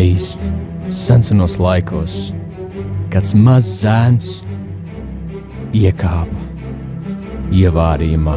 Reiz 0.00 0.30
senos 0.88 1.58
laikos 1.60 2.12
kāds 3.12 3.34
mazs 3.36 3.82
zēns 3.82 4.28
iekāpa 5.76 6.38
ievārījumā. 7.52 8.36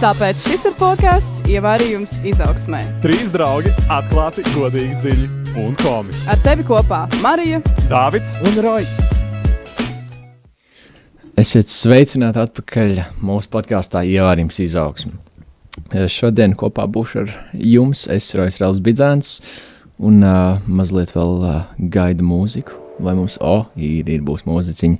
Tāpēc 0.00 0.42
šis 0.42 0.64
ir 0.72 0.74
podkāsts 0.80 1.44
Ievārījums 1.46 2.16
izaugsmē. 2.32 2.80
Trīs 3.04 3.30
draugi 3.30 3.70
atklāti, 3.86 4.42
godīgi, 4.56 4.96
dziļi 5.04 5.28
un 5.62 5.78
komiski. 5.84 6.26
Ar 6.34 6.42
tevi 6.42 6.66
kopā 6.66 7.04
Marija, 7.22 7.62
Dāvids 7.86 8.34
un 8.42 8.58
Rojas. 8.66 8.98
Esiet 11.38 11.70
sveicināti 11.70 12.42
atpakaļ 12.42 13.04
mūsu 13.22 13.54
podkāstā 13.54 14.02
Ievārījums 14.16 14.58
izaugsmē. 14.66 15.14
Šodien 16.10 16.58
kopā 16.58 16.90
būšu 16.90 17.22
ar 17.22 17.38
jums, 17.54 18.08
es 18.10 18.32
Rojas 18.34 18.58
Rāls 18.64 18.82
Bidzēns, 18.82 19.36
un 19.98 20.20
uh, 20.24 20.58
mazliet 20.66 21.12
vēl 21.16 21.38
uh, 21.44 21.62
gaida 21.92 22.24
mūziku. 22.26 22.82
Vai 22.96 23.12
mums, 23.12 23.34
oh, 23.44 23.66
ir, 23.76 24.08
ir 24.08 24.22
būs 24.24 24.46
mūziķiņa. 24.48 24.98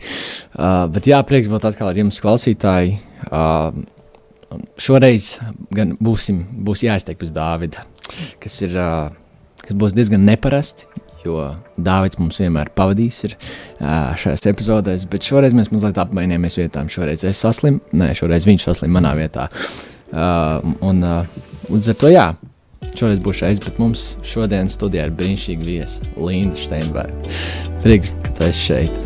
Uh, 0.52 0.82
bet 0.92 1.08
jā, 1.08 1.16
prieks 1.24 1.48
būt 1.48 1.64
atkal 1.64 1.88
ar 1.88 1.96
jums, 1.96 2.20
klausītāji. 2.20 2.98
Uh, 3.30 3.70
šoreiz 4.80 5.36
gan 5.74 5.94
būsim, 6.02 6.42
būs 6.66 6.84
jāizteik 6.84 7.18
pēc 7.20 7.32
Dāvida, 7.36 7.86
kas, 8.42 8.58
ir, 8.66 8.76
uh, 8.76 9.56
kas 9.64 9.78
būs 9.80 9.96
diezgan 9.96 10.26
neparasti, 10.28 10.90
jo 11.24 11.40
Dāvids 11.80 12.20
mums 12.20 12.38
vienmēr 12.42 12.70
pavadīs 12.76 13.22
ir, 13.26 13.36
uh, 13.80 14.12
šajās 14.18 14.44
epizodēs, 14.52 15.08
bet 15.10 15.26
šoreiz 15.26 15.56
mēs 15.56 15.72
mazliet 15.72 15.98
apmainījāmies 16.04 16.60
vietām. 16.60 16.92
Šoreiz 16.92 17.24
es 17.26 17.40
saslimu, 17.42 17.80
nē, 17.96 18.12
šoreiz 18.18 18.46
viņš 18.48 18.68
saslimu 18.68 19.00
manā 19.00 19.16
vietā. 19.18 19.48
Uh, 20.12 20.76
un 20.86 21.00
uh, 21.02 21.40
līdz 21.72 21.90
ar 21.94 21.98
to 22.04 22.12
jā, 22.12 22.28
šoreiz 22.94 23.20
būšu 23.22 23.46
es, 23.48 23.60
bet 23.62 23.78
mums 23.82 24.04
šodien 24.26 24.70
studijā 24.70 25.06
ir 25.08 25.14
brīnišķīga 25.16 25.66
viesa 25.66 26.06
Linda 26.20 26.58
Steinberga. 26.60 27.34
Prieks, 27.84 28.14
ka 28.24 28.32
tu 28.36 28.46
esi 28.46 28.64
šeit. 28.70 28.98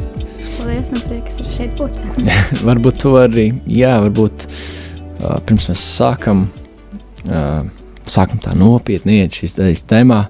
Paldies, 0.59 0.91
man 0.93 1.05
prieks 1.07 1.41
ir 1.43 1.53
šeit 1.57 1.81
būt. 1.81 2.01
varbūt 2.69 3.01
tu 3.05 3.15
arī, 3.21 3.47
jā, 3.71 3.95
varbūt 4.05 4.47
uh, 4.49 5.39
pirms 5.47 5.71
mēs 5.73 5.87
sākam, 5.99 6.45
uh, 7.29 7.63
sākam 8.11 8.43
tā 8.43 8.57
nopietni 8.59 9.23
iet 9.23 9.41
šīs 9.41 9.87
tēmā, 9.89 10.21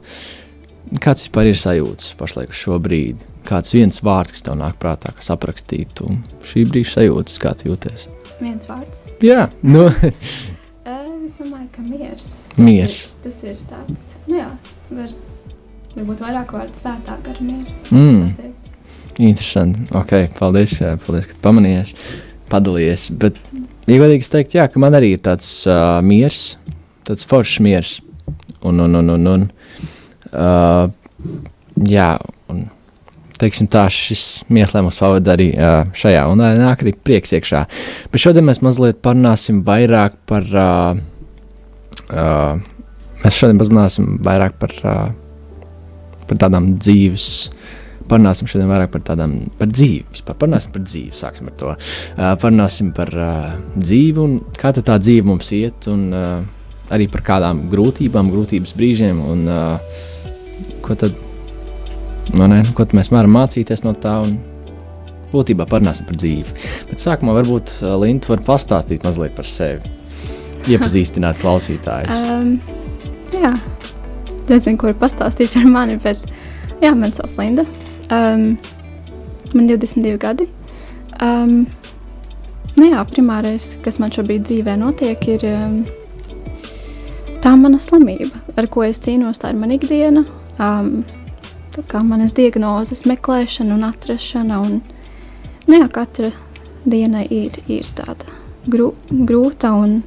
kāds 1.03 1.27
vispār 1.27 1.51
ir 1.51 1.59
sajūtas 1.59 2.15
pašlaik 2.21 2.55
uz 2.55 2.63
šo 2.63 2.79
brīdi? 2.83 3.27
Kāds 3.49 3.75
viens 3.75 4.03
vārds, 4.05 4.37
kas 4.37 4.45
tev 4.47 4.59
nāk 4.61 4.79
prātā, 4.79 5.15
kas 5.17 5.33
aprakstītu 5.33 6.15
šī 6.47 6.69
brīža 6.71 6.99
sajūtas, 7.01 7.41
kā 7.43 7.57
tu 7.57 7.73
jūties? 7.73 8.07
Viens 8.41 8.69
vārds. 8.69 9.03
Jā, 9.25 9.49
nu, 9.67 9.89
Es 11.31 11.37
domāju, 11.39 11.69
ka 11.71 11.83
miers. 11.85 12.31
Miers. 12.57 13.03
Tas 13.23 13.43
ir, 13.45 13.55
tas 13.57 13.61
ir 13.61 13.61
tāds, 13.71 14.07
nu 14.27 14.41
jā, 14.41 14.49
var, 14.91 15.13
varbūt 15.95 16.25
vairāk 16.25 16.55
vārdu 16.57 16.81
svētāk 16.81 17.31
ar 17.33 17.41
miers. 17.45 17.81
Mm. 17.91 18.33
teikt. 18.39 18.73
interesanti. 19.21 19.87
Ok, 19.97 20.15
paldies, 20.39 20.79
jā, 20.83 20.95
paldies 21.05 21.29
ka 21.31 21.39
pamanījies, 21.45 21.95
padalījies. 22.51 23.11
Bet, 23.21 23.39
ja 23.87 24.01
godīgi 24.01 24.27
es 24.27 24.33
teiktu, 24.33 24.61
jā, 24.61 24.67
ka 24.71 24.83
man 24.83 24.99
arī 24.99 25.15
ir 25.17 25.23
tāds 25.25 25.49
uh, 25.69 26.01
miers, 26.05 26.57
tāds 27.09 27.29
foršs 27.29 27.61
miers. 27.65 27.99
Un, 28.67 28.83
un, 28.85 28.99
un, 28.99 29.15
un, 29.15 29.31
un 29.31 29.47
uh, 30.37 30.91
jā, 31.89 32.11
un 32.53 32.67
teiksim 33.41 33.69
tā, 33.73 33.87
šis 33.93 34.43
mieklē 34.53 34.83
mums 34.85 34.99
pavada 35.01 35.33
arī 35.35 35.51
uh, 35.55 35.85
šajā, 35.97 36.27
un 36.29 36.43
nāk 36.43 36.85
arī 36.85 36.93
prieks 36.97 37.33
iekšā. 37.39 37.65
Bet 38.13 38.23
šodien 38.23 38.47
mēs 38.47 38.61
mazliet 38.65 39.01
parunāsim 39.05 39.63
vairāk 39.67 40.19
par, 40.29 40.45
uh, 40.53 41.01
uh, 42.11 42.59
mēs 43.23 43.39
šodien 43.39 43.61
parunāsim 43.61 44.19
vairāk 44.27 44.59
par, 44.61 44.75
uh, 44.85 46.21
par 46.27 46.43
tādām 46.43 46.75
dzīves, 46.79 47.31
parunāsim 48.11 48.51
šodien 48.51 48.71
vairāk 48.71 48.93
par 48.95 49.05
tādām, 49.13 49.39
par 49.59 49.71
dzīvi, 49.71 50.05
vispār 50.15 50.39
parunāsim 50.43 50.75
par 50.75 50.85
dzīvi, 50.87 51.15
sāksim 51.17 51.51
ar 51.53 51.59
to. 51.63 51.73
Uh, 51.75 52.35
parunāsim 52.43 52.93
par 52.97 53.15
uh, 53.17 53.57
dzīvi 53.79 54.25
un 54.25 54.39
kā 54.59 54.75
tā 54.77 54.99
dzīve 54.99 55.31
mums 55.31 55.51
iet, 55.57 55.91
un 55.93 56.07
uh, 56.11 56.39
arī 56.91 57.07
par 57.11 57.25
kādām 57.27 57.69
grūtībām, 57.73 58.31
grūtības 58.35 58.77
brīžiem, 58.79 59.25
un 59.31 59.51
uh, 59.51 59.99
ko 60.85 60.99
tad 60.99 61.15
Nu, 62.31 62.47
ne, 62.47 62.61
ko 62.77 62.87
mēs 62.95 63.11
varam 63.11 63.33
mācīties 63.35 63.83
no 63.83 63.95
tā? 63.99 64.21
Un 64.23 64.37
būtībā 65.33 65.67
parunāsim 65.71 66.07
par 66.07 66.19
dzīvi. 66.19 66.55
Bet 66.91 67.03
sākumā 67.03 67.35
varbūt 67.41 67.81
Linta 68.03 68.31
var 68.33 68.45
pastāstīt 68.47 69.07
mazliet 69.07 69.35
par 69.35 69.49
sevi. 69.49 70.00
Iepazīstināt 70.69 71.41
klausītājus. 71.43 72.21
Um, 72.35 72.57
jā, 73.33 73.55
nezinu, 74.51 74.79
kur 74.81 74.97
pastāstīt 74.99 75.55
par 75.55 75.69
mani, 75.71 75.97
bet 76.03 76.21
jā, 76.83 76.93
man 76.97 77.15
sauc 77.17 77.37
Linda. 77.41 77.65
Um, 78.11 78.59
man 79.55 79.71
22 79.71 80.19
gadi. 80.21 80.49
Um, 81.21 81.65
nu 82.77 82.91
jā, 82.91 83.05
primārais, 83.09 83.73
kas 83.85 84.01
man 84.03 84.13
šobrīd 84.15 84.45
dzīvē 84.49 84.77
notiek, 84.81 85.25
ir 85.37 85.47
um, 85.53 85.81
tā 87.45 87.55
mana 87.57 87.81
slimība, 87.81 88.43
ar 88.61 88.69
ko 88.73 88.85
es 88.87 89.01
cīnos. 89.05 89.41
Tā 89.41 89.55
ir 89.55 89.61
mana 89.61 89.79
ikdiena. 89.79 90.27
Um, 90.61 91.03
tā 91.75 91.85
kā 91.89 92.03
manas 92.05 92.35
diagnozes 92.37 93.07
meklēšana 93.09 93.77
un 93.77 93.87
atrašana. 93.89 94.61
Un, 94.67 94.81
nu 95.69 95.81
jā, 95.81 95.89
katra 95.93 96.33
diena 96.85 97.23
ir, 97.25 97.61
ir 97.69 97.89
tāda 97.97 98.41
grū, 98.69 98.93
grūta 99.11 99.73
un 99.77 100.01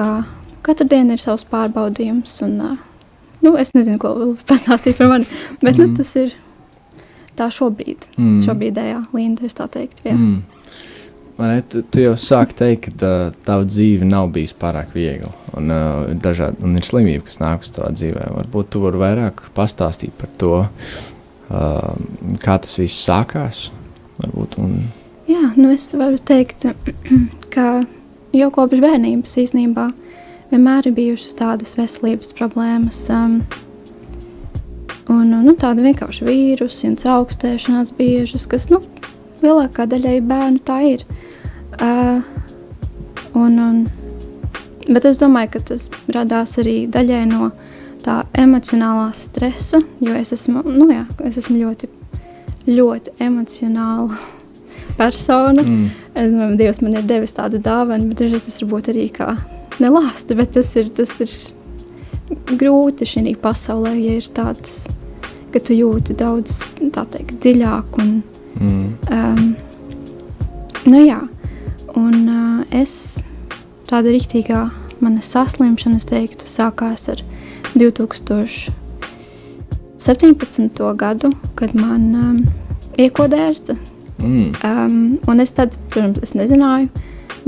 kā 0.00 0.10
katra 0.66 0.86
diena 0.88 1.16
ir 1.16 1.22
savs 1.22 1.44
pārbaudījums. 1.50 2.36
Un, 2.46 2.56
nu, 3.44 3.56
es 3.60 3.74
nezinu, 3.76 3.98
ko 4.00 4.14
vēl 4.18 4.38
pastāstīt 4.48 5.00
par 5.00 5.12
mani, 5.12 5.28
bet 5.60 5.76
mm. 5.76 5.82
nu, 5.82 5.98
tas 6.00 6.14
ir 6.20 6.32
tā 7.38 7.50
šobrīd. 7.52 8.08
Mm. 8.16 8.40
Šobrīdējā 8.46 9.04
līnija, 9.16 9.50
es 9.50 9.56
tā 9.58 9.68
teiktu. 9.72 10.08
Jā. 10.08 10.16
Mm. 10.16 10.40
Man, 11.40 11.54
tu, 11.72 11.80
tu 11.88 12.02
jau 12.02 12.16
sāki 12.20 12.56
teikt, 12.58 12.82
ka 12.84 12.98
tā, 13.00 13.12
tava 13.46 13.64
dzīve 13.64 14.04
nav 14.04 14.28
bijusi 14.34 14.58
pārāk 14.60 14.90
viegla. 14.92 15.30
Un, 15.56 15.72
uh, 15.72 16.10
dažādi, 16.20 16.60
un 16.66 16.76
ir 16.76 16.84
slimība, 16.84 17.24
kas 17.30 17.40
nāk 17.40 17.64
uz 17.64 17.72
tavā 17.72 17.88
dzīvē. 17.96 18.26
Varbūt 18.34 18.68
tu 18.74 18.82
vari 18.82 19.00
vairāk 19.00 19.46
pastāstīt 19.56 20.12
par 20.20 20.28
to, 20.40 20.58
uh, 20.66 21.86
kā 22.44 22.58
tas 22.60 22.76
viss 22.76 23.06
sākās. 23.08 23.70
Varbūt, 24.20 24.58
un... 24.60 24.76
Jā, 25.30 25.54
nu 25.56 25.72
es 25.72 25.88
varu 25.96 26.20
teikt, 26.28 26.68
ka 27.54 27.70
jau 28.36 28.50
kopš 28.54 28.82
bērnības 28.82 29.36
īstenībā 29.44 29.88
vienmēr 30.50 30.88
ir 30.88 30.96
bijušas 30.96 31.36
tādas 31.38 31.76
veselības 31.78 32.34
problēmas. 32.38 33.02
Um, 33.14 33.40
un, 35.10 35.30
nu, 35.30 35.54
tāda 35.58 35.84
vienkārši 35.84 36.26
vīrusi 36.26 36.90
un 36.90 36.98
augstēšanās 37.14 37.94
biežas, 37.98 38.46
kas 38.50 38.68
nu, 38.72 38.82
lielākā 39.44 39.88
daļai 39.90 40.18
bērnu 40.26 40.62
tā 40.66 40.80
ir. 40.94 41.06
Uh, 41.80 42.20
un, 43.38 43.58
un, 43.58 43.84
bet 44.88 45.06
es 45.08 45.20
domāju, 45.22 45.54
ka 45.54 45.64
tas 45.72 45.88
radās 46.10 46.58
arī 46.62 46.82
daļai 46.90 47.24
no 47.30 47.52
tā 48.04 48.22
emocionālā 48.38 49.10
stresa, 49.14 49.82
jo 50.00 50.16
es 50.16 50.32
esmu, 50.34 50.64
nu 50.66 50.88
jā, 50.90 51.04
es 51.28 51.38
esmu 51.42 51.58
ļoti, 51.60 51.90
ļoti 52.70 53.18
emocionāla 53.22 54.39
persona. 55.00 55.64
Mm. 55.64 55.88
Es 56.14 56.28
domāju, 56.32 56.58
Dievs 56.60 56.82
man 56.84 56.98
ir 57.00 57.08
devis 57.08 57.34
tādu 57.36 57.56
dāvanu, 57.64 58.10
bet 58.12 58.18
tas 58.44 58.60
varbūt 58.62 58.92
arī 58.92 59.06
kā 59.14 59.28
nelāsta, 59.80 60.36
bet 60.38 60.48
tas 60.58 60.68
ir, 60.76 60.86
tas 60.96 61.12
ir 61.24 61.30
grūti 62.60 63.04
šī 63.08 63.34
pasaulē, 63.40 63.92
ja 63.98 64.12
ir 64.20 64.26
tāds, 64.36 64.70
ka 65.50 65.58
tu 65.64 65.72
jūti 65.74 66.12
daudz 66.18 66.50
teikt, 66.78 67.34
dziļāk 67.42 67.86
un 68.02 68.08
mm. 68.60 68.86
um, 69.16 69.56
nu 70.90 70.98
jā. 71.02 71.20
Un 71.98 72.16
uh, 72.30 72.62
es 72.70 73.24
tāda 73.90 74.08
rīktīgā 74.14 74.70
mana 75.02 75.20
saslimšana, 75.24 75.96
es 75.98 76.06
teiktu, 76.06 76.44
sākās 76.46 77.08
ar 77.10 77.18
2017. 77.74 78.70
gadu, 81.00 81.28
kad 81.58 81.74
man 81.74 82.14
um, 82.14 82.46
iekodērsta. 83.00 83.74
Mm. 84.20 84.50
Um, 84.64 84.98
un 85.30 85.40
es 85.42 85.54
tad, 85.56 85.76
protams, 85.92 86.20
es 86.24 86.34
nezināju, 86.36 86.90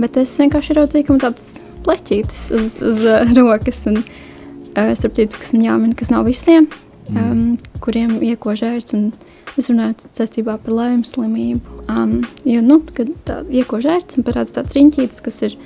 bet 0.00 0.16
es 0.20 0.32
vienkārši 0.40 0.78
raudzīju, 0.78 1.08
ka 1.08 1.16
man 1.16 1.24
tāds 1.26 1.50
pleķītis 1.86 2.46
uz, 2.56 2.78
uz 2.80 3.04
uh, 3.04 3.34
rokas. 3.38 3.82
Un, 3.90 4.00
uh, 4.02 4.94
starp 4.98 5.18
citu, 5.18 5.40
kas 5.42 5.52
man 5.56 5.66
jāmin, 5.66 5.92
kas 5.98 6.12
nav 6.14 6.26
visiem, 6.28 6.70
mm. 7.10 7.20
um, 7.20 7.76
kuriem 7.84 8.18
iekožērts. 8.32 8.96
Un, 8.98 9.12
Es 9.52 9.68
runāju 9.68 10.08
saistībā 10.16 10.54
par 10.64 10.72
laimes 10.72 11.10
slimību. 11.12 11.82
Um, 11.92 12.22
jo, 12.48 12.62
nu, 12.64 12.78
kad 12.96 13.10
tā 13.28 13.42
iekož 13.52 13.88
ērts 13.98 14.16
un 14.16 14.24
parādās 14.24 14.54
tāds 14.56 14.76
riņķītis, 14.78 15.20
kas 15.24 15.42
ir 15.44 15.56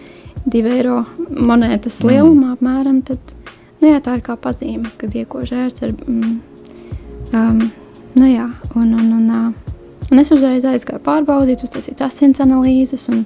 divi 0.43 0.73
eiro 0.75 1.05
monētas 1.31 2.01
lielumā, 2.03 2.49
mm. 2.49 2.57
apmēram, 2.57 2.99
tad 3.07 3.35
nu, 3.79 3.93
jā, 3.93 4.01
tā 4.03 4.17
ir 4.19 4.25
kā 4.27 4.35
pazīme, 4.43 4.91
kad 4.99 5.15
iekož 5.15 5.55
ērts. 5.55 5.87
Ar, 5.87 5.95
mm, 6.03 6.35
um, 7.31 7.63
nu, 8.17 8.27
jā, 8.27 8.49
un, 8.75 8.91
un, 8.91 9.15
un, 9.21 9.31
uh, 9.31 9.76
un 10.11 10.19
es 10.23 10.31
uzreiz 10.35 10.65
aizgāju 10.69 11.03
pārbaudīt, 11.07 11.65
uztaisīt 11.67 12.03
asins 12.05 12.41
analīzes, 12.45 13.09
un 13.13 13.25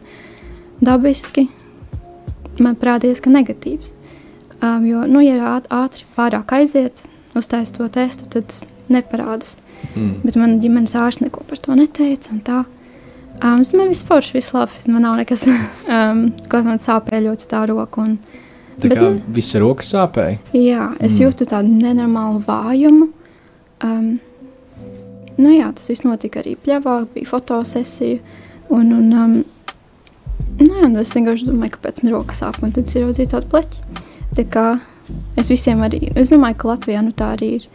dabiski 0.85 1.47
man 2.61 2.77
parādījās, 2.81 3.23
ka 3.25 3.33
negatīvs. 3.33 3.93
Um, 4.61 4.85
jo, 4.85 5.07
nu, 5.09 5.23
ja 5.25 5.57
ātri 5.73 6.05
pārāk 6.17 6.53
aiziet, 6.59 7.01
uztaisa 7.37 7.79
to 7.79 7.89
testu, 7.93 8.27
tad 8.29 8.53
neparādās. 8.93 9.57
Mm. 9.95 10.19
Bet 10.27 10.37
man 10.37 10.59
ģimenes 10.61 10.93
ārsts 11.01 11.23
neko 11.25 11.47
par 11.49 11.61
to 11.63 11.77
neteica. 11.79 12.35
tā. 12.45 12.65
Um, 13.41 13.63
es 13.63 13.71
domāju, 13.73 13.95
viss 13.95 14.05
forši, 14.05 14.35
viss 14.37 14.53
labi. 14.53 14.77
Man 14.93 15.07
nav 15.07 15.17
nekas, 15.17 15.47
um, 15.97 16.27
ko 16.53 16.61
man 16.67 16.83
sāpēja 16.83 17.25
ļoti 17.31 17.49
tā 17.51 17.65
roka. 17.71 18.05
Un, 18.05 18.19
Tā 18.81 18.89
Bet, 18.89 18.97
kā 18.97 19.09
nu- 19.11 19.33
visa 19.37 19.61
roka 19.61 19.85
sāpēja. 19.85 20.39
jā, 20.57 20.85
es 21.05 21.19
mm. 21.19 21.25
jūtu 21.27 21.45
tādu 21.51 21.69
nenormālu 21.69 22.39
vājumu. 22.47 23.11
Um, 23.85 24.07
nu 25.41 25.55
jā, 25.55 25.71
tas 25.77 25.91
viss 25.91 26.07
notika 26.07 26.43
arī 26.43 26.57
pļāvā, 26.61 27.01
bija 27.15 27.31
fotosesija. 27.31 28.21
Un, 28.71 28.93
un, 28.95 29.09
um, 29.17 29.33
nu 30.61 30.71
jā, 30.71 30.91
es 31.03 31.15
vienkārši 31.17 31.49
domāju, 31.49 31.75
kāpēc 31.79 32.05
man 32.05 32.15
roka 32.15 32.37
sāp, 32.39 32.61
un 32.63 32.75
tad 32.77 32.93
ir 32.95 33.09
jau 33.09 33.29
tāda 33.35 33.47
pleķa. 33.51 34.05
Tā 34.39 34.45
kā 34.47 34.67
es 35.41 35.51
visiem 35.51 35.81
arī, 35.83 36.05
es 36.15 36.31
domāju, 36.31 36.61
ka 36.61 36.71
Latvijā 36.75 37.03
nu, 37.03 37.15
tā 37.17 37.33
arī 37.35 37.57
ir 37.59 37.67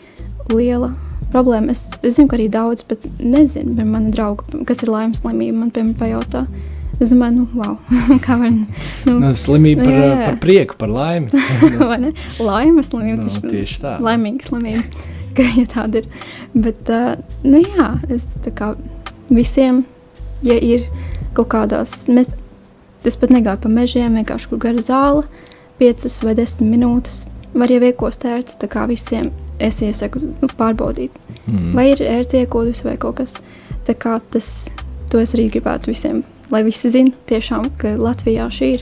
liela 0.53 0.93
problēma. 1.33 1.73
Es, 1.73 1.83
es 2.01 2.15
zinu, 2.15 2.29
ka 2.31 2.37
arī 2.39 2.47
daudz, 2.53 2.85
bet 2.87 3.03
nezinu, 3.19 3.75
bet 3.75 3.89
mani 3.89 4.13
draugi, 4.15 4.63
kas 4.69 4.85
ir 4.85 4.93
laimes 4.93 5.23
slimība, 5.23 5.59
man 5.63 5.73
piemēram 5.75 5.97
pajautā. 5.99 6.45
Es 6.95 7.11
domāju, 7.11 7.41
nu, 7.41 7.45
wow, 7.59 7.73
kā 8.25 8.37
var 8.39 8.53
nu, 8.55 9.17
Nu, 9.19 9.33
slimība 9.35 9.83
par, 9.83 9.91
Jā, 9.91 10.05
jā. 10.05 10.19
par 10.29 10.37
prieku, 10.43 10.77
par 10.79 10.93
laimi. 10.93 11.43
vai 11.81 11.97
ne? 12.05 12.13
Laimes 12.39 12.93
slimība. 12.93 13.25
nu, 13.27 13.51
tieši 13.51 13.81
tā. 13.83 13.97
laimīga 14.03 14.47
slimība, 14.47 15.09
ka 15.37 15.43
ja 15.59 15.65
tāda 15.71 16.01
ir. 16.03 16.07
Bet, 16.53 16.89
uh, 16.89 17.15
nu 17.43 17.61
jā, 17.63 17.89
es 18.09 18.27
tā 18.45 18.53
kā 18.55 18.73
visiem, 19.29 19.83
ja 20.45 20.57
ir 20.61 20.87
kaut 21.35 21.49
kādās, 21.53 22.05
mēs, 22.11 22.33
es 23.05 23.17
pat 23.19 23.29
negāju 23.33 23.63
pa 23.65 23.69
mežiem, 23.69 24.15
vienkārši 24.19 24.49
kur 24.51 24.61
gara 24.63 24.81
zāle, 24.83 25.25
piecas 25.79 26.21
vai 26.23 26.35
desmit 26.37 26.69
minūtes, 26.71 27.25
var 27.55 27.71
jau 27.71 27.81
iekos 27.83 28.19
ērts, 28.23 28.57
tā 28.59 28.67
kā 28.71 28.85
visiem 28.87 29.31
es 29.63 29.81
iesaku 29.83 30.19
nu, 30.41 30.47
pārbaudīt, 30.59 31.11
Mm. 31.45 31.75
vai 31.77 31.83
ir 31.91 31.99
ērts 32.01 32.33
iekodus 32.33 32.79
vai 32.83 32.95
kaut 32.97 33.19
kas. 33.19 33.35
Tā 33.85 33.93
kā 33.93 34.15
tas, 34.33 34.65
to 35.11 35.19
es 35.21 35.35
arī 35.35 35.43
gribētu 35.53 35.91
visiem, 35.91 36.23
lai 36.49 36.63
visi 36.65 36.89
zina 36.89 37.11
tiešām, 37.29 37.67
ka 37.77 37.91
Latvijā 38.01 38.47
šī 38.49 38.69
ir 38.73 38.81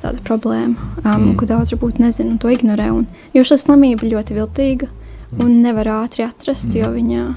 tāda 0.00 0.22
problēma, 0.24 0.76
um, 1.04 1.04
Mm. 1.04 1.36
ko 1.36 1.44
daudz 1.46 1.74
varbūt 1.74 2.00
nezina 2.00 2.30
un 2.30 2.38
to 2.38 2.48
ignorē. 2.48 2.88
Un, 2.94 3.06
jo 3.34 3.42
šī 3.44 3.58
slimība 3.60 4.08
ļoti 4.08 4.38
viltīga 4.38 4.88
un 5.36 5.60
nevar 5.62 5.86
ātri 6.04 6.24
atrast, 6.24 6.68
Mm. 6.68 6.76
jo 6.80 6.90
viņa 6.96 7.34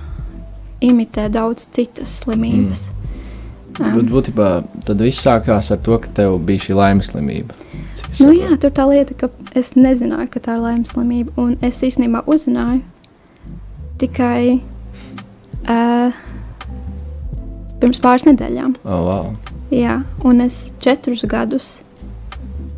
imitē 0.81 1.29
daudz 1.29 1.67
citas 1.71 2.21
slimības. 2.23 2.87
Bet 3.79 3.95
Um, 3.95 4.07
būtībā 4.09 4.63
tad 4.85 4.99
viss 4.99 5.23
sākās 5.23 5.71
ar 5.71 5.77
to, 5.77 5.97
ka 5.97 6.09
tev 6.13 6.39
bija 6.45 6.59
šī 6.59 6.75
laimes 6.75 7.11
slimība. 7.11 7.55
Nu, 8.19 8.31
jā, 8.35 8.57
tur 8.59 8.71
tā 8.75 8.83
lieta, 8.89 9.13
ka 9.15 9.29
es 9.55 9.73
nezināju, 9.73 10.29
ka 10.33 10.39
tā 10.39 10.57
ir 10.57 10.65
laimes 10.65 10.91
slimība, 10.91 11.31
un 11.37 11.57
es 11.61 11.79
īstenībā 11.81 12.25
uzzināju 12.27 12.81
tikai 14.01 14.59
uh, 15.69 16.11
pirms 17.79 18.01
pāris 18.03 18.27
nedēļām. 18.27 18.75
Oh, 18.83 19.05
wow. 19.07 19.31
Jā, 19.71 20.01
un 20.27 20.41
es 20.41 20.73
četrus 20.83 21.23
gadus 21.23 21.77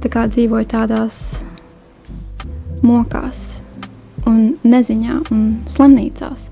tā 0.04 0.27
dzīvoju 0.27 0.68
tādās 0.68 1.39
mokās, 2.83 3.62
un 4.33 4.41
neziņā 4.65 5.19
un 5.33 5.45
slimnīcās, 5.69 6.50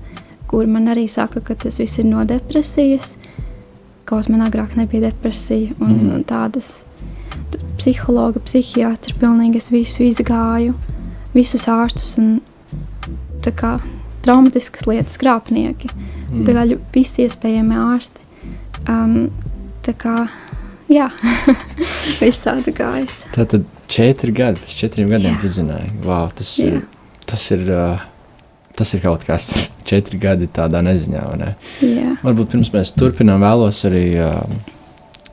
kur 0.50 0.70
man 0.70 0.88
arī 0.92 1.08
saka, 1.10 1.42
ka 1.44 1.56
tas 1.66 1.80
viss 1.82 2.00
ir 2.00 2.08
no 2.08 2.24
depresijas. 2.28 3.16
Kaut 4.08 4.28
man 4.32 4.44
agrāk 4.44 4.76
nebija 4.76 5.08
depresija, 5.08 5.74
un 5.80 5.92
mm. 5.94 6.24
tādas 6.28 6.74
psihologa, 7.80 8.42
psihiatra, 8.44 9.14
pilnīgi 9.20 9.60
es 9.60 9.70
visu 9.72 10.04
izgāju, 10.06 10.74
visus 11.34 11.68
ārstus 11.70 12.16
un 12.20 12.40
tā 13.42 13.52
kā 13.56 13.76
traumatiskas 14.22 14.86
lietas, 14.86 15.18
krāpnieki. 15.20 15.90
Mm. 16.30 16.44
Tā 16.46 16.54
kā 16.56 16.66
visi 16.94 17.26
iespējami 17.26 17.78
ārsti. 17.78 18.26
Um, 18.88 19.30
tā 19.86 19.94
kā, 19.98 20.16
jā, 20.90 21.08
visādi 22.22 22.74
gājis. 22.76 23.22
Tā 23.34 23.46
tad 23.50 23.66
četri 23.92 24.34
gadi, 24.34 24.62
pēc 24.62 24.76
četriem 24.84 25.12
gadiem 25.12 25.38
zināji. 25.42 25.92
Wow, 26.06 26.30
tas, 26.36 26.54
Jā. 26.58 26.78
ir, 26.78 26.80
tas, 27.32 27.48
ir, 27.54 27.64
uh, 27.72 28.04
tas 28.78 28.92
ir 28.94 29.02
kaut 29.04 29.26
kas, 29.28 29.48
tas 29.52 29.66
četri 29.90 30.20
gadi 30.22 30.50
tādā 30.52 30.84
neziņā. 30.84 31.24
Ne? 31.40 31.52
Jā, 31.82 32.14
Varbūt 32.22 32.54
pirms 32.54 32.72
mēs 32.74 32.94
turpinām, 32.98 33.42
vēlos 33.42 33.82
arī 33.88 34.06
uh, 34.20 34.38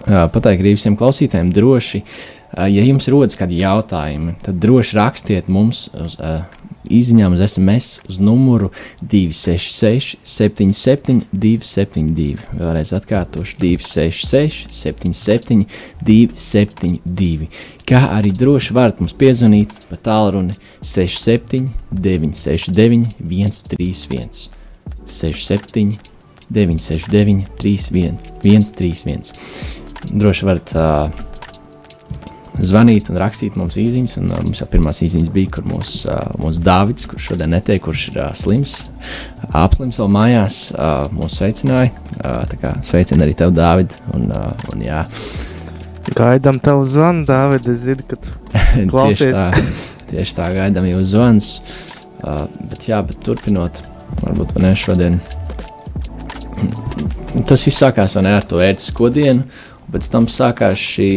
uh, 0.08 0.26
pateikt 0.34 0.66
visiem 0.66 0.98
klausītājiem, 1.00 1.52
droši, 1.56 2.04
uh, 2.04 2.66
ja 2.72 2.88
jums 2.88 3.10
rodas 3.12 3.40
kādi 3.40 3.62
jautājumi, 3.62 4.38
tad 4.46 4.62
droši 4.64 5.00
rakstiet 5.00 5.52
mums 5.52 5.88
uz 6.00 6.18
uh, 6.20 6.42
izziņām 6.90 7.36
uz 7.38 7.44
SMS 7.46 8.00
uz 8.10 8.20
numuru 8.24 8.72
266, 9.02 10.18
77, 10.26 11.24
272. 11.32 12.50
Vēlreiz 12.60 12.94
atkārtošu 12.98 13.58
266, 13.62 14.70
77, 14.74 15.66
272. 16.06 17.50
Kā 17.90 18.04
arī 18.18 18.34
droši 18.36 18.76
varat 18.78 19.02
mums 19.02 19.16
piezvanīt 19.18 19.80
pa 19.90 20.00
tālruni 20.10 20.58
67, 20.82 21.70
969, 21.92 23.10
131. 23.20 24.50
67, 25.10 25.98
969, 26.50 27.50
31, 27.62 28.18
131. 28.44 29.34
Droši 30.10 30.48
varat 30.48 30.72
uh, 30.78 31.29
zvanīt 32.66 33.12
un 33.12 33.20
rakstīt 33.22 33.58
mums 33.60 33.78
īsiņas. 33.80 34.18
Un, 34.22 34.32
uh, 34.32 34.42
mums 34.46 34.64
jau 34.64 34.68
pirmās 34.72 35.02
īsiņas 35.06 35.32
bija, 35.36 35.52
kur 35.58 35.68
mūsu 35.70 36.10
uh, 36.10 36.34
mūs 36.42 36.62
Dārvids, 36.66 37.08
kurš 37.10 37.32
šodien 37.32 37.54
neteica, 37.56 37.86
kurš 37.88 38.08
ir 38.12 38.20
uh, 38.24 38.32
slims, 38.38 38.80
apslims 39.50 40.00
vēl 40.02 40.12
mājās, 40.16 40.60
uh, 40.76 41.06
mūs 41.16 41.40
sveicināja. 41.40 41.94
Uh, 42.20 42.82
sveicina 42.86 43.28
arī 43.28 43.38
tev, 43.38 43.54
Dārvid. 43.58 43.96
Un, 44.16 44.28
uh, 44.34 44.68
un, 44.74 44.84
jā, 44.86 45.06
Gaidām 46.16 46.60
tavu 46.64 46.86
zvanu, 46.90 47.26
Dārvid. 47.28 47.68
Es 47.70 47.84
zinu, 47.86 48.06
ka 48.08 48.18
tu 48.18 48.34
tieši 48.50 48.90
Klausies. 48.90 49.38
tā, 49.38 49.52
tieši 50.10 50.38
tā 50.38 50.50
gaidām 50.56 50.88
jau 50.90 51.02
zvans. 51.06 51.52
Uh, 52.20 52.46
bet, 52.72 52.88
jā, 52.90 53.00
bet 53.06 53.20
turpinot, 53.26 53.84
varbūt 54.24 54.56
man 54.58 54.76
šodien. 54.80 55.20
Tas 57.48 57.64
viss 57.64 57.80
sākās 57.80 58.18
ne, 58.20 58.34
ar 58.36 58.48
to 58.48 58.60
ērtisko 58.64 59.12
dienu, 59.16 59.46
un 59.46 59.69
pēc 59.94 60.10
tam 60.14 60.28
sākās 60.30 60.80
šī 60.80 61.12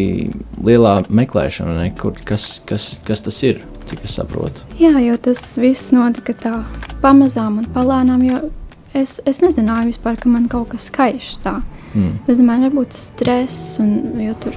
lielā 0.64 0.94
meklēšana, 1.12 1.76
ne, 1.80 1.90
kur, 1.98 2.16
kas, 2.28 2.62
kas, 2.68 2.96
kas 3.06 3.24
tas 3.26 3.42
ir, 3.46 3.62
cik 3.88 4.04
es 4.06 4.16
saprotu. 4.18 4.64
jā, 4.80 4.94
jo 5.04 5.18
tas 5.20 5.44
viss 5.60 5.92
notika 5.94 6.34
tā 6.34 6.56
pamazām 7.02 7.60
un 7.62 7.70
palēnām, 7.74 8.24
jo 8.26 8.42
es, 8.94 9.18
es 9.28 9.42
nezināju 9.44 9.92
vispār, 9.92 10.18
ka 10.20 10.32
man 10.32 10.48
kaut 10.52 10.72
kas 10.72 10.88
skaišs 10.90 11.40
tā. 11.44 11.58
Mm. 11.92 12.20
Es 12.26 12.40
domāju, 12.40 12.68
varbūt 12.68 12.96
stress, 12.96 13.78
un 13.82 14.20
jo 14.22 14.36
tur 14.40 14.56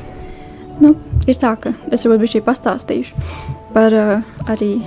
nu, 0.83 0.93
ir 1.27 1.39
tā, 1.39 1.55
ka 1.59 1.73
es 1.93 2.05
varbūt 2.07 2.35
šī 2.35 2.43
pastāstīšu 2.45 3.25
par 3.75 3.95
uh, 3.95 4.37
arī 4.51 4.77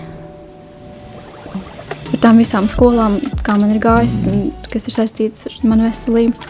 par 2.09 2.23
tām 2.23 2.41
visām 2.41 2.69
skolām, 2.73 3.19
kā 3.45 3.59
man 3.61 3.75
ir 3.75 3.83
gājis, 3.85 4.23
un 4.31 4.49
kas 4.73 4.89
ir 4.89 4.97
saistīts 4.97 5.49
ar 5.49 5.57
manu 5.69 5.89
veselību. 5.89 6.49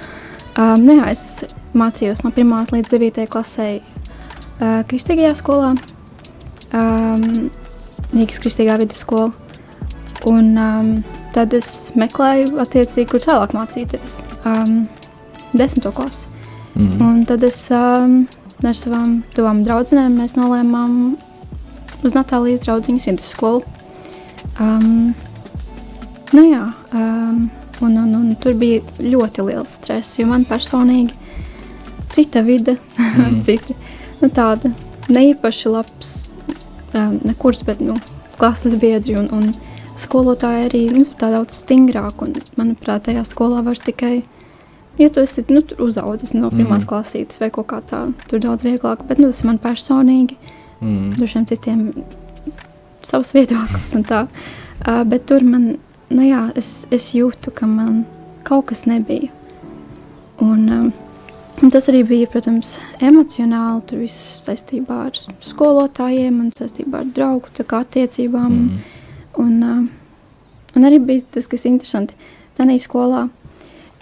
Um, 0.59 0.85
nu, 0.87 0.99
jā, 1.01 1.11
es 1.11 1.25
mācījos 1.77 2.23
no 2.25 2.33
1 2.33 2.73
līdz 2.75 2.95
9 2.95 3.29
klasē 3.33 3.69
uh, 3.79 4.81
Kristīgajā 4.89 5.35
skolā, 5.39 5.75
um, 6.73 7.51
Rīgas 8.13 8.41
Kristīgā 8.43 8.79
vidusskola. 8.81 9.33
Un 10.27 10.57
um, 10.59 10.89
tad 11.37 11.55
es 11.55 11.93
meklēju, 11.99 12.57
attiecīgi, 12.63 13.07
kur 13.13 13.23
tālāk 13.23 13.55
mācīties. 13.55 14.19
Um, 14.49 14.83
desmito 15.53 15.93
klasi. 15.95 16.27
Mm. 16.75 17.01
Un 17.03 17.23
tad 17.27 17.45
es 17.47 17.61
um, 17.75 18.21
ar 18.63 18.77
savām 18.77 19.21
tuvām 19.37 19.63
draudzenēm 19.67 20.19
nolēmām 20.19 20.99
uz 22.07 22.15
Natālijas 22.15 22.65
draugiņas 22.67 23.07
vidusskolu. 23.11 23.63
Um, 24.59 25.15
nu 26.35 26.45
jā, 26.49 26.65
um, 26.93 27.49
un, 27.81 27.97
un, 28.03 28.15
un 28.19 28.35
tur 28.43 28.59
bija 28.59 28.83
ļoti 28.99 29.47
liels 29.49 29.79
stress, 29.79 30.19
jo 30.19 30.27
man 30.31 30.47
personīgi 30.49 31.15
cita 32.11 32.43
vide, 32.47 32.79
Mm. 33.19 33.41
cita, 33.43 33.75
nu, 34.21 34.29
tāda 34.29 34.73
neīpaši 35.09 35.71
labs, 35.73 36.33
um, 36.95 37.19
nekurs, 37.25 37.65
bet 37.67 37.81
nu, 37.81 37.97
klases 38.39 38.77
biedri 38.79 39.17
un, 39.19 39.29
un 39.35 39.55
skolotāji 39.99 40.69
arī 40.69 40.83
nu, 40.95 41.05
tā 41.19 41.33
daudz 41.35 41.63
stingrāk. 41.65 42.23
Un, 42.23 42.37
manuprāt, 42.61 43.09
tajā 43.09 43.25
skolā 43.27 43.65
var 43.67 43.81
tikai 43.83 44.23
ja 44.99 45.09
tu 45.09 45.23
esi 45.23 45.45
nu, 45.49 45.63
uzaugusi 45.79 46.37
no 46.37 46.51
pirmās 46.51 46.85
mm. 46.85 46.89
klasītes 46.91 47.41
vai 47.43 47.51
kaut 47.55 47.69
kā 47.71 47.81
tā, 47.87 48.05
tur 48.31 48.43
daudz 48.43 48.67
vieglāk. 48.67 49.05
Bet 49.09 49.23
nu, 49.23 49.31
tas 49.33 49.45
man 49.47 49.61
personīgi, 49.63 50.39
Mm. 50.81 51.11
dažiem 51.19 51.43
citiem 51.47 51.81
savs 53.03 53.33
viedoklis 53.35 53.97
un 53.99 54.05
tā. 54.07 54.27
Uh, 54.79 55.03
bet 55.03 55.25
tur 55.27 55.43
man, 55.43 55.73
nu 56.15 56.23
jā, 56.23 56.45
es, 56.55 56.87
es 56.95 57.11
jūtu, 57.17 57.51
ka 57.51 57.67
man 57.67 58.05
kaut 58.47 58.69
kas 58.71 58.85
nebija. 58.87 59.33
Un, 60.39 60.69
um, 60.71 60.93
un 61.63 61.73
tas 61.75 61.89
arī 61.91 62.05
bija, 62.07 62.29
protams, 62.31 62.77
emocionāli. 63.05 63.85
Tur 63.89 64.03
viss 64.05 64.43
saistībā 64.47 65.03
ar 65.09 65.19
skolotājiem 65.45 66.41
un 66.45 66.53
saistībā 66.57 67.03
ar 67.03 67.13
draugu 67.17 67.51
attiecībām. 67.81 68.55
Mm. 68.55 68.97
Un, 69.39 69.53
uh, 69.63 70.77
un 70.77 70.89
arī 70.89 71.01
bija 71.03 71.27
tas, 71.39 71.49
kas 71.51 71.65
ir 71.65 71.75
interesanti. 71.75 72.19
Tanī 72.59 72.79
skolā 72.83 73.29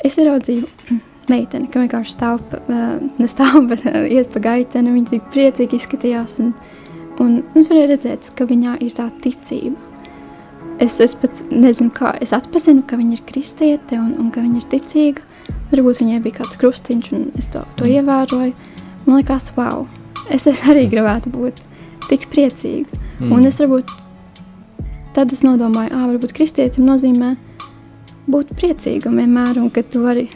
es 0.04 0.18
ieraudzīju 0.20 0.68
meiteni, 1.32 1.68
ka 1.72 1.82
vienkārši 1.82 2.14
stāv, 2.14 2.44
ā, 2.52 2.80
nestāv, 3.20 3.60
bet 3.70 3.84
ā, 3.88 4.06
iet 4.08 4.32
pa 4.32 4.42
gaiteni. 4.50 4.94
Viņa 4.96 5.12
tik 5.14 5.28
priecīgi 5.34 5.80
izskatījās. 5.80 6.38
Un, 6.44 6.54
un, 7.20 7.40
un 7.42 7.60
es 7.60 7.70
varēju 7.72 7.92
redzēt, 7.94 8.32
ka 8.38 8.48
viņā 8.48 8.78
ir 8.86 8.96
tā 8.96 9.10
ticība. 9.24 9.76
Es, 10.82 10.98
es 11.00 11.14
pat 11.16 11.38
nezinu, 11.48 11.88
kā 11.96 12.12
es 12.20 12.34
atpazinu, 12.36 12.84
ka 12.84 12.98
viņa 13.00 13.16
ir 13.16 13.24
kristiete 13.28 13.96
un, 13.96 14.12
un 14.20 14.28
ka 14.32 14.44
viņa 14.44 14.60
ir 14.60 14.68
ticīga. 14.74 15.25
Varbūt 15.72 16.02
viņai 16.02 16.22
bija 16.22 16.42
kāds 16.42 16.58
krustiņš, 16.60 17.12
un 17.16 17.30
es 17.38 17.50
to, 17.52 17.62
to 17.78 17.88
ievēroju. 17.90 18.52
Man 19.06 19.18
liekas, 19.18 19.50
wow, 19.56 19.86
es, 20.30 20.46
es 20.46 20.62
arī 20.70 20.86
gribētu 20.90 21.32
būt 21.34 21.62
tik 22.10 22.28
priecīga. 22.30 23.00
Mm. 23.18 23.32
Un 23.32 23.48
es 23.48 23.58
varbūt 23.62 23.90
tad 25.16 25.32
es 25.32 25.42
nodomāju, 25.46 25.94
ah, 25.96 26.06
varbūt 26.10 26.34
kristietim 26.36 26.84
nozīmē 26.86 27.34
būt 28.28 28.50
priecīgam 28.58 29.16
vienmēr, 29.20 29.56
un 29.62 29.70
ka 29.72 29.82
tu 29.86 30.02
vari 30.04 30.26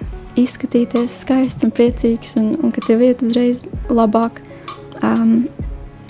izskatīties 0.40 1.20
skaists 1.24 1.66
un 1.66 1.72
priecīgs, 1.74 2.36
un, 2.40 2.54
un 2.62 2.72
ka 2.72 2.82
tev 2.86 3.02
iet 3.04 3.22
uzreiz 3.26 3.64
labāk. 3.90 4.40
Um, 5.04 5.48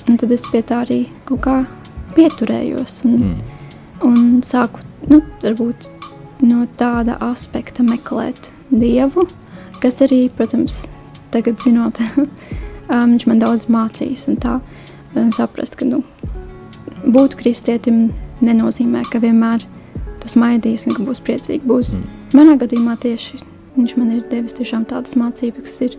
tad 0.06 0.30
es 0.34 0.44
pie 0.50 0.62
tā 0.66 0.82
arī 0.84 1.00
kaut 1.28 1.42
kā 1.46 1.56
pieturējos. 2.16 3.02
Un, 3.08 3.16
Mm. 3.20 3.40
un 4.06 4.40
sāku 4.42 4.80
nu, 5.10 5.20
varbūt 5.42 5.90
no 6.46 6.66
tāda 6.80 7.18
aspekta 7.20 7.82
meklēt 7.82 8.50
dievu, 8.70 9.26
kas 9.82 10.00
arī, 10.06 10.24
protams, 10.36 10.84
tagad 11.34 11.60
zinot, 11.62 12.00
viņš 13.12 13.26
man 13.30 13.42
daudz 13.42 13.68
mācījis 13.70 14.28
un 14.30 14.40
tā 14.42 14.58
saprast, 15.36 15.76
ka 15.78 15.88
nu, 15.88 16.02
būt 17.06 17.36
kristietim 17.40 18.10
nenozīmē, 18.44 19.04
ka 19.10 19.20
vienmēr 19.22 19.66
tas 20.20 20.36
maidīs 20.38 20.86
un 20.86 20.96
ka 20.96 21.04
būs 21.06 21.22
priecīgi. 21.24 21.64
Būs. 21.66 21.94
Mm. 21.96 22.08
Manā 22.36 22.56
gadījumā 22.60 22.96
tieši 23.00 23.40
viņš 23.76 23.94
man 23.98 24.10
ir 24.14 24.24
devis 24.30 24.56
tiešām 24.58 24.86
tādas 24.90 25.16
mācības, 25.18 25.62
kas 25.66 25.78
ir 25.86 25.96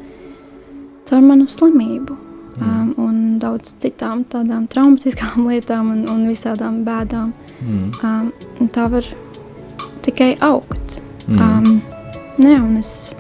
caur 1.09 1.23
manu 1.25 1.47
slimību. 1.49 2.17
Um, 2.61 2.89
un 2.99 3.19
daudz 3.41 3.71
citām 3.81 4.25
tādām 4.29 4.65
traumatiskām 4.69 5.45
lietām 5.49 5.93
un, 5.93 6.01
un 6.11 6.25
visādām 6.29 6.81
bēdām. 6.85 7.31
Mm. 7.63 7.87
Um, 8.03 8.27
un 8.59 8.69
tā 8.75 8.89
var 8.91 9.07
tikai 10.05 10.35
augt. 10.43 10.99
Mm. 11.27 11.39
Um, 11.39 12.00
ne, 12.37 12.57
un 12.61 12.77
es 12.79 13.13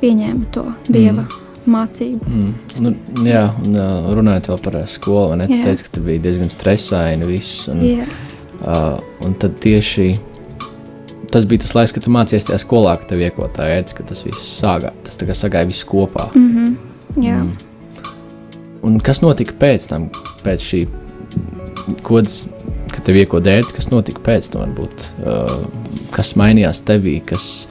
pieņēmu 0.00 0.50
to 0.54 0.66
dieva 0.88 1.24
mm. 1.24 1.40
mācību. 1.70 2.28
Mm. 2.28 2.52
Nu, 2.84 2.94
jā, 3.28 3.46
un 3.64 3.78
uh, 3.78 4.12
runājot 4.16 4.52
vēl 4.52 4.62
par 4.66 4.78
uh, 4.80 4.86
skolu, 4.90 5.38
ne? 5.40 5.48
Tu 5.50 5.58
Jā. 5.58 5.64
teici, 5.70 5.86
ka 5.86 5.96
tu 5.96 6.04
biji 6.04 6.22
diezgan 6.24 6.52
stresaini 6.52 7.28
viss. 7.28 7.66
Un, 7.72 7.82
Jā, 7.84 8.06
uh, 8.60 9.02
un 9.24 9.36
tad 9.40 9.58
tieši 9.64 10.12
tas 11.34 11.46
bija 11.50 11.64
tas 11.64 11.74
laiks, 11.74 11.92
kad 11.94 12.04
tu 12.04 12.12
mācījies 12.14 12.46
tajā 12.46 12.60
skolā, 12.62 12.94
ka 13.00 13.08
tev 13.10 13.22
iekotāja 13.26 13.80
ērts, 13.80 13.96
ka 13.98 14.04
tas 14.06 14.22
viss 14.22 14.52
sāgā, 14.60 14.92
tas 15.02 15.18
tā 15.18 15.26
kā 15.26 15.34
sagāja 15.34 15.66
viss 15.66 15.86
kopā. 15.88 16.28
mm 16.34 16.50
-hmm. 16.52 16.74
jā. 17.24 17.38
Mm. 17.42 17.56
Un 18.84 19.00
kas 19.00 19.22
notika 19.22 19.54
pēc 19.58 19.88
tam, 19.88 20.10
pēc 20.44 20.60
šī 20.60 20.86
kodas, 22.02 22.46
kad 22.92 23.02
tev 23.04 23.16
iekoda 23.16 23.50
ērts, 23.50 23.72
kas 23.72 23.90
notika 23.90 24.20
pēc 24.20 24.50
tam 24.52 24.62
varbūt, 24.62 25.06
uh, 25.24 25.66
kas 26.10 26.34
mainījās 26.36 26.84
tevī, 26.84 27.20
kas, 27.24 27.66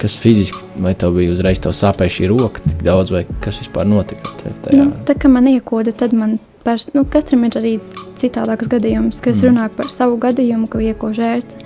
kas 0.00 0.16
fiziski, 0.20 0.62
vai 0.82 0.94
tev 0.98 1.16
bija 1.16 1.32
uzreiz 1.34 1.60
tev 1.62 1.74
sāpēja 1.76 2.14
šī 2.18 2.30
roka 2.32 2.62
tik 2.64 2.84
daudz, 2.86 3.12
vai 3.14 3.24
kas 3.44 3.60
vispār 3.62 3.88
notika 3.88 4.34
tajā? 4.40 4.78
Nu, 4.78 4.90
tā 5.08 5.16
kā 5.18 5.30
man 5.32 5.48
iekoda, 5.50 5.94
tad 5.96 6.14
man 6.16 6.38
pers, 6.66 6.88
nu, 6.94 7.04
katram 7.10 7.46
ir 7.46 7.58
arī 7.58 7.76
citādāks 8.18 8.70
gadījums, 8.70 9.20
kad 9.22 9.34
es 9.34 9.42
Mm. 9.42 9.50
runāju 9.50 9.76
par 9.76 9.92
savu 9.92 10.18
gadījumu, 10.18 10.68
ka 10.68 10.78
iekož 10.82 11.20
ērts. 11.22 11.56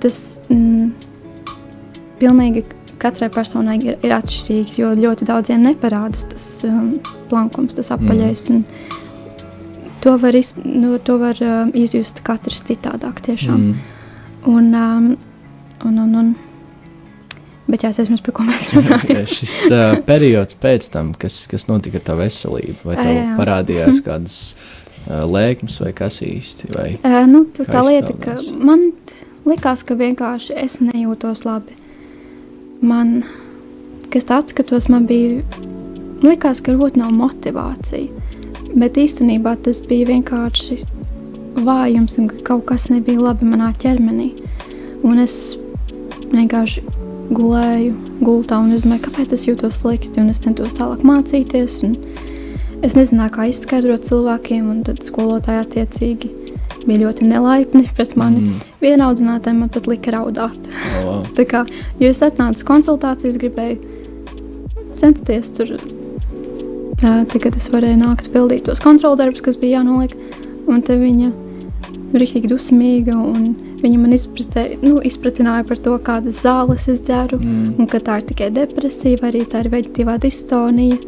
Tas 0.00 0.40
mm, 0.48 0.92
pilnīgi 2.18 2.64
katrai 2.98 3.28
personai 3.30 3.78
ir, 3.82 3.96
ir 4.02 4.14
atšķirīgs, 4.14 4.78
jo 4.78 4.92
ļoti 4.98 5.26
daudziem 5.28 5.62
neparādās 5.62 6.26
tas 6.32 6.46
um, 6.66 6.98
plankums, 7.30 7.74
tas 7.78 7.92
apaļais. 7.94 8.48
Mm. 8.50 8.64
To 10.02 10.16
var, 10.22 10.34
iz, 10.38 10.54
nu, 10.64 10.98
to 11.02 11.18
var 11.18 11.38
um, 11.42 11.72
izjust 11.74 12.22
katrs 12.26 12.62
citādāk 12.66 13.22
tiešām. 13.26 13.58
Mm. 13.58 13.74
Un, 14.46 14.74
um, 14.74 15.08
un, 15.84 15.98
un, 15.98 16.14
un, 16.14 16.34
bet 17.68 17.84
jā, 17.84 17.92
es 17.92 18.00
esmu 18.02 18.18
par 18.24 18.36
ko 18.38 18.46
mēs 18.48 18.68
runājam. 18.74 19.22
Šis 19.28 19.54
uh, 19.68 19.98
periods 20.08 20.56
pēc 20.60 20.88
tam, 20.94 21.12
kas, 21.18 21.42
kas 21.50 21.68
notika 21.68 22.00
ar 22.00 22.06
tavu 22.10 22.24
veselību, 22.24 22.78
vai 22.88 22.98
tev 22.98 23.14
Jā. 23.14 23.26
parādījās 23.38 24.02
kādas 24.06 24.38
uh, 24.54 25.24
lēkmes 25.28 25.80
vai 25.84 25.92
kas 25.96 26.20
īsti? 26.24 26.72
Vai? 26.74 26.88
Uh, 27.02 27.22
nu, 27.30 27.44
tur 27.54 27.68
tā 27.68 27.84
lieta, 27.86 28.16
ka 28.22 28.38
man 28.56 28.88
likās, 29.48 29.84
ka 29.86 29.98
vienkārši 29.98 30.56
es 30.64 30.78
nejūtos 30.84 31.44
labi. 31.48 31.76
Man, 32.84 33.22
kas 34.12 34.28
tāds 34.28 34.54
skatos, 34.54 34.88
man 34.92 35.08
bija, 35.08 35.42
likās, 36.24 36.62
ka 36.62 36.74
varbūt 36.74 36.98
nav 37.00 37.12
motivācija. 37.16 38.26
Bet 38.78 38.98
īstenībā 39.00 39.56
tas 39.64 39.80
bija 39.88 40.10
vienkārši 40.10 40.82
vājums 41.64 42.18
un 42.20 42.28
ka 42.30 42.42
kaut 42.52 42.66
kas 42.68 42.88
nebija 42.92 43.20
labi 43.30 43.48
manā 43.48 43.72
ķermenī. 43.80 44.30
Un 45.06 45.22
es 45.22 45.56
vienkārši 46.28 46.84
gulēju 47.34 47.94
gultā 48.24 48.58
un 48.62 48.72
es 48.76 48.84
domāju, 48.86 49.06
kāpēc 49.08 49.34
es 49.36 49.46
jūtos 49.48 49.82
slikti. 49.82 50.20
Un 50.22 50.32
es 50.32 50.42
centos 50.44 50.76
tālāk 50.78 51.04
mācīties. 51.06 51.82
un 51.86 51.96
Es 52.78 52.94
nezināju, 52.94 53.32
kā 53.34 53.44
izskaidrot 53.50 54.04
cilvēkiem, 54.06 54.68
un 54.70 54.84
tad 54.86 55.00
skolotāji 55.02 55.64
attiecīgi 55.64 56.28
bija 56.86 57.00
ļoti 57.00 57.26
nelaipni 57.26 57.88
pret 57.96 58.12
mani. 58.14 58.44
Mm. 58.44 58.60
Viena 58.78 59.08
audzinātāja 59.10 59.58
man 59.58 59.72
pat 59.74 59.88
lika 59.90 60.14
raudāt. 60.14 60.68
Oh, 61.00 61.08
wow. 61.08 61.24
Tā 61.36 61.42
kā, 61.50 61.64
jo 61.98 62.12
es 62.12 62.22
atnācu 62.22 62.62
konsultācijas, 62.68 63.40
gribēju 63.42 63.80
censties 64.98 65.50
tur. 65.58 65.74
Tagad 67.02 67.58
es 67.58 67.66
varēju 67.70 67.98
nākt 67.98 68.30
pildīt 68.30 68.68
tos 68.70 68.82
kontroldarbus, 68.82 69.42
kas 69.42 69.58
bija 69.58 69.80
jānoliek. 69.80 70.14
Un 70.70 70.82
te 70.86 70.94
viņa 70.98 71.32
bija 71.32 72.22
rīktīgi 72.22 72.50
dusmīga. 72.50 73.16
un 73.16 73.67
Viņa 73.78 73.98
man 74.02 74.12
izpratē, 74.16 74.64
nu, 74.82 74.96
izpratināja 75.06 75.64
par 75.68 75.78
to, 75.78 75.92
kādas 76.02 76.40
zāles 76.42 76.88
es 76.90 77.00
dzeru, 77.06 77.38
Mm. 77.38 77.74
un 77.78 77.86
ka 77.86 77.98
tā 78.00 78.18
ir 78.18 78.26
tikai 78.26 78.50
depresija, 78.50 79.20
vai 79.22 79.30
arī 79.32 79.44
tā 79.46 79.60
ir 79.64 79.70
veģetīvā 79.70 80.18
distonija. 80.20 80.98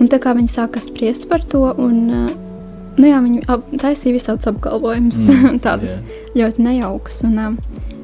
Un 0.00 0.08
tā 0.08 0.18
kā 0.20 0.34
viņi 0.36 0.50
sāka 0.52 0.80
spriest 0.82 1.28
par 1.30 1.40
to, 1.44 1.62
un 1.78 2.10
uh, 2.10 2.30
nu, 2.98 3.06
jā, 3.06 3.18
viņi 3.22 3.44
ap, 3.48 3.64
taisīja 3.80 4.16
visādus 4.18 4.48
apgalvojumus, 4.50 5.18
Mm, 5.28 5.42
mm, 5.54 5.60
tādas 5.66 6.00
ļoti 6.36 6.58
nejaukas. 6.66 7.22
Un, 7.24 7.38
um, 7.38 7.58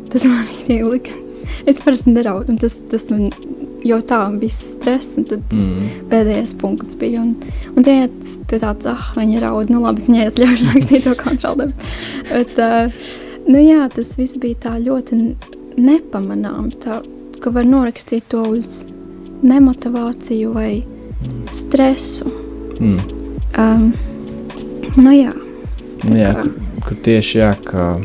tas 0.08 0.24
man 0.24 0.46
arī 0.46 0.80
lika. 0.88 1.12
Es 1.66 1.78
parasti 1.80 2.12
neraudu, 2.14 2.48
un 2.52 2.58
tas, 2.58 2.78
tas 2.90 3.10
man 3.10 3.30
jau 3.84 3.98
tā 4.02 4.18
bija 4.40 4.52
stress, 4.56 5.16
un 5.18 5.24
tas 5.28 5.42
mm. 5.60 6.08
Pēdējais 6.08 6.54
punkts 6.60 6.94
bija. 6.98 7.20
Un, 7.20 7.36
un 7.76 7.84
tie 7.84 8.08
tas- 8.08 8.38
tie 8.48 8.58
tāds, 8.58 8.86
ah, 8.88 9.12
viņi 9.16 9.40
raud, 9.44 9.68
nu 9.70 9.80
labi, 9.84 10.00
es 10.00 10.08
viņai 10.08 10.30
atļaušu 10.32 10.68
rakstīt 10.72 11.04
to 11.04 11.14
kontroli. 11.20 11.72
Bet, 12.32 12.56
uh, 12.58 12.88
nu 13.48 13.58
jā, 13.62 13.88
tas 13.94 14.14
viss 14.18 14.36
bija 14.40 14.54
tā 14.68 14.76
ļoti 14.82 15.16
n- 15.18 15.34
nepamanāmi, 15.78 16.74
tā, 16.82 17.00
ka 17.42 17.50
var 17.54 17.64
norakstīt 17.68 18.28
to 18.32 18.42
uz 18.58 18.84
nemotivāciju 19.42 20.52
vai 20.54 20.82
stresu. 21.54 22.30
Mm. 22.80 23.00
Um, 23.58 23.92
nu 24.96 25.12
jā, 25.16 25.32
Nu, 26.06 26.14
jā, 26.14 26.30
kur, 26.86 26.94
tieši 27.02 27.38
jā, 27.40 27.48
ka, 27.66 27.96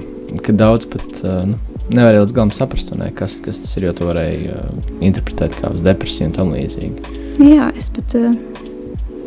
ka 0.41 0.53
daudz 0.57 0.87
pat 0.89 1.19
uh, 1.21 1.43
nu, 1.45 1.59
nevar 1.93 2.15
līdz 2.17 2.31
galam 2.33 2.49
saprast, 2.55 2.89
ne, 2.97 3.11
kas, 3.13 3.35
kas 3.45 3.59
tas 3.61 3.75
ir. 3.77 3.85
Jo 3.85 3.93
to 3.99 4.07
varēja 4.07 4.55
uh, 4.63 4.79
interpretēt 5.05 5.53
kā 5.59 5.69
uz 5.75 5.83
depresiju 5.85 6.31
un 6.31 6.33
tam 6.33 6.53
līdzīgi. 6.55 7.11
nu 7.37 7.51
jā, 7.51 7.67
es 7.77 7.91
pat, 7.93 8.15
uh, 8.17 8.33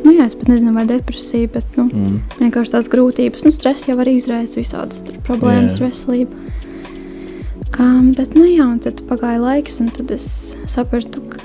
nu 0.07 0.15
jā, 0.17 0.25
es 0.31 0.35
pat 0.39 0.49
nezinu, 0.49 0.73
vai 0.77 0.87
depresija, 0.89 1.51
bet 1.53 1.77
nu, 1.77 1.89
Mm. 1.93 2.21
vienkārši 2.41 2.73
tās 2.77 2.89
grūtības. 2.93 3.45
Nu, 3.45 3.51
stress 3.55 3.89
jau 3.89 3.97
var 3.99 4.07
izraisīt 4.11 4.63
visādas 4.63 5.03
problēmas 5.27 5.77
ar 5.81 5.89
veselību. 5.91 6.45
Um, 7.79 8.13
bet, 8.17 8.33
nu, 8.39 8.45
jā, 8.49 8.65
un 8.65 8.79
tad 8.81 9.03
pagāja 9.11 9.41
laiks, 9.43 9.81
un 9.83 9.91
tad 9.93 10.11
es 10.15 10.55
sapratu, 10.71 11.21
ka 11.29 11.43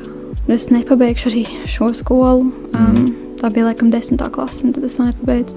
es 0.54 0.70
nepabeigšu 0.72 1.32
arī 1.32 1.44
šo 1.68 1.92
skolu. 1.98 2.52
Um, 2.74 2.92
Mm. 2.92 3.12
Tā 3.42 3.50
bija 3.50 3.66
laikam 3.72 3.90
desmitā 3.90 4.30
klase, 4.30 4.64
un 4.68 4.74
tad 4.74 4.84
es 4.86 4.96
to 5.00 5.04
nepabeidzu. 5.08 5.56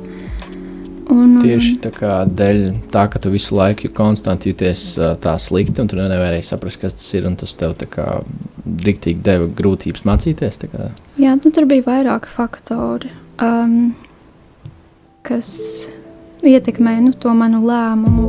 Un, 1.12 1.34
Tieši 1.42 1.74
tā 1.84 1.90
kā 1.92 2.22
dēļ 2.24 2.60
tā, 2.92 3.04
ka 3.12 3.20
tu 3.20 3.32
visu 3.32 3.56
laiku 3.58 3.90
konstanti 3.92 4.52
jūties 4.52 4.84
tā 5.20 5.34
slikti, 5.42 5.76
un 5.82 5.90
tu 5.90 5.98
nevarēji 5.98 6.46
saprast, 6.48 6.80
kas 6.80 6.96
tas 6.96 7.10
ir, 7.18 7.26
un 7.28 7.36
tas 7.40 7.52
tev 7.60 7.74
tā 7.80 7.88
kā 7.90 8.06
riktīgi 8.64 9.20
deva 9.24 9.48
grūtības 9.58 10.06
mācīties. 10.08 10.62
Jā, 11.20 11.34
nu, 11.36 11.52
tur 11.52 11.68
bija 11.68 11.84
vairāki 11.84 12.32
faktori, 12.32 13.12
um, 13.42 13.92
kas 15.26 15.52
ietekmēja 16.44 17.04
nu, 17.04 17.12
to 17.20 17.36
manu 17.36 17.60
lēmumu. 17.68 18.28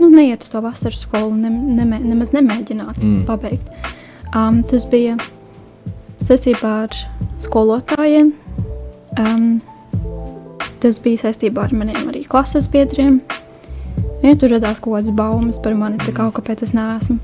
Nu, 0.00 0.10
neiet 0.10 0.42
uz 0.46 0.50
to 0.50 0.62
vasaras 0.64 1.02
skolu, 1.04 1.34
ne, 1.38 1.50
nemē, 1.78 2.00
nemaz 2.02 2.34
nemēģināt 2.34 3.02
mm. 3.04 3.24
pabeigt. 3.28 3.70
Um, 4.34 4.62
tas 4.66 4.86
bija 4.90 5.18
saistībā 6.22 6.76
ar 6.86 7.02
skolotājiem. 7.44 8.32
Um, 9.18 9.60
tas 10.80 10.98
bija 11.02 11.26
saistībā 11.26 11.66
ar 11.66 11.76
maniem 11.76 12.08
arī 12.10 12.24
klases 12.28 12.68
biedriem. 12.70 13.20
Ja 14.22 14.34
tur 14.36 14.52
radās 14.52 14.80
kaut 14.82 14.98
kādas 14.98 15.14
baumas 15.16 15.60
par 15.62 15.76
mani, 15.78 16.00
tā 16.02 16.12
kā 16.16 16.26
kāpēc 16.36 16.64
es 16.66 16.74
neesmu. 16.76 17.18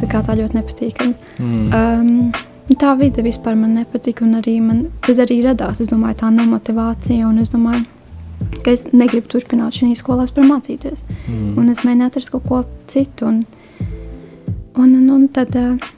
Tā 0.00 0.08
kā 0.10 0.22
tā 0.24 0.34
ļoti 0.38 0.56
nepatīkami. 0.56 1.14
Mm. 1.38 1.68
Um, 1.76 2.74
tā 2.80 2.94
vide 2.98 3.22
vispār 3.26 3.56
man 3.58 3.76
nepatika, 3.76 4.24
un 4.24 4.38
arī 4.40 4.56
man 4.64 4.86
tad 5.04 5.20
arī 5.26 5.42
radās 5.44 5.82
domāju, 5.90 6.22
tā 6.22 6.30
nemotivācija. 6.34 7.30
Es 7.42 7.52
domāju, 7.52 7.84
ka 8.64 8.72
es 8.72 8.86
negribu 8.92 9.28
turpināt 9.30 9.78
šajā 9.78 10.00
skolā 10.00 10.26
vispār 10.26 10.48
mācīties. 10.48 11.04
Mm. 11.28 11.54
Un 11.60 11.70
es 11.72 11.84
mēģināju 11.84 12.14
atrast 12.14 12.34
kaut 12.34 12.48
ko 12.48 12.64
citu. 12.90 13.30
Un, 13.30 13.44
un, 14.80 14.94
un, 14.96 15.08
un 15.18 15.28
tad 15.34 15.54
uh, 15.60 15.90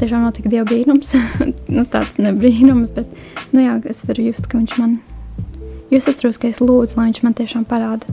tiešām 0.00 0.24
notika 0.24 0.52
dieva 0.52 0.68
brīnums. 0.68 1.12
nu, 1.76 1.84
tāds 1.90 2.20
ne 2.22 2.32
brīnums, 2.36 2.94
bet 2.96 3.10
nu, 3.52 3.64
jā, 3.64 3.76
es 3.90 4.04
varu 4.08 4.30
just, 4.30 4.48
ka 4.48 4.60
viņš 4.60 4.78
man. 4.80 5.00
Jo 5.90 5.98
es 5.98 6.08
atceros, 6.10 6.38
ka 6.38 6.48
es 6.50 6.60
lūdzu, 6.62 6.96
lai 6.98 7.10
viņš 7.10 7.22
man 7.26 7.36
tiešām 7.38 7.66
parāda 7.68 8.06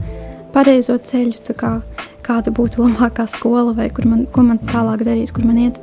pareizo 0.54 0.96
ceļu, 0.98 1.38
kā, 1.58 1.78
kāda 2.26 2.52
būtu 2.54 2.82
labākā 2.82 3.28
skola 3.30 3.74
vai 3.76 3.88
kur 3.94 4.08
man, 4.08 4.26
ko 4.32 4.44
man 4.46 4.60
tālāk 4.70 5.04
darīt, 5.06 5.34
kur 5.36 5.46
man 5.46 5.60
iet. 5.68 5.78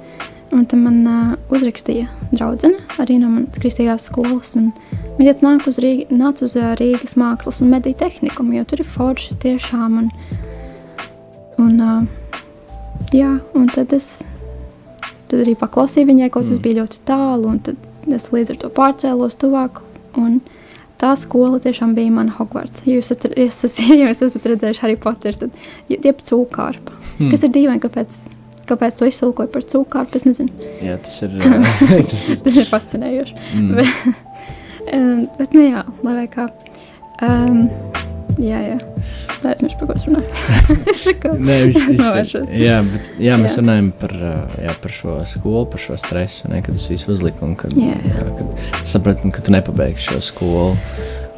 Un 0.54 0.64
tad 0.70 0.80
man 0.80 1.00
uh, 1.10 1.32
uzrakstīja 1.52 2.06
draudzene 2.32 2.78
arī 3.02 3.18
no 3.20 3.32
manas 3.32 3.58
kristīgās 3.60 4.06
skolas. 4.08 4.54
Viņa 4.56 5.34
teica, 5.34 5.48
nāk 5.48 5.66
uz, 5.68 5.80
Rīga, 5.82 6.06
nāc 6.14 6.44
uz 6.46 6.54
uh, 6.60 6.76
Rīgas 6.80 7.18
mākslas 7.20 7.64
un 7.64 7.74
mediju 7.74 7.98
tehniku, 8.00 8.46
jo 8.54 8.64
tur 8.70 8.84
ir 8.84 8.92
forši 8.94 9.36
tiešām. 9.42 9.98
Un, 10.04 10.12
un, 11.64 11.74
uh, 11.82 12.40
jā, 13.16 13.34
un 13.58 13.68
tad 13.74 13.96
es 13.98 14.22
tad 15.30 15.42
arī 15.42 15.56
paklausīju 15.60 16.12
viņai, 16.12 16.30
kaut 16.32 16.48
kas 16.50 16.60
Mm. 16.60 16.64
bija 16.64 16.80
ļoti 16.84 17.02
tālu, 17.10 17.50
un 17.50 17.60
tad 17.60 17.76
es 18.14 18.30
līdz 18.32 18.54
ar 18.54 18.58
to 18.62 18.70
pārcēlos 18.70 19.40
tuvāk. 19.42 19.82
Un 20.16 20.40
tā 21.02 21.12
skola 21.20 21.60
tiešām 21.64 21.96
bija 21.98 22.14
mana 22.14 22.36
Hogwarts. 22.38 22.86
Ja 22.88 22.98
jūs 22.98 23.12
esat, 23.14 23.82
ja 23.90 24.10
jūs 24.10 24.24
esat 24.28 24.48
redzējuši 24.52 24.84
Harry 24.84 24.98
Potter, 25.02 25.38
tad 25.46 25.60
ir 25.92 26.16
cūkārpa. 26.30 26.96
Hmm. 27.18 27.30
Kas 27.32 27.46
ir 27.48 27.54
dīvaini, 27.56 27.84
kāpēc, 27.84 28.18
kāpēc 28.70 29.00
to 29.00 29.10
izsulkoju 29.12 29.52
par 29.54 29.68
cūkārpu, 29.74 30.20
es 30.20 30.28
nezinu. 30.28 30.72
Jā, 30.84 30.98
tas 31.04 31.22
ir. 31.26 31.38
tas 32.12 32.30
ir 32.32 32.42
Tas 32.46 32.60
ir 32.64 32.72
fascinējoši. 32.72 33.40
mm. 33.62 33.72
Bet, 33.80 35.32
bet 35.40 35.56
nu 35.58 35.70
jā, 35.70 35.86
lai 36.06 36.20
vai 36.22 36.28
kā. 36.32 36.50
Um, 37.24 37.66
jā, 38.42 38.60
jā. 38.66 38.78
Lai 39.44 39.54
es 39.54 39.62
nešu 39.64 39.78
par 39.80 39.90
ko 39.90 39.96
es 40.00 40.06
runāju. 40.08 40.30
es 40.92 41.02
Nē, 41.40 41.58
viss, 41.70 41.86
Es 41.92 42.00
novēršos. 42.00 42.54
jā, 42.56 42.78
bet, 42.92 43.10
jā, 43.22 43.38
mēs 43.42 43.56
Jā. 43.56 43.62
runājam 43.64 43.90
par, 44.02 44.14
jā, 44.64 44.74
par 44.84 44.92
šo 44.96 45.18
skolu, 45.30 45.66
par 45.72 45.84
šo 45.84 45.98
stresu, 46.02 46.50
ne, 46.52 46.62
kad 46.66 46.76
es 46.76 46.88
visu 46.92 47.12
uzliku 47.14 47.46
un 47.48 47.56
kad, 47.60 47.74
Jā, 47.78 47.96
jā. 48.02 48.26
kad 48.38 48.86
sapratu, 48.88 49.32
ka 49.36 49.44
tu 49.46 49.54
nepabeigsi 49.56 50.10
šo 50.12 50.22
skolu. 50.22 50.76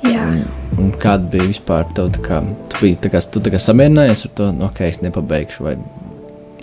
jā. 0.07 0.23
Un, 0.27 0.43
un 0.77 0.91
kāda 1.01 1.29
bija 1.33 1.47
vispār 1.49 1.87
tā, 1.97 2.05
tā 2.13 2.21
kā, 2.25 2.41
tu 2.71 2.81
biji 2.83 2.99
tā 3.05 3.11
kā, 3.13 3.21
tu 3.33 3.41
tā 3.43 3.53
kā 3.53 3.59
samierinājies 3.61 4.25
ar 4.27 4.35
to, 4.37 4.51
nu, 4.55 4.67
ok, 4.69 4.83
es 4.87 5.01
nepabeigšu, 5.03 5.63
vai, 5.65 5.75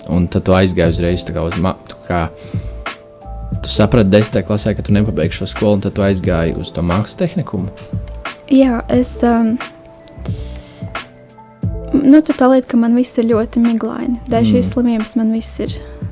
un 0.09 0.27
tad 0.31 0.45
tu 0.47 0.55
aizgāji 0.55 0.95
uzreiz 0.97 1.25
tā 1.27 1.35
kā 1.35 1.43
uz, 1.47 1.57
tu 1.91 1.99
kā, 2.07 2.21
tu 3.61 3.71
saprati 3.73 4.09
desmitā 4.13 4.43
klasē, 4.47 4.75
ka 4.77 4.85
tu 4.85 4.93
nepabeigsi 4.95 5.41
šo 5.43 5.49
skolu, 5.51 5.77
un 5.79 5.85
tad 5.85 5.95
tu 5.97 6.05
aizgāji 6.05 6.55
uz 6.61 6.71
to 6.75 6.83
mākslas 6.85 7.17
tehnikumu. 7.19 7.71
Jā, 8.53 8.83
es. 8.93 9.17
Um, 9.25 9.55
nu, 12.03 12.21
tur 12.21 12.35
tā 12.35 12.49
lieta, 12.51 12.67
ka 12.67 12.77
man 12.77 12.95
viss 12.95 13.17
ir 13.17 13.25
ļoti 13.29 13.61
miglaini. 13.63 14.19
Dēļ 14.29 14.41
Mm. 14.41 14.51
šīs 14.51 14.73
slimības 14.73 15.15
man 15.15 15.31
viss 15.31 15.59
ir 15.59 15.69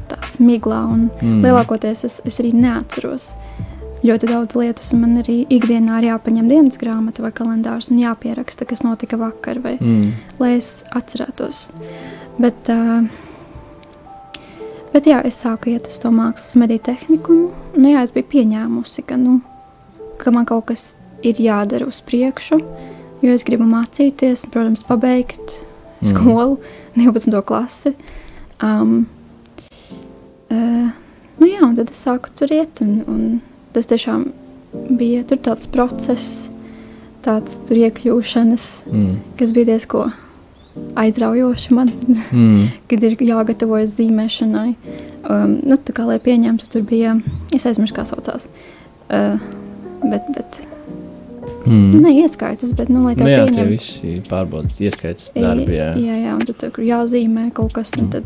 tāds 0.10 0.40
miglā, 0.40 0.84
un 0.92 1.10
Mm. 1.22 1.42
lielākoties 1.44 2.04
es, 2.06 2.22
es 2.26 2.40
arī 2.40 2.54
neatceros 2.54 3.34
ļoti 4.04 4.28
daudz 4.28 4.56
lietas, 4.56 4.94
un 4.94 5.02
man 5.02 5.24
arī 5.24 5.48
ikdienā 5.48 6.02
ir 6.04 6.10
jāpaņem 6.12 6.50
dienas 6.50 6.78
grāmata 6.78 7.22
vai 7.22 7.32
kalendārs 7.32 7.90
un 7.92 7.98
jāpieraksta, 8.00 8.68
kas 8.68 8.82
notika 8.84 9.18
vakar, 9.18 9.60
vai 9.62 9.78
Mm. 9.80 10.12
lai 10.40 10.58
es 10.58 10.84
atcerētos. 10.94 11.70
Bet, 12.40 12.70
uh, 12.70 13.08
bet 14.94 15.06
jā, 15.06 15.24
es 15.26 15.42
sāku 15.44 15.72
iet 15.74 15.88
uz 15.88 16.00
to 16.00 16.10
mākslas 16.10 16.56
mediju 16.56 16.80
tehniku. 16.80 17.52
Nu, 17.78 17.90
jā, 17.90 18.04
es 18.04 18.12
biju 18.12 18.26
pieņēmusi, 18.26 19.06
ka, 19.08 19.16
nu, 19.16 19.42
ka 20.20 20.32
man 20.32 20.46
kaut 20.46 20.66
kas 20.68 20.96
ir 21.24 21.36
jādara 21.36 21.88
uz 21.88 22.02
priekšu, 22.02 22.60
jo 23.22 23.32
es 23.34 23.44
gribu 23.44 23.64
mācīties, 23.64 24.44
un, 24.46 24.52
protams, 24.52 24.84
pabeigt 24.84 25.64
Mm. 26.04 26.12
skolu, 26.12 26.58
12. 27.00 27.42
klasi. 27.48 27.94
Um, 28.64 29.06
uh, 30.52 30.90
nu 31.40 31.48
jā, 31.50 31.62
un 31.66 31.76
tad 31.78 31.92
es 31.92 32.04
sāku 32.06 32.32
tur 32.38 32.52
iet, 32.54 32.82
un, 32.86 33.00
un 33.08 33.24
tas 33.76 33.88
tiešām 33.90 34.28
bija 34.98 35.24
tāds 35.30 35.68
process, 35.70 36.48
tāds 37.26 37.60
tur 37.68 37.80
iekļūšanas 37.86 38.68
Mm. 38.90 39.16
kas 39.40 39.52
bija 39.56 39.72
diezgan 39.74 40.14
aizraujoši 40.98 41.74
man, 41.78 41.92
Mm. 42.32 42.68
kad 42.90 43.04
ir 43.04 43.18
jāgatavojas 43.22 43.94
zīmēšanai. 44.00 44.76
Um, 45.24 45.60
nu, 45.64 45.78
tā 45.78 45.94
kā 45.96 46.04
lai 46.08 46.18
pieņemtu, 46.20 46.68
tur 46.74 46.82
bija, 46.84 47.14
es 47.56 47.64
aizmirsu, 47.70 47.96
kā 47.96 48.04
saucās. 48.10 48.48
Uh, 49.08 49.38
bet, 50.04 50.26
bet 50.36 50.58
Mm. 51.66 52.02
ne 52.04 52.12
ieskaitas, 52.22 52.74
bet, 52.76 52.90
nu, 52.90 53.06
lai 53.08 53.16
tā 53.16 53.24
Nu, 53.24 53.30
jā, 53.32 53.46
tie 53.46 53.54
pieņemtu. 53.54 53.70
visi 53.72 54.22
pārbaudas, 54.30 54.80
ieskaits 54.84 55.32
darbi. 55.36 55.78
Jā. 55.78 55.94
jā, 55.96 56.18
jā, 56.26 56.34
un 56.36 56.46
tad 56.50 56.66
jāzīmē 56.78 57.50
kaut 57.54 57.74
kas, 57.74 57.94
un 57.98 58.08
Mm. 58.08 58.12
tad 58.12 58.26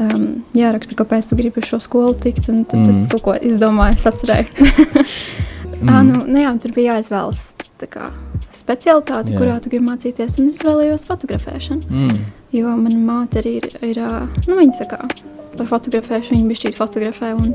um, 0.00 0.26
jāraksta, 0.54 0.94
kāpēc 0.94 1.28
tu 1.28 1.36
gribi 1.36 1.60
šo 1.66 1.80
skolu 1.82 2.14
tikt, 2.14 2.48
un 2.48 2.64
tad 2.64 2.80
mm. 2.80 2.90
es 2.90 3.06
kaut 3.10 3.22
ko 3.22 3.34
izdomāju, 3.34 3.98
atcerēju. 4.12 4.48
Mm. 5.80 5.88
Ah, 5.88 6.02
nu, 6.04 6.18
nu 6.28 6.36
jā, 6.42 6.50
tur 6.60 6.74
bija 6.76 6.98
jāizvēlas 6.98 7.54
tā 7.80 7.86
kā 7.88 8.10
specialitāte, 8.52 9.32
Jā. 9.32 9.38
kurā 9.40 9.54
tu 9.64 9.70
gribi 9.72 9.86
mācīties, 9.86 10.34
un 10.36 10.50
es 10.50 10.60
vēlējos 10.60 11.06
fotografēšanu. 11.08 11.88
Mm. 11.88 12.18
Jo 12.52 12.74
mana 12.76 12.98
māte 13.00 13.40
arī 13.40 13.54
ir, 13.62 13.68
ir 13.80 14.00
nu, 14.44 14.58
viņa 14.58 14.76
tā 14.76 14.86
kā 14.90 14.98
par 15.56 15.66
fotografēšanu, 15.70 16.36
viņa 16.36 16.50
bija 16.50 16.60
šķiet 16.60 16.76
fotografē, 16.76 17.32
un 17.32 17.54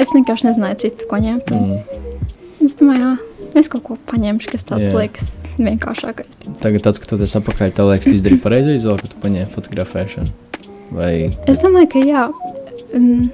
es 0.00 0.08
vienkārši 0.16 0.48
nezināju 0.48 0.80
citu, 0.86 1.10
ko 1.10 1.20
ņemt. 1.20 1.52
un 1.52 1.66
Mm. 1.68 2.64
Es 2.64 2.74
domāju, 2.80 3.04
jā, 3.04 3.12
es 3.54 3.68
kaut 3.68 3.82
ko 3.86 3.96
paņemšu, 4.10 4.50
kas 4.52 4.64
tāds 4.68 4.88
Jā. 4.90 4.94
liekas 4.98 5.28
vienkāršākais. 5.58 6.26
Tagad, 6.60 6.82
tad, 6.84 6.94
skatoties 6.98 7.36
atpakaļ, 7.40 7.72
tev 7.74 7.88
liekas, 7.92 8.04
tu 8.08 8.14
izdarīji 8.18 8.42
pareizo 8.44 8.74
izvēli, 8.76 9.00
ka 9.02 9.08
tu 9.08 9.16
paņēmi 9.22 9.50
fotografēšanu. 9.54 10.28
Vai 10.92 11.12
Es 11.46 11.60
domāju, 11.64 11.88
ka 11.92 11.98
jā. 12.04 12.26
Un, 12.96 13.30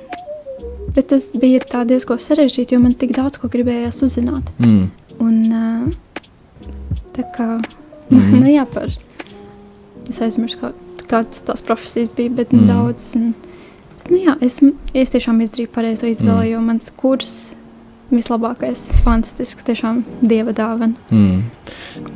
bet 0.94 1.08
tas 1.12 1.28
bija 1.38 1.60
tā 1.60 1.84
diezgan 1.86 2.18
sarežģīti, 2.18 2.74
jo 2.74 2.80
man 2.82 2.94
tik 2.98 3.12
daudz 3.16 3.38
ko 3.38 3.48
gribējās 3.48 4.02
uzzināt. 4.06 4.50
mm. 4.58 4.90
Un, 5.20 5.36
ā, 5.54 5.92
tā 7.14 7.22
kā, 7.36 7.60
Mhm. 8.10 8.38
nu 8.44 8.50
jā, 8.52 8.66
par, 8.68 8.90
es 10.10 10.18
aizmirsu, 10.20 10.58
kā, 10.60 10.72
kādas 11.08 11.40
tās 11.46 11.62
profesijas 11.64 12.12
bija, 12.14 12.30
bet 12.30 12.52
mm. 12.52 12.66
Daudz. 12.68 13.14
Un, 13.16 13.30
bet, 14.02 14.10
nu 14.10 14.18
jā, 14.20 14.34
es, 14.44 14.58
es 14.92 15.10
tiešām 15.14 15.40
izdarīju 15.40 15.70
pareizo 15.72 16.06
izvēli, 16.10 16.50
Mhm. 16.50 16.52
jo 16.52 16.60
mans 16.60 16.90
kurs 16.90 17.54
vislabākais, 18.12 18.86
fantastisks, 19.04 19.64
tiešām 19.66 20.02
dieva 20.22 20.54
dāvana. 20.56 20.94
Mm. 21.10 21.44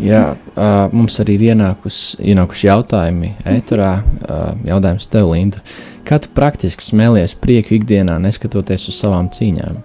Jā, 0.02 0.22
uh, 0.34 0.88
mums 0.92 1.18
arī 1.22 1.38
ir 1.38 1.46
ienākus, 1.52 2.16
ienākuši 2.20 2.68
jautājumi 2.68 3.32
ēterā. 3.48 3.92
Uh, 4.20 4.50
jautājums 4.68 5.08
tev, 5.12 5.30
Linda. 5.32 5.62
Kā 6.08 6.20
tu 6.22 6.30
praktiski 6.34 6.84
smēlies 6.84 7.36
prieku 7.38 7.76
ikdienā, 7.76 8.16
neskatoties 8.22 8.88
uz 8.90 9.00
savām 9.00 9.28
cīņām? 9.32 9.80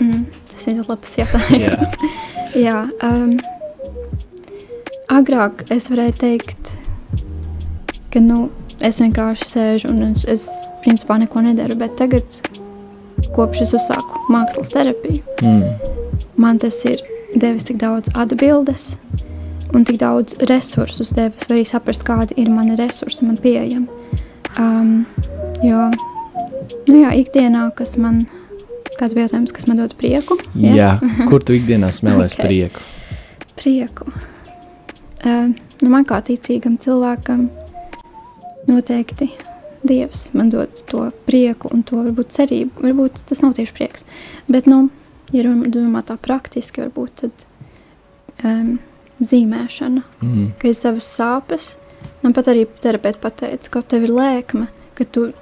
Mm, 0.00 0.24
tas 0.52 0.68
ir 0.70 0.78
ļoti 0.78 0.92
labs 0.92 1.16
jautājums. 1.18 1.96
Jā, 2.58 2.84
um, 3.08 3.34
agrāk 5.10 5.66
es 5.74 5.90
varēju 5.92 6.16
teikt, 6.20 6.72
ka 8.14 8.22
nu, 8.24 8.48
es 8.80 9.02
vienkārši 9.02 9.48
sēžu 9.48 9.92
un 9.92 10.12
es, 10.12 10.26
es 10.30 10.46
principā 10.84 11.18
neko 11.20 11.42
nedaru. 11.44 11.76
Bet 11.80 11.98
tagad, 12.00 12.40
kopš 13.36 13.62
es 13.66 13.74
uzsāku 13.78 14.20
mākslas 14.32 14.72
terapiju, 14.74 15.22
Mm. 15.42 15.74
man 16.36 16.58
tas 16.58 16.84
ir 16.84 17.00
devis 17.36 17.64
tik 17.64 17.76
daudz 17.78 18.10
atbildes 18.14 18.96
un 19.74 19.84
tik 19.84 19.98
daudz 19.98 20.34
resursus 20.50 21.12
devis. 21.14 21.46
Var 21.48 21.56
arī 21.56 21.64
saprast, 21.66 22.02
kādi 22.04 22.34
ir 22.36 22.50
mani 22.50 22.76
resursi 22.76 23.24
man 23.24 23.36
pieejami. 23.38 23.86
Um, 24.58 25.06
jo, 25.62 25.90
nu 26.88 26.96
jā, 27.04 27.12
ikdienā, 27.22 27.68
kas 27.78 27.96
man, 27.96 28.26
kāds 28.98 29.14
bija 29.14 29.28
jautājums, 29.28 29.52
kas 29.54 29.68
man 29.70 29.76
dod 29.78 29.94
prieku? 29.96 30.36
Jā. 30.58 30.74
Jā, 30.74 30.90
kur 31.30 31.40
tu 31.40 31.52
ikdienā 31.54 31.92
Ok. 31.92 32.34
okay. 32.34 32.46
prieku? 32.46 32.80
prieku. 33.60 34.06
Uh, 35.24 35.52
nu 35.82 35.90
man 35.92 36.04
kā 36.08 36.18
ticīgam 36.24 36.78
cilvēkam 36.80 37.48
noteikti 38.66 39.30
Dievs 39.82 40.26
man 40.36 40.50
dod 40.52 40.68
to 40.90 41.06
prieku 41.26 41.70
un 41.72 41.82
to 41.82 41.96
varbūt 41.96 42.34
cerību. 42.36 42.82
Varbūt 42.84 43.22
tas 43.30 43.40
nav 43.40 43.54
tieši 43.56 43.72
prieks, 43.72 44.04
bet, 44.48 44.66
nu, 44.68 44.88
ja 45.32 45.42
domā 45.44 46.02
tā 46.04 46.18
praktiski, 46.20 46.82
varbūt 46.84 47.10
tad 47.22 47.46
um, 48.44 48.78
zīmēšana, 49.20 50.02
Mm. 50.22 50.52
ka 50.58 50.68
ir 50.68 50.74
savas 50.74 51.08
sāpes. 51.08 51.74
Man 52.22 52.32
pat 52.36 52.46
arī 52.52 52.66
terapeits 52.80 53.20
pateica, 53.20 53.70
ka 53.70 53.82
tev 53.82 54.04
ir 54.04 54.10
lēkme, 54.16 54.68
ka 54.94 55.04
tu, 55.04 55.32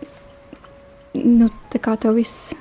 nu, 1.14 1.48
tā 1.72 1.78
kā 1.82 1.96
tev 1.98 2.14
viss 2.18 2.54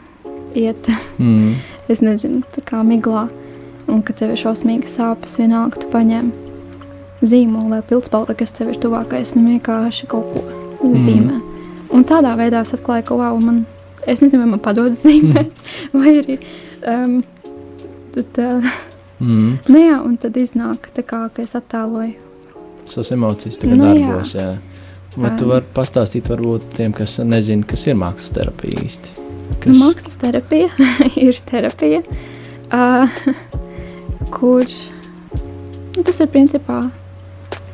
iet 0.56 0.90
Mm. 1.20 1.56
es 1.92 2.02
nezinu, 2.02 2.42
tā 2.56 2.62
kā 2.66 2.82
miglā, 2.86 3.28
un 3.88 4.02
ka 4.04 4.14
tev 4.14 4.34
ir 4.34 4.42
šausmīgas 4.42 4.98
sāpes, 4.98 5.38
vienalga 5.38 5.80
tu 5.82 5.88
paņem 5.94 6.32
zīmolu 7.22 7.70
vai 7.70 7.82
pildspalvu, 7.82 8.36
kas 8.38 8.52
tev 8.52 8.70
ir 8.74 8.82
tuvākais, 8.82 9.36
nu 9.36 9.46
vienkārši 9.58 10.08
kaut 10.08 10.34
ko 10.34 10.42
Mhm. 10.88 10.98
zīmē. 11.06 11.38
Un 11.94 12.04
tādā 12.08 12.34
veidā 12.40 12.62
es 12.66 12.74
atklāju, 12.76 13.06
ka, 13.08 13.16
wow, 13.20 13.38
man, 13.42 13.64
es 14.06 14.22
nezinu, 14.24 14.44
vai 14.44 14.52
man 14.56 14.64
padodas 14.64 15.02
zīmēt, 15.06 15.64
vai 15.96 16.18
arī, 16.22 16.38
um, 16.84 17.22
tad, 18.16 18.44
uh, 18.44 18.76
Mm. 19.20 19.58
nu 19.74 19.80
jā, 19.82 19.96
un 20.06 20.18
tad 20.22 20.36
iznāk 20.38 20.92
tā 20.94 21.02
kā, 21.02 21.24
ka 21.34 21.42
es 21.42 21.56
attēloju. 21.58 22.14
Savas 22.88 23.10
emocijas 23.16 23.58
tagad 23.58 23.80
Nu, 23.80 23.88
nu, 23.88 23.96
jā. 23.98 24.12
darbos. 24.12 24.34
Jā. 24.38 24.50
Vai 25.18 25.32
tu 25.34 25.48
Um. 25.48 25.54
vari 25.56 25.66
pastāstīt 25.74 26.30
varbūt 26.30 26.68
tiem, 26.78 26.94
kas 26.94 27.18
nezina, 27.26 27.66
kas 27.66 27.88
ir 27.90 27.98
mākslas 27.98 28.36
terapija 28.36 28.84
īsti? 28.86 29.16
Kas? 29.64 29.80
Mākslas 29.80 30.20
terapija 30.22 30.70
ir 31.28 31.40
terapija, 31.50 32.04
uh, 32.70 33.18
kur 34.30 34.70
nu, 34.70 36.04
tas 36.06 36.22
ir 36.22 36.30
principā 36.30 36.84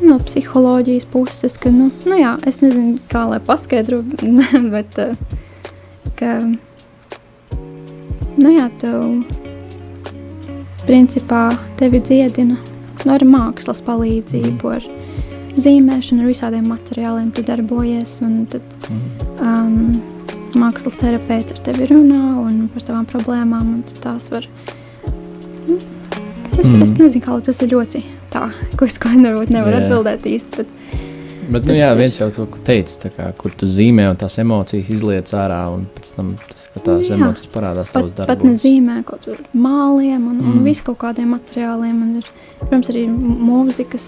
no 0.02 0.18
psiholoģijas 0.20 1.06
puses, 1.12 1.58
ka, 1.62 1.72
nu, 1.74 1.90
nu 2.10 2.18
jā, 2.18 2.36
es 2.50 2.60
nezinu, 2.64 2.98
kā 3.12 3.26
lai 3.30 3.40
paskaidro, 3.44 4.02
bet 4.76 5.00
uh, 5.02 5.14
ka, 6.20 6.40
nu 8.40 8.54
jā, 8.56 8.68
tev 8.82 9.22
principā 10.84 11.54
tevi 11.80 12.02
dziedina 12.04 12.58
nu, 12.58 13.14
ar 13.14 13.24
mākslas 13.28 13.82
palīdzību, 13.86 14.74
ar 14.74 14.88
zīmēšanu, 15.60 16.24
ar 16.24 16.32
visādiem 16.32 16.66
materiāliem 16.72 17.30
tu 17.36 17.44
darbojies, 17.46 18.18
un 18.26 18.44
tad 18.52 18.88
um, 19.38 20.02
mākslas 20.60 20.98
terapeits 21.00 21.56
ar 21.56 21.62
tevi 21.68 21.90
runā 21.92 22.24
un 22.42 22.66
par 22.74 22.88
tavām 22.88 23.06
problēmām, 23.10 23.78
un 23.78 23.86
tu 23.88 24.00
tās 24.04 24.30
var. 24.34 24.48
Nu, 25.68 25.78
es, 26.58 26.70
mm. 26.70 26.82
es 26.82 26.92
Mhm. 26.92 27.00
nezinu, 27.02 27.24
kā 27.26 27.40
tas 27.46 27.62
ir 27.62 27.74
ļoti 27.76 28.04
tā, 28.34 28.48
ko 28.80 28.90
es 28.90 29.00
kādā 29.02 29.34
veidā 29.38 29.60
nevaru 29.60 29.78
Jā. 29.78 29.84
atbildēt 29.86 30.28
īsti. 30.34 30.64
Bet, 30.64 30.80
Bet, 31.44 31.66
nu, 31.68 31.74
jā, 31.76 31.90
viens 32.00 32.16
jau 32.16 32.30
to 32.32 32.46
teica, 32.64 33.10
kā, 33.12 33.26
kur 33.36 33.52
tu 33.60 33.68
zīmē 33.68 34.06
un 34.14 34.16
tās 34.22 34.38
emocijas 34.40 34.88
izliec 34.96 35.28
ārā, 35.36 35.58
un 35.76 35.82
pēc 35.92 36.14
tam 36.16 36.30
tas, 36.48 36.70
ka 36.72 36.84
tās 36.86 37.10
Jā. 37.10 37.18
emocijas 37.18 37.50
parādās 37.52 37.92
tavos 37.92 38.14
darbos. 38.16 38.30
pat 38.32 38.46
nezīmē 38.48 39.02
kaut 39.04 39.28
kur 39.28 39.42
māliem 39.52 40.24
un, 40.32 40.38
mm. 40.40 40.54
Un 40.54 40.64
visu 40.64 40.86
kaut 40.88 41.02
kādiem 41.04 41.34
materiāliem. 41.36 42.00
Un 42.06 42.16
ir, 42.22 42.30
protams, 42.62 42.90
arī 42.94 43.04
mūzikas 43.12 44.08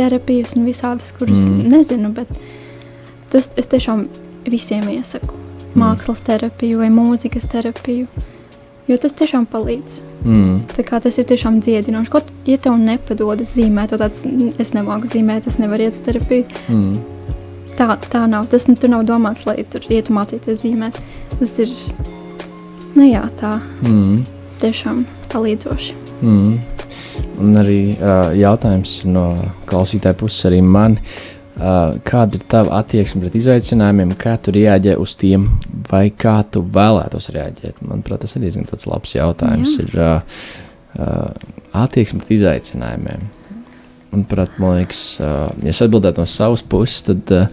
terapijas 0.00 0.56
un 0.56 0.64
visādas, 0.64 1.12
kuras 1.12 1.44
Mm. 1.44 1.58
mm. 1.60 1.70
nezinu, 1.76 2.12
bet 2.16 2.28
tas 3.30 3.50
es 3.60 3.68
tiešām 3.68 4.06
visiem 4.48 4.88
iesaku. 4.96 5.36
Mm. 5.74 5.76
Mākslas 5.84 6.24
terapiju 6.24 6.80
vai 6.80 6.88
mūzikas 6.88 7.50
terapiju. 7.52 8.08
Jo 8.90 8.98
tas 8.98 9.14
tiešām 9.14 9.46
palīdz. 9.50 9.98
Mm. 10.26 10.62
Tas 10.70 11.18
ir 11.18 11.26
tiešām 11.30 11.60
dziedinoši. 11.62 12.10
Kaut 12.10 12.30
ja 12.46 12.58
tev 12.58 12.78
nepadodas 12.78 13.54
zīmēt, 13.56 13.90
to 13.90 13.98
tāds 13.98 14.24
"Mm, 14.26 14.52
es 14.58 14.72
nemāku 14.74 15.10
zīmēt, 15.10 15.46
es 15.46 15.58
nevaru 15.58 15.82
iet 15.86 15.94
uz 15.94 16.00
terapiju. 16.00 16.44
Mm. 16.68 16.98
Tā, 17.76 17.96
tā 18.10 18.26
nav. 18.28 18.46
Tas 18.48 18.68
nu, 18.68 18.76
tur 18.76 18.90
nav 18.90 19.04
domāts, 19.04 19.46
lai 19.46 19.64
tur 19.64 19.80
ietu 19.88 20.12
mācīties 20.12 20.62
zīmēt. 20.64 20.98
Tas 21.38 21.58
ir, 21.58 21.68
nu 22.94 23.02
jā, 23.02 23.28
tā 23.40 23.60
Mm. 23.82 24.24
tiešām 24.60 25.04
palīdzoši. 25.28 25.94
Mm. 26.22 26.58
Un 27.40 27.54
arī 27.54 27.96
uh, 27.98 28.30
jautājums 28.34 29.04
no 29.04 29.36
klausītāja 29.66 30.14
puses 30.14 30.44
arī 30.44 30.62
man. 30.62 30.92
Uh, 30.92 31.41
kāda 31.56 32.38
ir 32.38 32.44
tava 32.48 32.78
attieksme 32.80 33.20
pret 33.22 33.36
izaicinājumiem, 33.36 34.14
kā 34.20 34.34
tu 34.40 34.54
reaģē 34.54 34.96
uz 35.00 35.14
tiem, 35.20 35.48
vai 35.90 36.06
kā 36.10 36.38
tu 36.50 36.62
vēlētos 36.64 37.28
reaģēt? 37.34 37.82
Manuprāt, 37.84 38.24
tas 38.24 38.36
ir 38.36 38.46
diezgan 38.46 38.66
labs 38.88 39.14
jautājums. 39.14 39.76
Jā. 39.76 39.84
Ir 39.84 40.00
uh, 40.00 40.40
uh, 40.96 41.30
attieksme 41.84 42.22
pret 42.22 42.34
izaicinājumiem. 42.38 43.28
Manuprāt, 44.12 44.56
man 44.60 44.78
liekas, 44.80 45.02
uh, 45.20 45.50
ja 45.62 45.72
es 45.72 45.82
atbildētu 45.84 46.22
no 46.22 46.28
savas 46.28 46.64
puses, 46.64 47.04
tad 47.08 47.34
uh, 47.36 47.46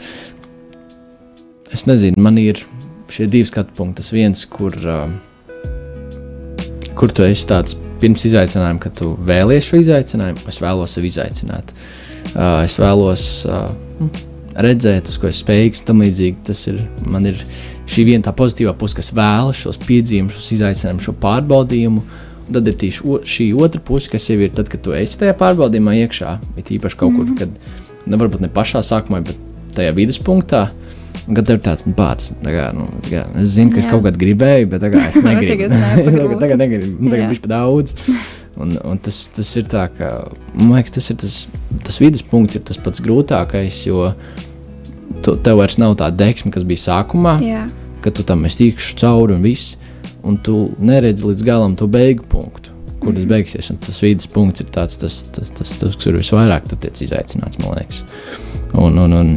es 1.76 1.86
nezinu, 1.90 2.20
man 2.24 2.40
ir 2.40 2.64
šie 3.12 3.28
divi 3.28 3.48
skatu 3.48 3.76
punkti. 3.78 4.02
Tas 4.02 4.14
viens, 4.16 4.46
kur, 4.50 4.76
uh, 4.88 5.12
kur 6.96 7.12
tu 7.12 7.28
esi 7.28 7.48
tāds 7.52 7.76
pirms 8.00 8.24
izaicinājuma, 8.32 8.80
kad 8.80 8.96
tu 8.96 9.12
vēlies 9.28 9.68
šo 9.68 9.84
izaicinājumu, 9.84 10.48
es 10.48 10.64
vēlos 10.64 10.96
sevi 10.96 11.12
izaicināt. 11.12 11.76
Uh, 12.30 12.64
es 12.64 12.80
vēlos 12.80 13.28
uh, 13.48 13.68
redzēt, 14.60 15.12
uz 15.12 15.20
ko 15.20 15.30
es 15.30 15.42
spējīgs, 15.44 15.84
tam 15.88 16.04
līdzīgi. 16.04 16.44
Tas 16.50 16.64
ir, 16.72 16.82
man 17.10 17.28
ir 17.30 17.44
šī 17.90 18.08
viena 18.10 18.28
tā 18.28 18.34
pozitīvā 18.38 18.74
puse, 18.80 18.98
kas 19.00 19.12
vēlas 19.16 19.62
šos 19.64 19.80
piedzīvumus, 19.86 20.38
šos 20.38 20.56
izaicinājumus, 20.58 21.06
šo 21.10 21.16
pārbaudījumu. 21.24 22.04
Un 22.50 22.58
tad 22.58 22.68
ir 22.70 22.78
tīši, 22.82 23.06
o, 23.06 23.20
šī 23.30 23.52
otra 23.62 23.82
puse, 23.86 24.10
kas 24.10 24.26
jau 24.32 24.40
ir 24.42 24.54
tad, 24.56 24.72
kad 24.72 24.82
tu 24.86 24.96
esi 24.98 25.20
tajā 25.22 25.36
pārbaudījumā 25.38 26.00
iekšā. 26.06 26.36
Ir 26.58 26.74
īpaši 26.80 26.98
kaut 26.98 27.14
mm 27.14 27.20
-hmm. 27.20 27.38
kur, 27.38 27.46
kad 27.46 28.10
ne 28.10 28.18
varbūt 28.18 28.42
ne 28.42 28.50
pašā 28.50 28.82
sākumā, 28.86 29.22
bet 29.26 29.38
tajā 29.76 29.94
viduspunktā. 29.96 30.70
Un 31.30 31.38
kad 31.38 31.46
tev 31.46 31.60
ir 31.60 31.62
tāds 31.62 31.86
nu, 31.86 31.94
pats, 31.94 32.32
tā 32.42 32.54
kā, 32.54 32.72
nu, 32.74 32.88
tā 33.06 33.10
kā, 33.12 33.24
es 33.38 33.52
zinu, 33.54 33.70
ka 33.74 33.78
es 33.78 33.86
Jā. 33.86 33.92
kaut 33.92 34.04
kādā 34.06 34.18
gribēju, 34.18 34.70
bet 34.72 34.82
tagad 34.86 35.10
es 35.10 35.22
negribu. 35.30 35.70
Tagad 35.70 36.32
es 36.32 36.40
tagad, 36.40 36.58
negribu, 36.58 37.04
nu, 37.04 37.10
tagad 37.10 37.30
bija 37.30 37.42
par 37.46 37.50
daudz. 37.50 37.94
Un, 38.60 38.74
un 38.84 38.98
tas, 39.00 39.22
tas 39.32 39.50
ir 39.56 39.67
tā, 39.72 39.86
ka 39.95 40.10
man 40.52 40.74
liekas, 40.76 40.98
tas 40.98 41.10
ir 41.13 41.17
tas, 41.22 41.36
tas 41.86 42.00
viduspunkts, 42.02 42.58
ir 42.60 42.63
tas 42.67 42.80
pats 42.84 43.00
grūtākais, 43.04 43.78
jo 43.88 44.10
tu, 45.24 45.36
tev 45.45 45.62
vairs 45.62 45.78
nav 45.80 45.95
tā 46.00 46.10
deksme, 46.12 46.52
kas 46.52 46.65
bija 46.67 46.84
sākumā, 46.89 47.38
Jā, 47.43 47.62
ka 48.04 48.12
tu 48.15 48.26
tam 48.28 48.43
esi 48.50 48.65
tikšu 48.65 48.98
cauri 49.00 49.38
un 49.38 49.45
viss, 49.48 49.78
un 50.28 50.36
tu 50.43 50.58
neredzi 50.84 51.28
līdz 51.28 51.45
galam 51.48 51.78
to 51.80 51.88
beigu 51.88 52.28
punktu, 52.32 52.74
kur 53.00 53.15
tas 53.15 53.28
beigsies. 53.30 53.72
Un 53.72 53.80
tas 53.84 54.00
viduspunkts 54.04 54.65
ir 54.65 54.72
tāds, 54.76 55.00
tas, 55.00 55.22
tas, 55.36 55.54
tas, 55.56 55.72
tas 55.80 55.95
kur 56.00 56.19
visvairāk 56.19 56.67
tu 56.67 56.80
tiec 56.84 57.00
izaicināts, 57.08 57.62
man 57.63 57.80
liekas. 57.80 58.04
Un, 58.76 59.00
un, 59.00 59.15
un, 59.22 59.32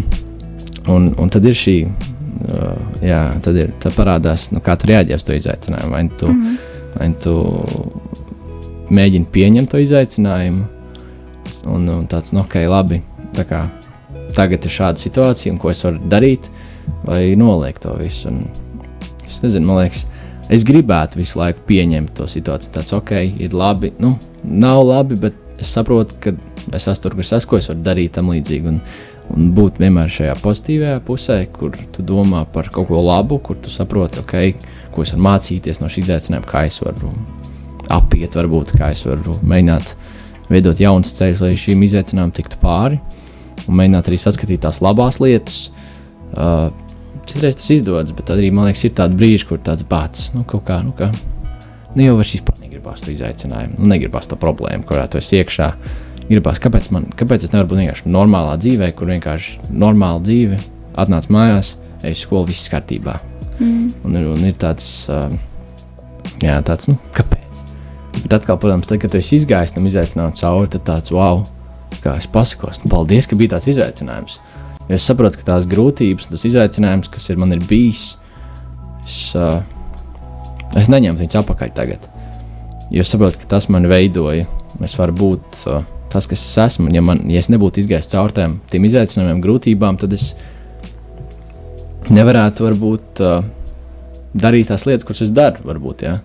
un, 0.91 1.11
un 1.15 1.31
tad 1.33 1.47
ir 1.47 1.59
šī, 1.59 1.77
uh, 1.87 2.75
jā, 3.07 3.23
tad, 3.45 3.59
ir, 3.59 3.71
tad 3.83 3.95
parādās, 3.95 4.51
nu, 4.55 4.63
kā 4.65 4.75
tu 4.79 4.91
reaģē 4.91 5.19
uz 5.19 5.27
to 5.27 5.39
izaicinājumu. 5.39 5.95
Vai 5.95 6.09
tu, 6.19 6.33
mm 6.33 6.43
-hmm. 6.43 6.59
vai 6.99 7.13
tu 7.23 7.37
mēģini 8.93 9.31
pieņemt 9.33 9.73
to 9.73 9.81
izaicinājumu, 9.83 10.67
un, 11.73 11.89
un 11.89 12.09
tāds, 12.11 12.33
nu, 12.35 12.45
ok, 12.45 12.59
labi, 12.69 13.01
tā 13.37 13.47
kā 13.49 13.67
tagad 14.37 14.65
ir 14.65 14.73
šāda 14.73 15.01
situācija, 15.01 15.53
un 15.53 15.61
ko 15.61 15.71
es 15.73 15.83
varu 15.85 16.01
darīt, 16.13 16.49
vai 17.05 17.35
noliekt 17.39 17.85
to 17.87 17.95
visu. 18.01 18.31
Un, 18.31 18.47
es 19.27 19.41
nezinu, 19.45 19.69
man 19.69 19.83
liekas, 19.83 20.07
es 20.53 20.67
gribētu 20.69 21.21
visu 21.21 21.41
laiku 21.41 21.65
pieņemt 21.69 22.15
to 22.19 22.29
situāciju. 22.31 22.75
Tāds, 22.77 22.95
ok, 22.97 23.15
ir 23.45 23.57
labi, 23.57 23.93
nu, 24.03 24.15
nav 24.43 24.83
labi, 24.89 25.19
bet 25.21 25.63
es 25.63 25.73
saprotu, 25.77 26.19
ka 26.23 26.35
es 26.73 26.87
esmu 26.87 27.03
tur, 27.03 27.17
kur 27.17 27.27
es 27.27 27.33
esmu, 27.33 27.51
ko 27.51 27.61
es 27.61 27.71
varu 27.71 27.85
darīt 27.87 28.17
tam 28.19 28.33
līdzīgi. 28.33 28.73
Un, 28.73 28.81
un 29.33 29.53
būt 29.57 29.79
vienmēr 29.81 30.11
šajā 30.13 30.35
pozitīvajā 30.43 31.05
pusē, 31.07 31.39
kur 31.55 31.77
tu 31.95 32.05
domā 32.07 32.45
par 32.53 32.69
kaut 32.75 32.91
ko 32.91 33.05
labu, 33.05 33.39
kur 33.45 33.61
tu 33.63 33.73
saproti, 33.73 34.21
okay, 34.25 34.57
ko 34.93 35.07
es 35.07 35.15
varu 35.15 35.29
mācīties 35.29 35.81
no 35.81 35.93
šī 35.93 36.05
izaicinājuma, 36.07 36.49
kā 36.49 36.67
es 36.69 36.83
varu 36.83 37.13
apiet, 37.93 38.37
varbūt 38.39 38.75
kā 38.79 38.91
es 38.95 39.05
varu 39.07 39.37
mēģināt 39.43 39.95
veidot 40.53 40.81
jaunus 40.83 41.13
ceļus, 41.17 41.43
lai 41.45 41.53
šīm 41.59 41.83
izaicinājumiem 41.87 42.35
tiktu 42.37 42.59
pāri. 42.63 43.01
Un 43.69 43.77
mēģināt 43.79 44.09
arī 44.11 44.19
saskatīt 44.21 44.63
tās 44.65 44.81
labās 44.85 45.21
lietas. 45.23 45.69
Uh, 46.33 46.71
citreiz 47.29 47.57
tas 47.61 47.69
izdodas, 47.71 48.13
bet 48.17 48.33
arī 48.35 48.49
man 48.55 48.67
liekas, 48.71 48.83
ir 48.89 48.95
tādi 48.99 49.19
brīži, 49.21 49.47
kur 49.49 49.61
tāds 49.63 49.85
bācis, 49.89 50.33
nu, 50.35 50.43
kaut 50.49 50.65
kā, 50.67 50.79
nu, 50.85 50.95
kā, 50.97 51.11
nu 51.95 52.07
jau 52.07 52.17
vairs 52.19 52.33
vispār 52.35 52.57
negribās 52.65 53.05
to 53.05 53.13
izaicinājumu, 53.13 53.77
nu, 53.79 53.91
negribās 53.93 54.27
to 54.31 54.39
problēmu, 54.41 54.87
kurā 54.89 55.05
tu 55.13 55.21
esi 55.21 55.39
iekšā. 55.43 55.69
Gribās, 56.31 56.59
kāpēc, 56.63 56.89
man, 56.95 57.07
kāpēc 57.19 57.45
es 57.47 57.53
nevaru 57.53 57.73
būt 57.75 57.83
vienkārši 57.83 58.11
normālā 58.15 58.57
dzīvē, 58.63 58.89
kur 58.97 59.11
vienkārši 59.13 59.75
normāla 59.85 60.23
dzīve, 60.25 60.59
atnāc 61.03 61.29
mājās, 61.35 61.75
ej 62.03 62.17
uz 62.17 62.25
skolu, 62.25 62.49
viss 62.49 62.71
kārtībā. 62.73 63.19
mm. 63.59 63.93
Un, 64.07 64.17
ir- 64.17 64.31
un 64.33 64.45
ir 64.49 64.57
tāds, 64.59 64.89
uh, 65.13 65.29
jā, 66.43 66.57
tāds, 66.67 66.89
nu, 66.89 66.97
kāpēc? 67.13 67.42
Bet 68.21 68.37
atkal, 68.37 68.59
protams, 68.61 68.87
tad, 68.89 69.01
kad 69.03 69.13
tu 69.13 69.19
esi 69.19 69.39
izgājis 69.41 69.75
tam 69.75 69.87
izaicinājumam 69.89 70.37
cauri, 70.39 70.71
tad 70.73 70.85
tāds, 70.89 71.13
wow, 71.15 71.43
kā 72.05 72.17
es 72.21 72.29
pasakos, 72.31 72.83
nu, 72.85 72.91
paldies, 72.93 73.29
ka 73.29 73.39
bija 73.39 73.57
tāds 73.57 73.71
izaicinājums. 73.73 74.39
Jo 74.89 74.99
es 74.99 75.07
saprotu, 75.07 75.41
ka 75.41 75.49
tās 75.53 75.69
grūtības, 75.71 76.29
tas 76.31 76.45
izaicinājums, 76.49 77.11
kas 77.13 77.31
ir 77.33 77.41
man 77.41 77.55
ir 77.55 77.63
bijis, 77.69 78.17
es, 79.07 79.19
uh, 79.39 79.61
es 80.79 80.91
neņemtu 80.93 81.25
viņus 81.25 81.41
atpakaļ 81.43 81.73
tagad. 81.77 82.09
Jo 82.93 83.05
es 83.05 83.13
saprotu, 83.13 83.41
ka 83.41 83.49
tas 83.55 83.71
man 83.73 83.89
veidoja. 83.89 84.49
Es 84.85 84.97
varu 84.99 85.15
būt 85.17 85.63
uh, 85.71 85.85
tas, 86.13 86.27
kas 86.29 86.43
es 86.43 86.59
esmu. 86.61 86.91
Ja, 86.93 87.03
man, 87.05 87.23
ja 87.31 87.41
es 87.41 87.49
nebūtu 87.53 87.81
izgājis 87.83 88.11
cauri 88.13 88.37
tām 88.37 88.59
tiem 88.73 88.89
izaicinājumiem, 88.89 89.41
grūtībām, 89.45 90.01
tad 90.03 90.17
es 90.17 90.33
nevarētu 92.13 92.67
varbūt 92.67 93.23
uh, 93.25 93.39
darīt 94.35 94.73
tās 94.73 94.85
lietas, 94.89 95.07
kuras 95.09 95.25
es 95.25 95.33
daru. 95.37 95.63
Varbūt, 95.71 96.05
ja? 96.09 96.19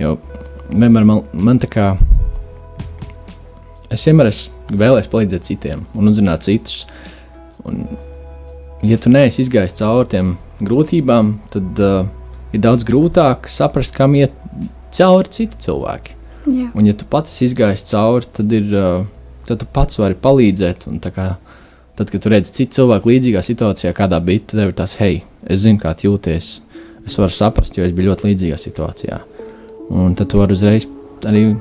Jo 0.00 0.16
vienmēr 0.72 1.06
man, 1.08 1.22
man 1.32 1.60
tā 1.62 1.70
kā 1.70 1.86
es 3.92 4.06
vienmēr 4.08 4.30
esmu 4.32 4.80
vēlējies 4.80 5.10
palīdzēt 5.12 5.48
citiem 5.48 5.84
un 5.98 6.10
uzzināt 6.10 6.46
citus. 6.48 6.86
Un, 7.68 7.84
ja 8.86 8.98
tu 8.98 9.12
neesi 9.12 9.44
izgājis 9.44 9.76
cauri 9.78 10.10
tiem 10.16 10.34
grūtībām, 10.64 11.34
tad 11.52 11.82
uh, 11.82 12.04
ir 12.52 12.62
daudz 12.64 12.86
grūtāk 12.88 13.50
saprast, 13.50 13.94
kam 13.96 14.16
iet 14.18 14.34
cauri 14.94 15.32
citi 15.32 15.60
cilvēki. 15.66 16.16
Jā. 16.42 16.70
Un, 16.74 16.86
ja 16.88 16.94
tu 16.98 17.06
pats 17.10 17.34
esi 17.34 17.50
izgājis 17.50 17.84
cauri, 17.92 18.30
tad 18.34 18.54
ir 18.56 18.72
uh, 18.74 19.04
tad 19.46 19.62
tu 19.62 19.68
pats 19.72 19.98
vari 20.00 20.16
palīdzēt. 20.18 20.86
Un, 20.90 21.00
tā 21.02 21.12
kā, 21.14 21.28
tad, 21.98 22.10
kad 22.10 22.22
tu 22.22 22.32
redzi 22.32 22.54
citu 22.56 22.80
cilvēku 22.80 23.12
līdzīgā 23.12 23.42
situācijā, 23.44 23.94
kādā 23.96 24.20
bija, 24.24 24.44
tad 24.46 24.60
tev 24.60 24.72
ir 24.72 24.78
tas, 24.78 24.96
hei, 25.02 25.22
es 25.46 25.64
zinu, 25.66 25.80
kā 25.82 25.94
jūties. 25.98 26.54
Es 27.02 27.18
varu 27.18 27.34
saprast, 27.34 27.76
jo 27.76 27.86
es 27.86 27.94
biju 27.94 28.12
ļoti 28.12 28.30
līdzīgā 28.30 28.58
situācijā. 28.60 29.22
Un 29.90 30.14
tad 30.14 30.30
tu 30.30 30.38
vari 30.38 30.52
uzreiz 30.52 30.86
arī 31.28 31.56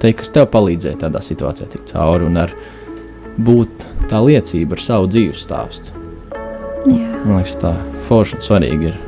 teikt, 0.00 0.18
kas 0.20 0.32
tev 0.34 0.48
palīdzēja 0.52 1.04
tādā 1.06 1.22
situācijā 1.24 1.68
tikt 1.72 1.92
cauri 1.94 2.26
un 2.26 2.38
būt 3.44 3.86
tā 4.10 4.20
liecība 4.22 4.76
ar 4.76 4.82
savu 4.82 5.08
dzīves 5.10 5.42
stāstu. 5.46 5.90
Jā, 6.84 7.10
Man 7.24 7.38
liekas, 7.38 7.56
tā 7.62 7.72
forši 8.04 8.36
un 8.36 8.44
svarīgi 8.44 8.90
ir. 8.90 8.98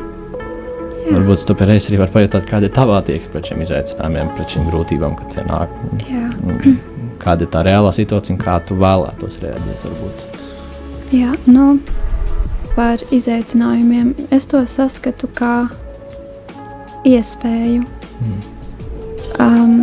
jā, 1.05 1.13
Varbūt 1.13 1.45
tu 1.47 1.55
pēc 1.55 1.89
arī 1.91 1.99
vari 2.01 2.15
pajautāt, 2.15 2.47
kāda 2.49 2.71
ir 2.71 2.73
tava 2.73 2.97
attieksme 2.99 3.33
pret 3.35 3.51
šiem 3.51 3.61
izaicinājumiem, 3.63 4.31
pret 4.37 4.55
šīm 4.55 4.71
grūtībām, 4.71 5.17
kad 5.19 5.35
tie 5.35 5.45
nāk. 5.45 5.75
Un, 5.85 6.01
un, 6.49 6.79
kāda 7.23 7.45
ir 7.45 7.53
tā 7.53 7.63
reālā 7.67 7.93
situācija 7.93 8.35
un 8.35 8.41
kā 8.41 8.57
tu 8.67 8.79
vēlētos 8.81 9.39
reaģēt? 9.45 9.85
Varbūt. 9.85 10.25
jā. 11.13 11.35
Nu, 11.47 11.79
par 12.75 13.05
izaicinājumiem 13.13 14.15
es 14.31 14.49
to 14.51 14.65
saskatu 14.67 15.29
kā 15.37 15.69
iespēju 17.07 17.85
Mm. 18.17 18.41
um, 19.43 19.75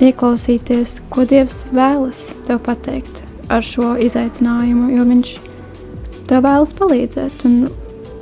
ieklausīties, 0.00 0.98
ko 1.12 1.24
Dievs 1.28 1.64
vēlas 1.72 2.30
tev 2.48 2.60
pateikt 2.66 3.22
ar 3.52 3.64
šo 3.64 3.94
izaicinājumu, 4.00 4.90
jo 4.94 5.04
Viņš 5.08 5.34
tev 6.30 6.44
vēlas 6.46 6.74
palīdzēt. 6.78 7.44
Un, 7.48 7.56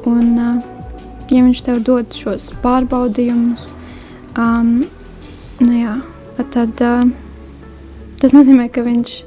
un, 0.08 0.28
uh, 0.38 0.68
ja 1.30 1.44
Viņš 1.44 1.62
tev 1.66 1.82
dod 1.86 2.14
šos 2.16 2.50
pārbaudījumus, 2.64 3.68
um, 4.38 4.84
nu 5.62 5.72
jā, 5.74 5.98
tad 6.54 6.84
uh, 6.84 7.10
tas 8.22 8.34
nozīmē, 8.36 8.68
ka 8.72 8.86
Viņš, 8.86 9.18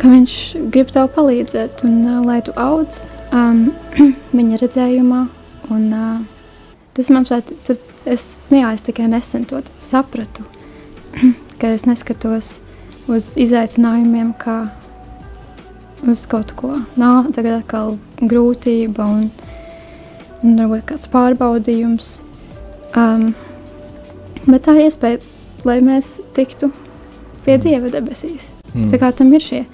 ka 0.00 0.10
viņš 0.10 0.36
grib 0.72 0.92
tev 0.96 1.12
palīdzēt 1.16 1.84
un 1.88 2.00
uh, 2.06 2.20
lai 2.26 2.40
tu 2.44 2.56
audz 2.56 3.02
um, 3.36 3.70
viņa 4.36 4.60
redzējumā. 4.64 5.26
Un, 5.70 5.86
uh, 5.94 6.70
tas 6.96 7.12
man 7.14 7.28
šķiet, 7.28 7.89
es, 8.08 8.26
nu 8.50 8.60
jā, 8.60 8.72
es 8.74 8.84
tikai 8.86 9.08
nesen 9.10 9.46
to 9.48 9.60
sapratu, 9.82 10.44
ka 11.60 11.72
es 11.74 11.86
neskatos 11.88 12.58
uz 13.10 13.34
izaicinājumiem 13.40 14.32
kā 14.40 14.58
uz 16.08 16.24
kaut 16.30 16.54
ko. 16.56 16.74
Nav 17.00 17.30
tagad 17.36 17.60
atkal 17.60 17.96
grūtība 18.20 19.06
un, 19.06 19.26
un 20.44 20.56
varbūt 20.60 20.86
kāds 20.92 21.10
pārbaudījums. 21.12 22.12
Um, 22.98 23.30
bet 24.46 24.64
tā 24.66 24.76
ir 24.78 24.88
iespēja, 24.88 25.20
lai 25.68 25.78
mēs 25.84 26.18
tiktu 26.36 26.70
pie 27.44 27.58
Dieva 27.60 27.92
debesīs. 27.92 28.50
Mm. 28.72 28.88
Tā 28.90 29.00
kā 29.02 29.12
tam 29.16 29.32
ir 29.34 29.44
šie 29.44 29.64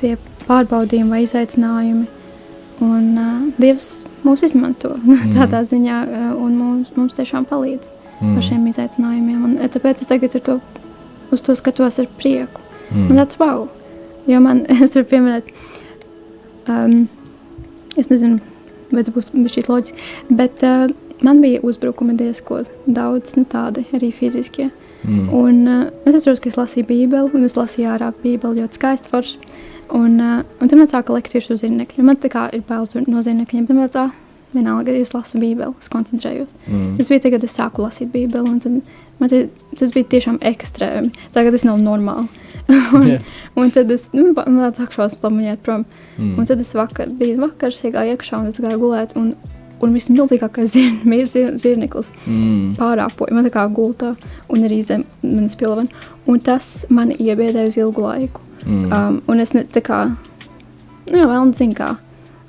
tie 0.00 0.16
pārbaudījumi 0.46 1.14
vai 1.14 1.22
izaicinājumi. 1.26 2.06
Un 2.82 3.10
uh, 3.20 3.42
Dievs 3.60 4.01
mūs 4.26 4.44
izmanto 4.46 4.94
tādā 5.36 5.62
ziņā, 5.68 5.98
uh, 6.06 6.30
un 6.38 6.56
mums, 6.58 6.92
mums 6.96 7.16
tiešām 7.18 7.46
palīdz 7.50 7.92
mm. 8.22 8.36
ar 8.36 8.46
šiem 8.46 8.66
izaicinājumiem. 8.70 9.44
Un, 9.46 9.56
eh, 9.58 9.70
tāpēc 9.72 10.04
es 10.04 10.10
tagad 10.10 10.36
to, 10.46 10.58
uz 11.34 11.44
to 11.44 11.56
skatos 11.58 12.00
ar 12.02 12.10
prieku. 12.18 12.62
Mm. 12.90 13.08
Man 13.08 13.22
tāds 13.22 13.40
wow, 13.40 13.66
jo 14.28 14.42
man, 14.44 14.64
es 14.84 14.96
varu 14.96 15.08
pieminēt, 15.10 15.50
um, 16.70 17.06
es 17.98 18.12
nezinu, 18.12 18.40
vai 18.92 19.04
tas 19.06 19.14
būs 19.14 19.56
šī 19.56 19.66
loģiski, 19.68 20.06
bet 20.38 20.64
uh, 20.66 20.86
man 21.24 21.42
bija 21.44 21.62
uzbrukumi 21.66 22.16
diezko 22.18 22.62
daudz, 22.86 23.36
nu 23.38 23.46
tādi 23.48 23.86
arī 23.96 24.12
fiziskie. 24.14 24.70
Mm. 25.02 25.28
Un 25.34 25.62
uh, 25.66 25.84
es 26.06 26.14
atceros, 26.20 26.40
ka 26.42 26.50
es 26.52 26.58
lasīju 26.60 26.86
Bībeli, 26.90 27.32
un 27.34 27.48
es 27.48 27.58
lasīju 27.58 27.90
ārā 27.90 28.12
Bībeli 28.22 28.62
ļoti 28.62 28.78
skaisti 28.78 29.10
forši. 29.12 29.52
Un, 29.92 30.18
uh, 30.20 30.42
un 30.60 30.68
tad 30.70 30.78
man 30.80 30.88
sāka 30.88 31.12
likt 31.12 31.34
uz 31.36 31.48
zirnekļiem. 31.60 32.06
Man 32.08 32.16
tā 32.20 32.30
kā 32.32 32.46
ir 32.56 32.62
bailes 32.68 32.94
no 33.06 33.22
zirnekļiem, 33.24 33.66
bet 33.68 33.76
man 33.76 33.90
tā 33.92 34.06
vienalga, 34.52 34.92
ja 34.92 35.00
es 35.04 35.12
lasu 35.14 35.40
Bībeli, 35.40 35.72
es 35.80 35.90
koncentrējos. 35.92 36.52
Mm. 36.66 36.96
Tas 36.98 37.10
bija 37.12 37.24
tagad, 37.24 37.40
kad 37.40 37.48
es 37.48 37.56
sāku 37.56 37.84
lasīt 37.84 38.12
Bībeli, 38.12 38.50
un 38.50 38.58
tad, 38.60 38.78
man 39.20 39.32
te, 39.32 39.46
tas 39.80 39.94
bija 39.94 40.08
tiešām 40.12 40.38
ekstrēmi. 40.52 41.12
Tagad 41.34 41.56
tas 41.56 41.64
nav 41.68 41.80
normāli. 41.82 42.28
un, 42.96 43.06
Yeah. 43.08 43.24
un 43.58 43.72
tad 43.74 43.90
es, 43.90 44.10
nu, 44.14 44.30
man 44.36 44.60
man 44.60 45.40
iet 45.42 45.64
prom. 45.64 45.84
Mm. 46.18 46.36
Un 46.38 46.46
tad 46.46 46.60
es 46.60 46.74
vakar, 46.78 47.10
bija 47.18 47.40
vakars, 47.40 47.82
iegāju 47.88 48.14
iekšā, 48.14 48.38
un 48.38 48.52
es 48.52 48.60
gāju 48.62 48.78
gulēt, 48.84 49.16
un, 49.18 49.32
un 49.82 49.96
vismilzīgākais 49.96 50.72
zir, 50.76 51.56
zirneklis 51.58 52.12
Mm. 52.26 52.76
pārāpoja 52.78 53.34
man 53.34 53.48
tā 53.48 53.50
kā 53.50 53.66
gultā 53.74 54.14
un 54.48 54.62
arī 54.68 54.82
zem 54.86 55.04
manas 55.22 55.56
pilvena. 55.58 55.88
Un 56.26 56.38
tas 56.40 56.84
mani 56.88 57.16
iebiedēja 57.18 57.72
uz 57.72 57.76
ilgu 57.80 58.04
laiku. 58.04 58.40
Mm. 58.66 58.92
Um, 58.92 59.20
un 59.28 59.40
es 59.40 59.52
ne, 59.54 59.64
kā, 59.82 60.00
nu, 61.10 61.16
jau 61.18 61.28
vēl 61.30 61.46
nezinu, 61.50 61.74
kā, 61.78 61.96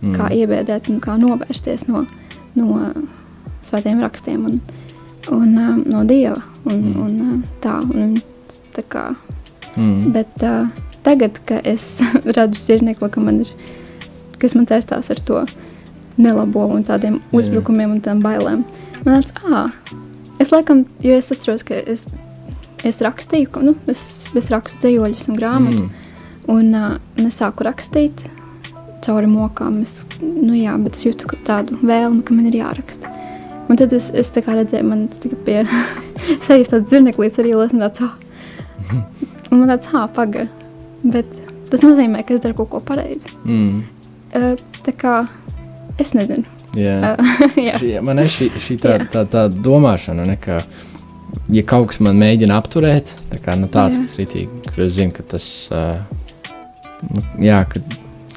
Mm. 0.04 0.16
kā 0.18 0.26
iebiedēt 0.36 0.90
un 0.92 0.98
kā 1.00 1.14
novērsties 1.16 1.86
no, 1.88 2.02
no 2.60 2.90
svētiem 3.64 4.02
rakstiem 4.04 4.42
un, 4.50 4.58
un 5.32 5.54
um, 5.58 5.84
no 5.88 6.02
Dieva. 6.04 6.42
Un, 6.66 6.82
Mm. 6.82 7.00
un, 7.06 7.14
um, 7.22 7.44
tā, 7.64 7.78
un, 7.94 8.18
tā 8.76 8.84
kā, 8.90 9.16
Mm. 9.78 10.12
bet 10.12 10.44
uh, 10.44 10.68
tagad, 11.04 11.40
kad 11.46 11.66
es 11.66 12.02
redzu 12.38 12.60
zirnekli, 12.62 13.10
ka 13.10 13.22
man 13.22 13.40
ir, 13.42 13.50
kas 14.40 14.56
man 14.56 14.66
saistās 14.68 15.10
ar 15.10 15.20
to 15.24 15.46
nelabo 16.18 16.68
un 16.68 16.84
tādiem 16.84 17.22
uzbrukumiem 17.34 17.92
un 17.96 18.02
tām 18.02 18.22
bailēm, 18.22 18.64
man 19.06 19.22
tāds, 19.24 19.34
ah, 19.50 19.72
es 20.40 20.52
laikam, 20.52 20.84
jo 21.02 21.16
es 21.16 21.32
atceros, 21.32 21.64
ka 21.64 21.74
es, 21.76 22.06
es 22.84 23.02
rakstīju, 23.04 23.50
ka, 23.54 23.64
nu, 23.66 23.76
es, 23.92 24.26
es 24.36 24.50
rakstu 24.54 24.80
dzējoļus 24.84 25.30
un 25.32 25.40
grāmatu, 25.40 25.84
Mm. 25.84 25.92
un, 26.52 26.72
uh, 26.76 26.96
un 27.18 27.28
es 27.30 27.40
sāku 27.40 27.64
rakstīt 27.64 28.24
cauri 29.04 29.28
mokām, 29.28 29.82
es, 29.82 30.06
nu 30.22 30.56
jā, 30.56 30.76
bet 30.84 30.96
es 30.96 31.06
jūtu 31.06 31.38
tādu 31.48 31.78
vēlmi, 31.84 32.24
ka 32.24 32.36
man 32.36 32.48
ir 32.48 32.60
jāraksta. 32.62 33.12
Un 33.70 33.80
tad 33.80 33.94
es, 33.96 34.10
es 34.12 34.32
redzēju, 34.32 34.84
man 34.88 35.08
tika 35.08 35.36
pie 35.46 35.64
sejas 36.46 36.72
tāds 36.72 36.92
zirneklīts 36.92 37.40
arī 37.40 37.56
un 37.56 37.80
tāds, 37.84 38.04
oh, 38.04 38.14
Un 39.54 39.60
man 39.62 39.70
tāds, 39.70 39.90
ah, 39.94 40.08
paga. 40.10 40.48
Bet 41.04 41.30
tas 41.70 41.84
nozīmē, 41.86 42.24
ka 42.26 42.34
es 42.34 42.42
daru 42.42 42.56
kaut 42.58 42.72
ko 42.72 42.80
pareizi. 42.82 43.30
Mm. 43.46 43.84
Uh, 44.34 44.56
tā 44.86 44.94
kā 44.98 45.28
es 46.02 46.16
nezinu. 46.18 46.48
Jā. 46.74 47.14
Uh, 47.14 47.44
jā, 47.68 47.76
Šī, 47.82 47.92
man 48.02 48.24
ir 48.24 48.32
šī, 48.34 48.50
šī 48.58 48.80
tā, 48.82 48.96
tā, 49.14 49.28
tā 49.30 49.46
domāšana, 49.54 50.26
ne, 50.26 50.40
ka, 50.42 50.64
ja 51.54 51.64
kaut 51.68 51.92
kas 51.92 52.02
man 52.04 52.20
mēģina 52.22 52.58
apturēt, 52.62 53.16
tā 53.32 53.42
kā, 53.44 53.58
nu, 53.60 53.70
tāds, 53.72 54.00
kas 54.02 54.18
ritīgi, 54.22 54.64
kur 54.70 54.86
es 54.86 54.96
zinu, 54.98 55.14
ka 55.16 55.26
tas, 55.36 55.48
nu, 55.72 57.26
jā, 57.44 57.64
ka 57.70 57.82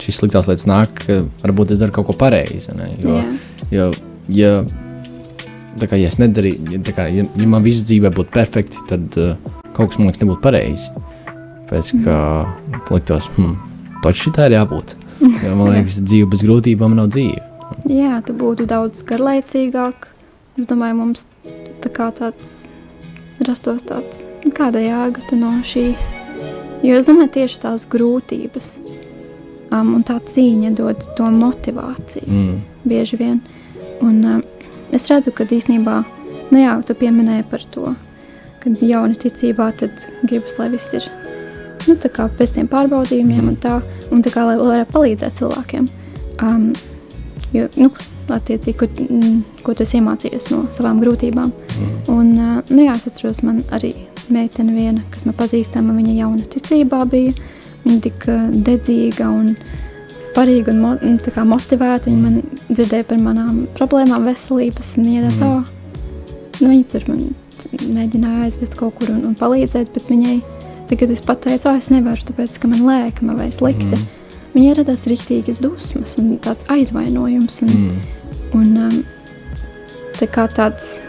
šīs 0.03 0.21
sliktās 0.21 0.49
lietas 0.51 0.67
nāk, 0.69 1.01
ka 1.05 1.21
varbūt 1.45 1.75
es 1.75 1.81
daru 1.81 1.95
kaut 1.97 2.11
ko 2.11 2.17
pareizi. 2.19 2.75
Ne, 2.77 2.91
jo, 3.03 3.21
jo, 3.73 3.87
ja, 4.33 4.53
tā 5.81 5.89
kā, 5.91 5.99
ja 6.01 6.11
es 6.13 6.19
nedarīju, 6.21 6.73
ja, 6.75 6.83
tā 6.87 6.97
kā, 6.97 7.09
ja, 7.13 7.27
ja 7.27 7.49
man 7.51 7.65
viss 7.65 7.87
dzīvē 7.87 8.13
būtu 8.17 8.35
perfekti, 8.35 8.83
tad 8.91 9.19
uh, 9.21 9.35
kaut 9.77 9.93
kas 9.93 10.01
man 10.01 10.11
liekas 10.11 10.23
nebūtu 10.25 10.45
pareizi. 10.45 11.05
Pēc 11.67 11.97
kā 12.05 12.19
liktos, 12.93 13.27
hmm, 13.35 13.57
taču 14.05 14.29
šitā 14.29 14.51
ir 14.51 14.61
jābūt. 14.61 14.97
Jo, 15.17 15.55
man 15.57 15.71
liekas, 15.73 15.95
dzīve 16.05 16.29
bez 16.35 16.43
grūtībām 16.45 16.93
nav 16.93 17.07
dzīve. 17.15 17.41
jā, 17.89 18.19
tu 18.27 18.35
būtu 18.37 18.67
daudz 18.69 19.01
garlaicīgāk. 19.09 20.11
Es 20.61 20.69
domāju, 20.69 20.99
mums 20.99 21.25
tā 21.81 21.89
kā 21.93 22.11
tāds 22.17 22.67
rastos 23.45 23.85
tāds, 23.87 24.25
kāda 24.57 24.81
jēga 24.81 25.37
no 25.37 25.53
šī. 25.67 25.91
Jo 26.85 26.97
es 27.01 27.09
domāju, 27.09 27.33
tieši 27.41 27.61
tās 27.65 27.87
grūtības 27.91 28.73
um, 29.73 29.95
un 29.97 30.05
tā 30.07 30.19
cīņa 30.21 30.73
dod 30.77 31.05
to 31.19 31.29
motivāciju. 31.33 32.27
Mm. 32.27 32.59
bieži 32.87 33.19
vien. 33.21 33.41
Un, 34.05 34.25
uh, 34.25 34.41
es 34.95 35.09
redzu, 35.11 35.33
ka 35.35 35.45
īstenībā, 35.45 36.01
nu 36.53 36.61
jā, 36.61 36.77
tu 36.87 36.95
pieminēji 36.95 37.47
par 37.51 37.65
to, 37.75 37.95
kad 38.63 38.83
jauna 38.83 39.15
ticībā, 39.15 39.71
tad 39.81 40.09
gribas, 40.23 40.59
lai 40.61 40.71
viss 40.73 40.95
ir 40.95 41.09
nu, 41.87 41.97
pēc 41.97 42.55
tiem 42.55 42.69
pārbaudījumiem 42.71 43.53
un 43.53 43.57
tā, 43.63 43.81
un 44.11 44.23
tā 44.25 44.33
kā 44.35 44.47
lai 44.47 44.59
varētu 44.61 44.95
palīdzēt 44.95 45.41
cilvēkiem. 45.41 45.89
Um, 46.43 46.69
jo, 47.55 47.69
nu, 47.81 47.91
attiecīgi, 48.35 48.77
ko, 48.81 48.89
mm, 49.07 49.63
ko 49.63 49.75
tu 49.77 49.85
esi 49.87 50.01
iemācījies 50.01 50.51
no 50.53 50.65
savām 50.75 51.01
grūtībām. 51.03 51.53
Un, 52.13 52.33
uh, 52.35 52.61
nu 52.73 52.87
jā, 52.89 52.97
es 52.97 53.07
atceros, 53.11 53.43
man 53.47 53.63
arī 53.77 53.93
meitene 54.33 54.75
viena, 54.75 55.05
kas 55.15 55.27
man 55.29 55.37
pazīstama, 55.39 55.95
viņa 55.97 56.17
jauna 56.21 56.49
ticībā 56.57 57.05
bija. 57.11 57.35
Viņa 57.87 58.01
tik 58.03 58.25
dedzīga 58.67 59.29
un 59.31 59.53
sparīga 60.25 60.73
un 60.73 60.81
mo 60.83 60.93
un 61.07 61.19
tā 61.23 61.33
kā 61.35 61.45
motivēta. 61.47 62.11
Viņa 62.11 62.23
man 62.23 62.41
dzirdēja 62.71 63.07
par 63.07 63.21
manām 63.23 63.65
problēmām, 63.79 64.27
veselības. 64.27 64.97
un 64.99 65.07
tāds, 65.07 65.41
mm. 65.41 66.57
nu, 66.61 66.71
viņa 66.73 66.89
tur 66.93 67.07
man 67.11 67.23
mēģināja 67.97 68.47
aizvest 68.47 68.77
kaut 68.79 68.99
kur 68.99 69.13
un, 69.15 69.25
un 69.31 69.39
palīdzēt, 69.39 69.93
bet 69.95 70.11
viņai 70.11 70.37
tagad 70.91 71.11
es 71.15 71.23
pateicu, 71.25 71.71
oh, 71.71 71.79
es 71.79 71.91
nevaru, 71.91 72.29
tāpēc, 72.29 72.61
ka 72.63 72.71
man 72.71 72.85
lēkama 72.87 73.37
vai 73.39 73.51
slikti. 73.55 73.97
Mm. 73.97 74.26
Viņai 74.57 74.75
radās 74.79 75.03
rīktīgas 75.11 75.59
dusmas 75.61 76.15
un 76.19 76.39
tāds 76.41 76.65
aizvainojums. 76.73 77.59
Un, 77.63 77.69
Mm. 77.69 77.99
un, 78.57 78.77
um, 78.87 79.05
tā 80.17 80.27
kā 80.33 80.47
tāds, 80.49 81.03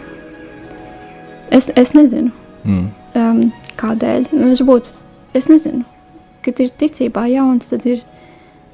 es, 1.51 1.69
es 1.75 1.93
nezinu, 1.95 2.31
Mm. 2.65 2.89
um, 3.15 3.41
kādēļ. 3.79 4.25
Nu, 4.33 4.49
es 4.51 4.59
būtu, 4.59 4.91
es 5.33 5.47
nezinu, 5.47 5.85
kad 6.43 6.59
ir 6.59 6.69
ticībā 6.77 7.23
jauns, 7.31 7.69
tad, 7.71 7.85
ir, 7.85 8.01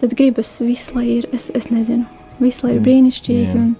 tad 0.01 0.15
gribas 0.17 0.55
visu, 0.65 0.95
lai 0.95 1.05
ir, 1.19 1.27
es, 1.33 1.51
es 1.53 1.67
nezinu, 1.69 2.05
visu, 2.41 2.65
lai 2.65 2.73
ir 2.75 2.79
Mm, 2.81 2.85
brīnišķīgi. 2.87 3.45
jā. 3.45 3.53
Un, 3.53 3.75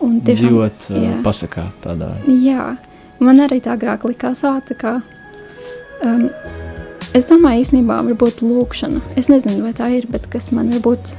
un 0.00 0.20
tiešām, 0.20 0.48
Dzīvot 0.48 0.90
uh, 0.90 0.96
jā. 1.04 1.22
pasakā 1.22 1.66
tādā. 1.82 2.14
Jā, 2.26 2.78
man 3.20 3.36
arī 3.44 3.60
tā 3.60 3.76
agrāk 3.76 4.04
likās, 4.08 4.40
ā, 4.42 4.62
tā 4.64 4.74
kā. 4.74 5.02
Um, 6.02 6.30
es 7.14 7.26
domāju, 7.28 7.64
īstenībā, 7.64 8.00
varbūt 8.06 8.42
lūkšana. 8.44 9.00
Es 9.20 9.28
nezinu, 9.32 9.62
vai 9.66 9.72
tā 9.76 9.88
ir, 9.96 10.06
bet 10.10 10.26
kas 10.32 10.50
man 10.56 10.70
varbūt 10.74 11.12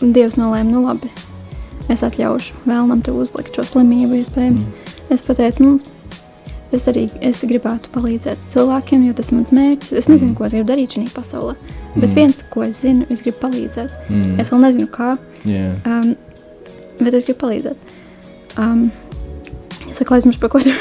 Dievs 0.00 0.34
nolēma, 0.36 0.68
nu 0.68 0.82
labi, 0.84 1.08
es 1.88 2.02
atļaušu 2.04 2.52
vēlnam 2.68 3.00
te 3.06 3.12
uzlikt 3.16 3.56
šo 3.56 3.62
slimību, 3.64 4.18
iespējams. 4.20 4.66
Mm. 4.66 4.96
Es 5.14 5.22
pateicu, 5.24 5.64
nu, 5.64 5.78
es 6.76 6.84
arī 6.90 7.06
es 7.24 7.40
gribētu 7.48 7.88
palīdzēt 7.94 8.44
cilvēkiem, 8.52 9.06
jo 9.06 9.14
tas 9.16 9.30
ir 9.32 9.38
mans 9.38 9.52
mērķis. 9.56 9.92
Es 9.96 10.08
nezinu, 10.10 10.32
Mm. 10.32 10.36
ko 10.36 10.44
es 10.44 10.52
gribu 10.52 10.68
darīt 10.68 10.96
šajā 10.98 11.12
pasaulē, 11.14 11.54
bet 11.96 12.10
Mm. 12.10 12.14
viens, 12.14 12.42
ko 12.50 12.62
es 12.66 12.82
zinu, 12.82 13.06
es 13.08 13.22
gribu 13.22 13.38
palīdzēt. 13.46 13.90
Mm. 14.10 14.40
Es 14.40 14.50
vēl 14.50 14.60
nezinu, 14.66 14.88
kā. 14.90 15.16
Jā. 15.46 15.72
Um, 15.86 16.16
bet 17.00 17.14
es 17.14 17.24
gribu 17.24 17.40
palīdzēt. 17.46 17.76
Um, 18.58 18.90
es 19.88 19.96
saku, 19.96 20.14
aizmirsu 20.14 20.40
par 20.40 20.50
ko 20.50 20.58
tur 20.58 20.74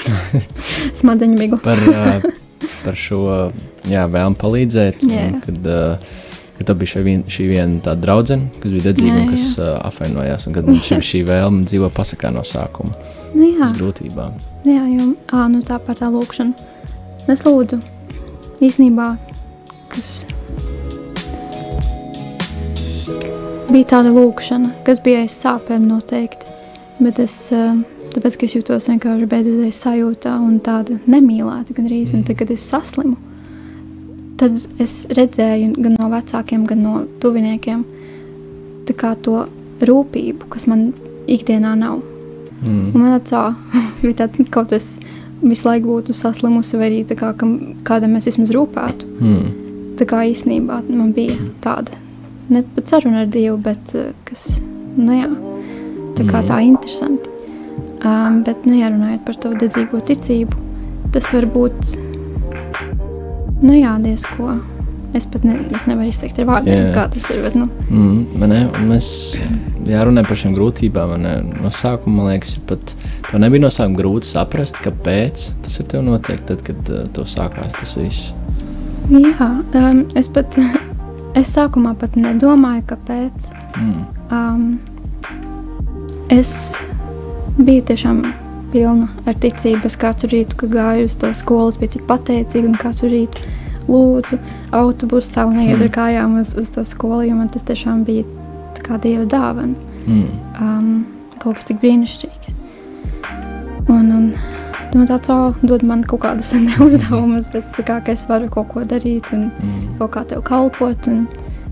smadzeņu 0.99 1.37
miglu. 1.39 1.57
par, 1.63 1.77
uh, 1.87 2.21
par 2.83 2.95
šo 2.95 3.51
jā, 3.91 4.05
vēlmu 4.11 4.39
palīdzēt. 4.41 5.03
un 5.07 5.13
Jā. 5.15 5.25
Kad, 5.45 5.67
uh, 5.69 6.13
kad 6.59 6.71
bija 6.79 6.93
šī 6.93 7.03
viena, 7.03 7.23
šī 7.35 7.47
viena 7.51 7.81
tāda 7.83 8.01
draudzene, 8.05 8.49
kas 8.61 8.71
bija 8.71 8.87
dedzīga 8.89 9.17
un 9.23 9.31
kas 9.33 9.45
uh, 9.59 9.73
apvainojās, 9.89 10.47
un 10.47 10.55
kad 10.55 10.69
mums 10.69 10.87
šī, 10.87 10.99
šī 11.03 11.23
vēlme 11.27 11.65
dzīvo 11.67 11.89
pasakā 11.95 12.31
no 12.35 12.45
sākuma, 12.47 12.95
Nu, 13.35 13.43
jā, 13.49 13.67
grūtībām. 13.75 14.37
jā, 14.63 14.83
jo 14.95 15.09
ā, 15.35 15.47
nu, 15.51 15.59
tā 15.67 15.75
par 15.83 15.97
tā 15.99 16.07
lūkšanu. 16.13 16.53
Es 17.27 17.41
lūdzu, 17.43 17.81
īstenībā, 18.63 19.09
kas 19.91 20.23
bija 23.71 23.89
tāda 23.91 24.13
lūkšana, 24.15 24.71
kas 24.87 25.01
bija 25.03 25.25
aiz 25.25 25.35
sāpēm 25.41 25.87
noteikti. 25.89 26.47
Bet 27.03 27.19
es, 27.19 27.33
tāpēc, 28.15 28.37
es 28.47 28.55
jūtos 28.55 28.87
vienkārši 28.87 29.27
bezizējas 29.27 29.81
sajūtā 29.83 30.37
un 30.39 30.59
tāda 30.63 30.95
nemīlēta 31.11 31.75
gandrīz, 31.75 32.13
un 32.15 32.23
tad, 32.23 32.37
kad 32.39 32.53
es 32.55 32.63
saslimu, 32.71 33.17
tad 34.39 34.57
es 34.83 35.05
redzēju 35.15 35.73
gan 35.77 35.97
no 35.99 36.09
vecākiem, 36.11 36.65
gan 36.67 36.83
no 36.83 36.95
tuviniekiem 37.23 37.85
to 39.25 39.45
rūpību, 39.85 40.49
kas 40.49 40.67
man 40.67 40.91
ikdienā 41.27 41.73
nav. 41.79 42.01
Mm. 42.61 42.93
Un 42.93 43.01
man 43.01 43.19
tā 43.25 43.43
bija 44.01 44.17
tāda, 44.23 44.47
kaut 44.53 44.71
kas 44.73 44.95
visu 45.41 45.67
laiku 45.67 45.91
būtu 45.91 46.15
saslimusi, 46.15 46.77
vai 46.79 46.89
arī 46.91 47.03
kā, 47.17 47.33
kam, 47.37 47.75
kādam 47.87 48.15
es 48.19 48.29
vismaz 48.29 48.53
rūpētu. 48.55 49.09
Mm. 49.19 49.53
Tā 49.99 50.07
kā 50.09 50.23
īstenībā 50.27 50.81
man 50.89 51.13
bija 51.15 51.35
tāda, 51.63 51.95
ne 52.51 52.61
pat 52.75 52.91
saruna 52.91 53.23
ar 53.23 53.31
Dievu, 53.31 53.57
bet 53.63 53.95
eh, 53.95 54.11
kas, 54.27 54.59
nu 54.97 55.15
jā, 55.15 55.29
tā 56.17 56.25
kā 56.27 56.41
Mhm. 56.41 56.47
tā 56.49 56.59
interesanti. 56.63 57.29
Um, 58.05 58.43
bet, 58.43 58.65
nu 58.65 58.75
jā, 58.77 58.91
runājot 58.91 59.25
par 59.25 59.35
to 59.35 59.49
dedzīgo 59.55 60.01
ticību, 60.05 60.53
tas 61.11 61.31
var 61.33 61.47
būt, 61.49 61.95
nu 63.61 63.75
jā, 63.77 63.95
diezko. 64.03 64.57
Es 65.15 65.23
pat 65.31 65.45
ne, 65.47 65.53
es 65.71 65.85
nevaru 65.87 66.11
izteikt 66.11 66.41
ar 66.43 66.47
vārdiem, 66.49 66.75
Jā. 66.75 66.87
kā 66.91 67.05
tas 67.13 67.29
ir, 67.31 67.37
bet, 67.45 67.53
nu, 67.55 67.69
Mm, 67.87 68.41
ne, 68.51 68.65
mēs 68.83 69.07
jārunā 69.87 70.25
par 70.27 70.35
šīm 70.41 70.55
grūtībām. 70.57 71.13
Ne, 71.23 71.35
no 71.63 71.71
sākuma, 71.71 72.17
man 72.17 72.33
liekas, 72.33 72.57
pat 72.67 72.91
tev 73.29 73.39
nebija 73.39 73.63
no 73.63 73.71
sākuma 73.71 74.01
grūti 74.01 74.27
saprast, 74.27 74.81
kāpēc 74.83 75.45
tas 75.63 75.79
ir 75.79 75.87
tev 75.93 76.03
notiek, 76.03 76.43
tad, 76.49 76.65
kad 76.67 76.91
uh, 76.91 77.05
tev 77.15 77.29
sākās 77.31 77.77
tas 77.79 77.95
viss. 77.95 78.33
jā, 79.07 79.49
um, 79.79 80.03
es 80.19 80.27
pat, 80.27 80.59
es 81.39 81.55
sākumā 81.55 81.95
pat 82.01 82.19
nedomāju, 82.19 82.83
kāpēc. 82.91 83.47
Mm. 83.79 84.01
Um, 84.35 84.79
es 86.33 86.75
biju 87.55 87.87
tiešām 87.87 88.25
pilna 88.75 89.07
ar 89.25 89.37
ticību. 89.39 89.87
Es 89.87 89.95
katru 89.99 90.29
rītu, 90.35 90.59
kad 90.59 90.73
gāju 90.75 91.07
uz 91.07 91.15
to 91.21 91.31
skolu, 91.33 91.71
es 91.71 91.79
biju 91.79 91.95
tik 91.95 92.03
pateicīga 92.11 92.73
un 92.73 92.75
katru 92.81 93.07
rītu 93.15 93.47
lūdzu 93.87 94.39
autobusu 94.73 95.29
savu 95.31 95.53
neiet 95.55 95.81
ar 95.85 95.91
kājām 95.93 96.39
uz, 96.41 96.55
uz 96.59 96.71
to 96.75 96.83
skolu, 96.87 97.23
jo 97.29 97.35
man 97.37 97.49
tas 97.53 97.63
tiešām 97.67 98.03
bija 98.07 98.25
kā 98.85 98.97
dieva 99.01 99.23
dāvana. 99.29 99.73
Mm. 100.05 100.25
Um, 100.61 100.89
kaut 101.41 101.57
kas 101.59 101.65
tik 101.71 101.79
brīnišķīgs. 101.81 102.53
Un, 103.89 104.09
un 104.11 104.27
man 104.95 105.07
tāds 105.09 105.29
"Ā, 105.33 105.37
dod 105.65 105.83
man 105.85 106.03
kaut 106.07 106.21
kādas 106.25 106.51
neuzdevumus, 106.67 107.47
bet 107.53 107.79
kā 107.87 107.97
es 108.13 108.25
varu 108.29 108.49
kaut 108.53 108.69
ko 108.73 108.83
darīt 108.85 109.31
un 109.33 109.49
Mm. 109.61 109.97
kaut 109.99 110.11
kā 110.17 110.25
tev 110.29 110.43
kalpot. 110.45 111.07
Un 111.11 111.25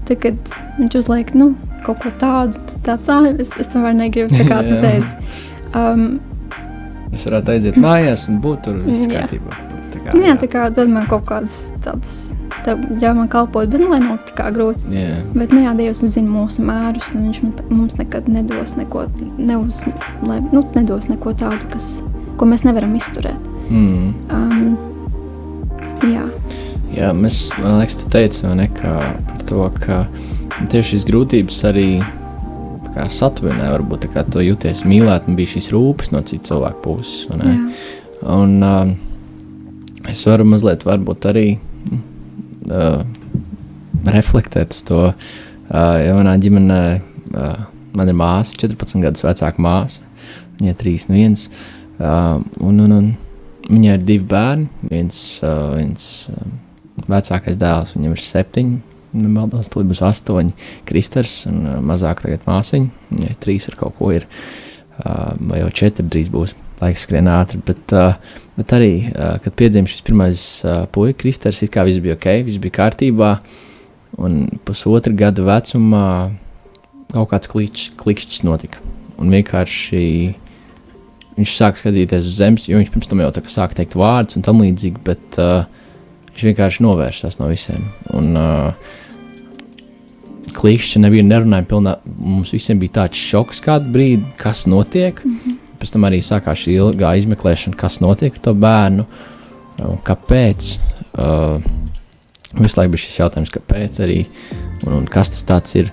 tad, 0.05 0.19
kad 0.25 0.53
viņš 0.79 0.97
uzliek 1.03 1.33
nu, 1.37 1.53
kaut 1.85 2.01
ko 2.03 2.09
tādu, 2.19 2.57
tad 2.71 2.83
tāds 2.89 3.09
ah, 3.13 3.29
es, 3.39 3.53
es 3.59 3.69
tomēr 3.73 3.93
negribu, 3.97 4.33
tā 4.33 4.45
kā 4.49 4.61
tu 4.67 4.79
teici. 4.85 5.15
Um, 5.73 6.19
Es 7.13 7.25
varētu 7.27 7.53
aiziet 7.53 7.79
mājās 7.81 8.27
un 8.31 8.39
būt 8.43 8.63
tur 8.67 8.79
viss 8.83 9.05
Jā. 9.07 9.23
kārtībā. 9.23 9.57
Tā 9.93 9.99
kā, 10.01 10.15
nu, 10.17 10.23
jā, 10.25 10.33
tā 10.41 10.49
kā 10.49 10.63
dod 10.73 10.89
man 10.89 11.05
kaut 11.07 11.27
kādas 11.29 11.59
tādas, 11.85 12.15
tev 12.65 12.81
ļauj 12.89 13.13
man 13.19 13.29
kalpot, 13.31 13.69
bet 13.69 13.83
nu, 13.83 13.91
lai 13.93 14.01
nav 14.03 14.17
tā 14.27 14.35
kā 14.39 14.49
grūti. 14.55 14.89
Jā. 14.97 15.19
Bet, 15.35 15.53
nu, 15.53 15.61
jā, 15.63 15.75
Dievs 15.77 16.01
zina 16.15 16.33
mūsu 16.33 16.65
mērus, 16.65 17.13
un 17.17 17.29
Viņš 17.29 17.69
mums 17.69 17.99
nekad 17.99 18.27
nedos 18.31 18.75
neko, 18.79 19.05
neuz, 19.37 19.83
lai, 20.25 20.41
nu, 20.49 20.65
nedos 20.75 21.07
neko 21.11 21.35
tādu, 21.37 21.69
kas, 21.75 21.95
ko 22.41 22.49
mēs 22.49 22.65
nevaram 22.65 22.97
izturēt. 22.97 23.51
Mm. 23.69 24.11
Um, 24.33 24.73
jā, 26.09 26.25
Jā, 26.93 27.09
mēs, 27.17 27.47
man 27.57 27.79
liekas, 27.79 27.95
tu 28.03 28.09
teici, 28.13 28.43
ne, 28.53 28.67
ka 28.69 28.97
par 29.25 29.45
to, 29.49 29.63
ka 29.81 30.03
tieši 30.69 30.91
šīs 30.91 31.07
grūtības 31.07 31.63
arī 31.71 31.87
tā 32.03 32.22
kā 32.93 33.07
satuvināja, 33.11 33.73
varbūt 33.75 34.05
tā 34.05 34.11
kā 34.13 34.23
tu 34.27 34.43
jūties 34.43 34.83
mīlēt, 34.87 35.27
un 35.27 35.37
bija 35.39 35.55
šīs 35.55 35.71
rūpes 35.73 36.13
no 36.13 36.21
citu 36.27 36.53
cilvēku 36.53 36.83
puses. 36.85 37.27
jā. 37.29 37.57
Un 38.33 38.55
uh, 38.63 38.93
es 40.11 40.23
varu 40.29 40.45
mazliet 40.47 40.85
varbūt 40.87 41.27
arī 41.31 41.47
uh, 41.57 43.03
reflektēt 44.13 44.77
uz 44.77 44.85
to, 44.87 45.01
uh, 45.11 45.95
jo 46.03 46.15
manā 46.19 46.37
ģimenē 46.39 46.81
uh, 47.33 47.65
man 47.97 48.09
ir 48.09 48.17
māsa, 48.17 48.55
14 48.59 49.03
gadus 49.03 49.25
vecāka 49.25 49.61
māsa, 49.63 50.01
viņai 50.59 50.73
ir 50.73 50.79
3 50.81 51.09
un 51.09 51.19
1. 51.19 51.37
Uh, 51.93 52.39
un, 52.69 52.79
un, 52.85 52.95
un 52.97 53.11
viņai 53.69 53.97
ir 53.97 54.07
divi 54.07 54.25
bērni, 54.31 54.69
viens, 54.89 55.19
uh, 55.43 55.75
viens 55.77 56.07
uh, 56.31 56.47
vecākais 57.09 57.59
dēls, 57.59 57.95
viņam 57.97 58.15
ir 58.15 58.23
7. 58.23 58.73
Nemaldos, 59.13 59.69
tad 59.69 59.89
būs 59.89 60.01
astoņi 60.05 60.53
kristers 60.89 61.43
un 61.49 61.85
mazāk 61.85 62.23
tagad 62.25 62.45
māsiņa. 62.49 63.07
Viņai 63.13 63.39
trīs 63.43 63.69
ar 63.69 63.77
kaut 63.79 63.97
ko 63.99 64.11
ir, 64.15 64.27
vai 64.97 65.61
jau 65.61 65.71
četri 65.83 66.07
drīz 66.09 66.31
būs. 66.33 66.57
Laiks 66.83 67.05
skrien 67.05 67.29
ātri, 67.31 67.61
bet, 67.63 67.93
bet 68.57 68.73
arī, 68.75 69.05
kad 69.13 69.53
piedzima 69.55 69.87
šis 69.87 70.01
pirmais 70.03 70.41
puika, 70.91 71.19
kristers, 71.21 71.61
it 71.63 71.71
kā 71.71 71.85
viss 71.87 72.01
bija 72.03 72.17
ok, 72.17 72.25
viss 72.43 72.59
bija 72.59 72.75
kārtībā. 72.81 73.29
Un 74.19 74.41
pusotra 74.67 75.13
gada 75.15 75.45
vecumā 75.45 76.07
kaut 77.13 77.29
kāds 77.31 77.51
klikšķis, 77.53 77.93
klikšķis 78.01 78.43
notika. 78.49 78.81
Un 79.21 79.31
vienkārši 79.31 80.01
viņš 81.37 81.53
sāka 81.55 81.81
skatīties 81.81 82.27
uz 82.27 82.35
zemes, 82.37 82.67
jo 82.69 82.81
viņš 82.81 82.91
pirms 82.93 83.09
tam 83.09 83.21
jau 83.23 83.31
tā 83.33 83.45
kā 83.45 83.53
sāka 83.53 83.79
teikt 83.79 83.95
vārdus 83.97 84.37
un 84.37 84.45
tam 84.45 84.61
līdzīgi, 84.61 85.01
bet 85.05 85.39
uh, 85.41 85.63
viņš 86.33 86.45
vienkārši 86.49 86.85
novērsās 86.85 87.39
no 87.39 87.49
visiem. 87.49 87.87
Un, 88.13 88.33
uh, 88.37 88.93
Klikšķi 90.53 91.01
nebija 91.03 91.25
nerunājami 91.27 91.69
pilnā. 91.69 91.97
Mums 92.23 92.53
visiem 92.55 92.79
bija 92.81 92.99
tāds 93.01 93.19
šoks 93.19 93.61
kādu 93.63 93.91
brīdi, 93.93 94.23
kas 94.37 94.65
notiek. 94.67 95.19
Mm 95.25 95.37
-hmm. 95.37 95.59
Pēc 95.79 95.91
tam 95.91 96.05
arī 96.07 96.21
sākās 96.21 96.63
šī 96.63 96.77
ilgā 96.79 97.17
izmeklēšana, 97.19 97.75
kas 97.75 97.99
notiek 97.99 98.33
ar 98.33 98.39
to 98.39 98.53
bērnu 98.53 99.05
kāpēc. 99.79 100.77
Uh, 101.13 101.61
visu 102.59 102.77
laiku 102.79 102.93
bija 102.93 103.05
šis 103.05 103.19
jautājums, 103.19 103.53
kāpēc 103.53 103.99
arī 104.03 104.19
un, 104.85 104.93
un 105.01 105.05
kas 105.09 105.29
tas 105.43 105.75
ir. 105.75 105.91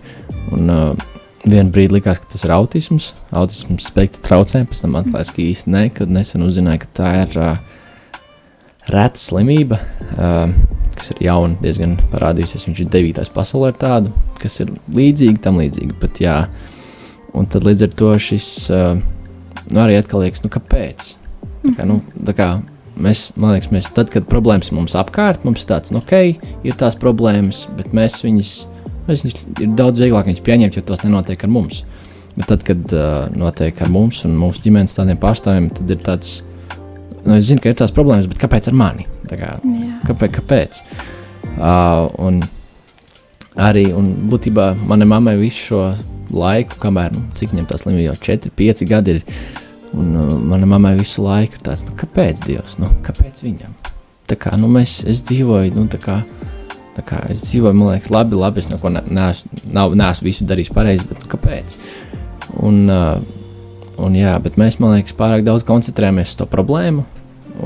Un, 0.52 0.68
uh, 0.68 1.08
Vienu 1.40 1.72
brīdi 1.72 1.94
likās, 1.94 2.18
ka 2.20 2.26
tas 2.34 2.42
ir 2.44 2.50
autisms, 2.52 3.14
autisms 3.32 3.86
spektra 3.88 4.20
traucējumi. 4.26 4.68
Pēc 4.68 4.82
tam 4.82 4.98
atklājās, 5.00 5.30
ka 5.32 5.40
īsti 5.40 5.70
ne, 5.72 5.86
kad 5.88 6.10
nesen 6.12 6.42
uzzināju, 6.44 6.82
ka 6.82 6.88
tā 6.98 7.12
ir 7.22 7.38
uh, 7.40 7.78
reta 8.88 9.20
slimība, 9.20 9.78
uh, 10.16 10.52
kas 10.96 11.12
ir 11.14 11.22
jauna, 11.28 11.56
diezgan 11.60 11.98
parādījusies. 12.12 12.66
Viņš 12.68 12.82
ir 12.84 12.90
devītais 12.92 13.32
pasaulē 13.34 13.74
ar 13.74 13.78
tādu, 13.80 14.12
kas 14.40 14.60
ir 14.64 14.72
līdzīga 14.96 15.44
tam 15.44 15.60
līdzīga. 15.60 15.96
Bet, 16.00 16.20
jā, 16.24 16.42
un 17.36 17.48
tad 17.50 17.66
līdz 17.68 17.88
ar 17.88 17.96
to 18.00 18.12
šis 18.20 18.50
uh, 18.72 19.00
nu, 19.68 19.80
arī 19.82 19.98
atkal 20.00 20.24
liekas, 20.24 20.42
nu, 20.44 20.50
kāpēc? 20.52 21.14
Tā 21.60 21.74
kā, 21.76 21.86
nu, 21.88 21.98
tā 22.26 22.34
kā 22.36 22.48
mēs, 23.00 23.28
man 23.40 23.54
liekas, 23.54 23.70
mēs 23.74 23.90
tad, 23.96 24.10
kad 24.12 24.28
problēmas 24.30 24.72
mums 24.76 24.96
apkārt, 24.98 25.44
mums 25.46 25.64
ir 25.64 25.70
tāds, 25.72 25.92
nu, 25.94 26.02
ok, 26.02 26.42
ir 26.66 26.78
tās 26.80 26.96
problēmas, 27.00 27.66
bet 27.78 27.94
mēs 27.96 28.20
viņus, 28.24 28.52
mēs 29.08 29.24
viņus 29.26 29.40
ir 29.66 29.74
daudz 29.78 30.02
vieglāk 30.02 30.30
viņus 30.30 30.44
pieņemt, 30.46 30.78
jo 30.78 30.86
tas 30.88 31.04
nenotiek 31.06 31.44
ar 31.44 31.52
mums. 31.52 31.84
Bet 32.36 32.46
tad, 32.52 32.64
kad 32.64 32.94
uh, 32.94 33.26
notiek 33.36 33.80
ar 33.82 33.90
mums 33.92 34.22
un 34.28 34.36
mūsu 34.38 34.64
ģimenes 34.64 34.94
tādiem 34.96 35.18
pārstāvjiem, 35.20 35.68
tad 35.76 35.92
ir 35.92 36.04
tāds, 36.06 36.40
nu, 37.24 37.36
es 37.36 37.48
zinu, 37.48 37.62
ka 37.62 37.72
ir 37.72 37.78
tās 37.78 37.94
problēmas, 37.94 38.28
bet 38.30 38.40
kāpēc 38.42 38.70
ar 38.70 38.76
mani? 38.76 39.06
Kā, 39.30 39.56
kāpēc? 40.08 40.36
kāpēc? 40.38 40.80
Uh, 41.60 42.06
un 42.22 42.40
arī, 43.60 43.90
un 43.96 44.12
būtībā 44.30 44.72
manai 44.88 45.08
mammai 45.10 45.36
visu 45.40 45.70
šo 45.70 45.82
laiku, 46.30 46.78
kamēr, 46.82 47.14
nu, 47.16 47.24
cik 47.36 47.54
viņam 47.54 47.68
tā 47.70 47.80
slimība 47.80 48.10
jau 48.10 48.18
4, 48.30 48.52
5 48.58 48.84
gadi 48.90 49.16
ir, 49.16 49.24
un 49.96 50.12
uh, 50.14 50.36
manai 50.52 50.68
mammai 50.70 50.94
visu 51.00 51.24
laiku 51.26 51.58
ir 51.58 51.64
tāds, 51.66 51.84
nu, 51.88 51.96
kāpēc 51.98 52.44
Dievs, 52.46 52.78
nu, 52.82 52.90
kāpēc 53.06 53.42
viņam? 53.46 53.74
Tā 54.30 54.38
kā, 54.38 54.54
nu, 54.60 54.70
mēs, 54.70 55.00
es 55.10 55.24
dzīvoju, 55.26 55.74
nu, 55.74 55.88
tā 55.90 55.98
kā, 56.02 56.20
tā 56.94 57.04
kā 57.06 57.24
es 57.32 57.42
dzīvoju, 57.48 57.74
man 57.74 57.96
liekas, 57.96 58.12
labi, 58.14 58.38
labi, 58.38 58.62
es 58.62 58.70
neko 58.70 58.94
ne, 58.94 59.02
neesmu, 59.10 59.64
nav, 59.74 59.96
neesmu 59.98 60.30
visu 60.30 60.46
darījis 60.46 60.72
pareizi, 60.76 61.08
bet 61.10 61.24
nu, 61.24 61.30
kāpēc? 61.34 61.76
Un, 62.62 62.84
uh, 62.86 63.39
un 64.00 64.16
jā, 64.18 64.34
bet 64.42 64.58
mēs, 64.60 64.78
man 64.82 64.96
liekas, 64.96 65.16
pārāk 65.18 65.44
daudz 65.46 65.64
koncentrējamies 65.68 66.34
uz 66.34 66.40
to 66.40 66.46
problēmu, 66.50 67.04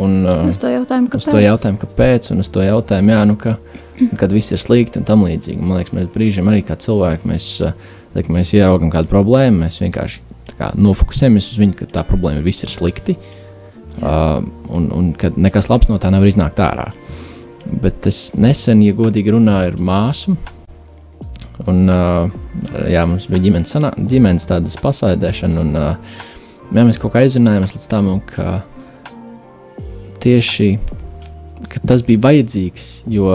un 0.00 0.16
uh, 0.26 0.44
Uz 0.50 0.58
to 0.62 0.70
jautājumu, 0.72 1.10
kāpēc? 1.12 1.26
uz 1.26 1.30
to 1.30 1.42
jautājumu, 1.42 1.80
kāpēc, 1.82 2.30
un 2.34 2.44
uz 2.44 2.50
to 2.52 2.64
jautājumu, 2.64 3.14
jā, 3.14 3.20
nu, 3.30 3.36
ka, 3.40 3.56
kad 4.20 4.34
viss 4.34 4.54
ir 4.54 4.62
slikti 4.62 5.00
un 5.00 5.06
tam 5.08 5.24
līdzīgi. 5.26 5.60
Man 5.60 5.80
liekas, 5.80 5.94
mēs 5.96 6.10
brīžiem 6.14 6.50
arī 6.50 6.64
kā 6.66 6.78
cilvēki, 6.80 7.30
mēs, 7.30 7.50
uh, 7.64 7.74
liek, 8.16 8.30
mēs 8.34 8.54
ieraugam 8.58 8.92
kādu 8.94 9.12
problēmu, 9.12 9.64
mēs 9.64 9.80
vienkārši 9.84 10.22
kā, 10.58 10.72
nofokusējamies 10.78 11.52
uz 11.52 11.62
viņu, 11.62 11.78
ka 11.80 11.90
tā 11.98 12.06
problēma 12.08 12.42
ir, 12.42 12.46
viss 12.46 12.66
ir 12.66 12.72
slikti, 12.72 13.16
uh, 14.02 14.40
un, 14.74 14.90
un 14.94 15.12
ka 15.18 15.32
nekas 15.36 15.70
labs 15.72 15.90
no 15.90 16.00
tā 16.02 16.12
nevar 16.14 16.30
iznākt 16.30 16.62
ārā. 16.62 16.90
Bet 17.64 18.06
es 18.10 18.34
nesen, 18.36 18.82
ja 18.84 18.92
godīgi 18.96 19.32
runāju 19.32 19.72
ar 19.72 19.78
māsu, 19.80 20.34
un 21.70 21.84
uh, 21.90 22.28
jā, 22.90 23.04
mums 23.08 23.28
bija 23.30 23.46
ģimenes, 23.46 23.74
sanā, 23.76 23.92
ģimenes 23.96 24.48
tādas 24.50 24.76
pasēdēšana, 24.82 25.62
un 25.62 25.78
uh, 25.78 26.18
jā, 26.74 26.82
mēs 26.82 27.00
kaut 27.02 27.14
kā 27.14 27.24
aizrunājāmies 27.24 27.76
līdz 27.76 27.88
tam, 27.92 28.10
ka 28.28 28.58
tieši 30.24 30.72
ka 31.70 31.82
tas 31.86 32.04
bija 32.06 32.22
vajadzīgs, 32.24 32.88
jo 33.10 33.30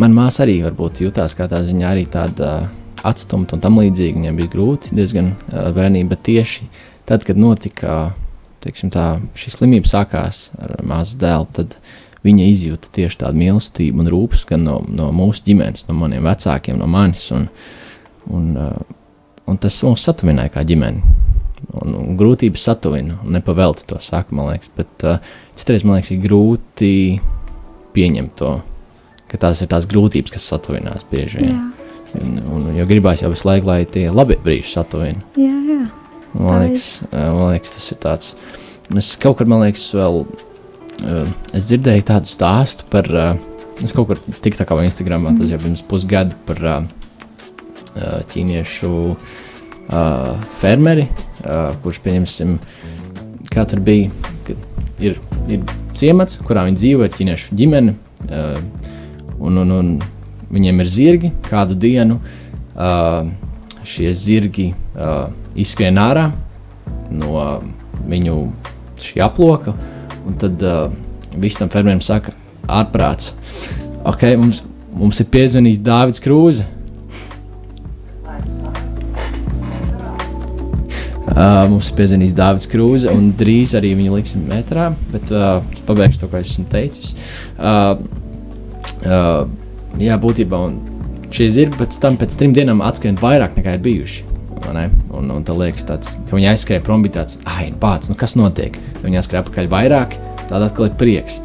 manā 0.00 0.16
māsā 0.16 0.44
arī 0.46 0.60
varbūt 0.64 1.02
jutās 1.04 1.34
kā 1.38 1.48
tā 1.50 1.62
ziņā 1.66 1.90
arī 1.90 2.06
tāda 2.10 2.70
atstumta 3.06 3.56
un 3.56 3.62
tam 3.64 3.78
līdzīga. 3.80 4.18
Viņam 4.20 4.40
bija 4.40 4.52
grūti 4.52 4.96
diezgan 4.96 5.32
uh, 5.34 5.70
bērnība, 5.76 6.14
bet 6.14 6.26
tieši 6.28 6.68
tad, 7.08 7.24
kad 7.26 7.40
notika 7.40 8.12
teiksim, 8.60 8.92
tā, 8.92 9.14
šī 9.38 9.54
slimība 9.54 9.88
sākās 9.88 10.50
ar 10.60 10.76
māsu 10.86 11.16
dēlu, 11.20 11.48
tad 11.56 11.78
viņa 12.26 12.46
izjūta 12.52 12.92
tieši 12.94 13.22
tādu 13.22 13.40
mīlestību 13.40 14.02
un 14.02 14.10
rūpes 14.12 14.44
gan 14.48 14.64
no, 14.66 14.80
no 14.88 15.08
mūsu 15.16 15.44
ģimenes, 15.46 15.86
no 15.88 15.96
maniem 15.98 16.26
vecākiem, 16.28 16.78
no 16.80 16.88
manis. 16.90 17.26
Un, 17.36 17.48
un, 18.30 18.50
uh, 18.60 18.96
un 19.48 19.60
tas 19.60 19.80
mūs 19.86 20.04
satuvināja 20.06 20.54
kā 20.56 20.64
ģimeni. 20.68 21.16
Un, 21.80 21.94
un 21.94 22.16
grūtības 22.18 22.64
satuvina, 22.66 23.18
nepavēlti 23.36 23.86
to 23.90 24.00
saka, 24.02 24.34
man 24.36 24.50
liekas. 24.50 24.72
Bet 24.76 25.06
uh, 25.06 25.32
citreiz 25.58 25.84
man 25.86 25.98
liekas, 25.98 26.12
ir 26.14 26.24
grūti 26.24 26.92
pieņemt 27.94 28.36
to, 28.40 28.54
ka 29.30 29.40
tās 29.40 29.62
ir 29.62 29.70
tās 29.70 29.88
grūtības, 29.90 30.34
kas 30.34 30.48
satuvinās 30.52 31.06
bieži 31.10 31.44
vien. 31.44 31.58
Un, 32.18 32.38
un, 32.42 32.70
jo 32.74 32.84
gribās 32.90 33.22
jau 33.22 33.30
visu 33.30 33.46
laiku, 33.46 33.70
lai 33.70 33.84
tie 33.86 34.08
labi 34.10 34.36
brīži 34.42 34.72
satuvina. 34.74 35.22
jā, 35.38 35.56
jā. 35.70 35.80
Man 36.30 36.60
liekas, 36.62 37.00
uh, 37.08 37.30
man 37.34 37.54
liekas, 37.54 37.72
tas 37.74 37.90
ir 37.90 37.98
tāds. 38.02 38.34
Es 38.98 39.14
kaut 39.18 39.38
kur, 39.38 39.48
man 39.50 39.64
liekas, 39.64 39.88
vēl 39.94 40.24
es 41.56 41.68
dzirdēju 41.70 42.06
tādu 42.12 42.30
stāstu 42.30 42.88
par. 42.92 43.08
Uh, 43.10 43.46
es 43.84 43.94
kaut 43.96 44.10
kur 44.10 44.18
tik 44.44 44.58
tā 44.58 44.66
kā 44.68 44.76
Instagramā, 44.84 45.32
tas 45.38 45.52
jau 45.52 45.60
pirms 45.60 45.82
pusgada 45.88 46.36
par 46.48 46.58
uh, 46.68 46.78
uh, 47.96 48.18
ķīniešu 48.28 48.90
uh, 49.08 50.34
fermeri, 50.60 51.06
uh, 51.44 51.70
kurš, 51.84 52.02
pieņemsim, 52.04 52.58
kā 53.50 53.64
tur 53.70 53.80
bija, 53.84 54.10
kad 54.46 55.00
ir, 55.00 55.16
ir 55.48 55.64
ciemats, 55.96 56.38
kurā 56.44 56.66
viņi 56.68 56.80
dzīvo, 56.82 57.06
ir 57.08 57.16
ķīniešu 57.16 57.56
ģimene, 57.56 57.96
uh, 58.28 58.60
un, 59.40 59.62
un, 59.64 59.76
un 59.78 59.94
viņiem 60.52 60.84
ir 60.84 60.92
zirgi 60.98 61.32
kādu 61.48 61.78
dienu. 61.80 62.20
Uh, 62.76 63.30
šie 63.90 64.12
zirgi 64.14 64.70
uh, 64.70 65.30
izskrien 65.58 65.96
ārā 65.98 66.28
no 67.10 67.46
viņu 68.08 68.36
aploka, 69.24 69.72
un 70.30 70.36
tad 70.38 70.62
uh, 70.62 70.90
visam 71.40 71.70
fermerim 71.72 72.02
saka, 72.04 72.34
ārprāts. 72.70 73.32
Ok, 74.06 74.24
mums, 74.40 74.62
mums 74.96 75.20
ir 75.22 75.28
piezvanījis 75.32 75.82
Dārvids 75.84 76.22
Krūze. 76.24 76.66
Uh, 81.30 81.64
mums 81.70 81.88
ir 81.90 81.96
piezvanījis 81.98 82.36
Dārvids 82.36 82.70
Krūze, 82.70 83.12
un 83.14 83.30
drīz 83.38 83.74
arī 83.78 83.92
viņu 83.98 84.16
liksim 84.18 84.46
metrā, 84.50 84.90
bet 85.12 85.30
uh, 85.34 85.60
pabeigšu 85.88 86.24
to, 86.24 86.30
ko 86.32 86.40
esmu 86.40 86.66
teicis. 86.70 87.14
Uh, 87.56 87.94
uh, 89.06 89.44
jā, 90.00 90.18
būtībā 90.20 90.64
un 90.70 90.80
šie 91.34 91.50
zirgi 91.54 91.78
pēc 91.80 92.00
tam, 92.02 92.18
pēc 92.20 92.34
trim 92.38 92.56
dienām 92.56 92.82
atskrien 92.84 93.18
vairāk 93.20 93.56
nekā 93.58 93.78
ir 93.78 93.86
bijuši. 93.86 94.29
Un, 94.68 95.30
un 95.34 95.44
tā 95.44 95.54
liekas, 95.56 95.84
tāds, 95.88 96.12
ka 96.28 96.36
viņi 96.36 96.50
aizskrēja 96.52 96.82
prom, 96.86 97.02
bija 97.04 97.20
tāds, 97.20 97.38
ah, 97.48 97.62
pats, 97.80 98.10
nu 98.10 98.16
kas 98.18 98.36
notiek? 98.38 98.76
Viņi 99.02 99.18
aizskrēja 99.20 99.42
atpakaļ 99.44 99.70
vairāk, 99.72 100.14
tad 100.48 100.64
atkal 100.64 100.88
ir 100.88 100.96
prieks. 101.00 101.40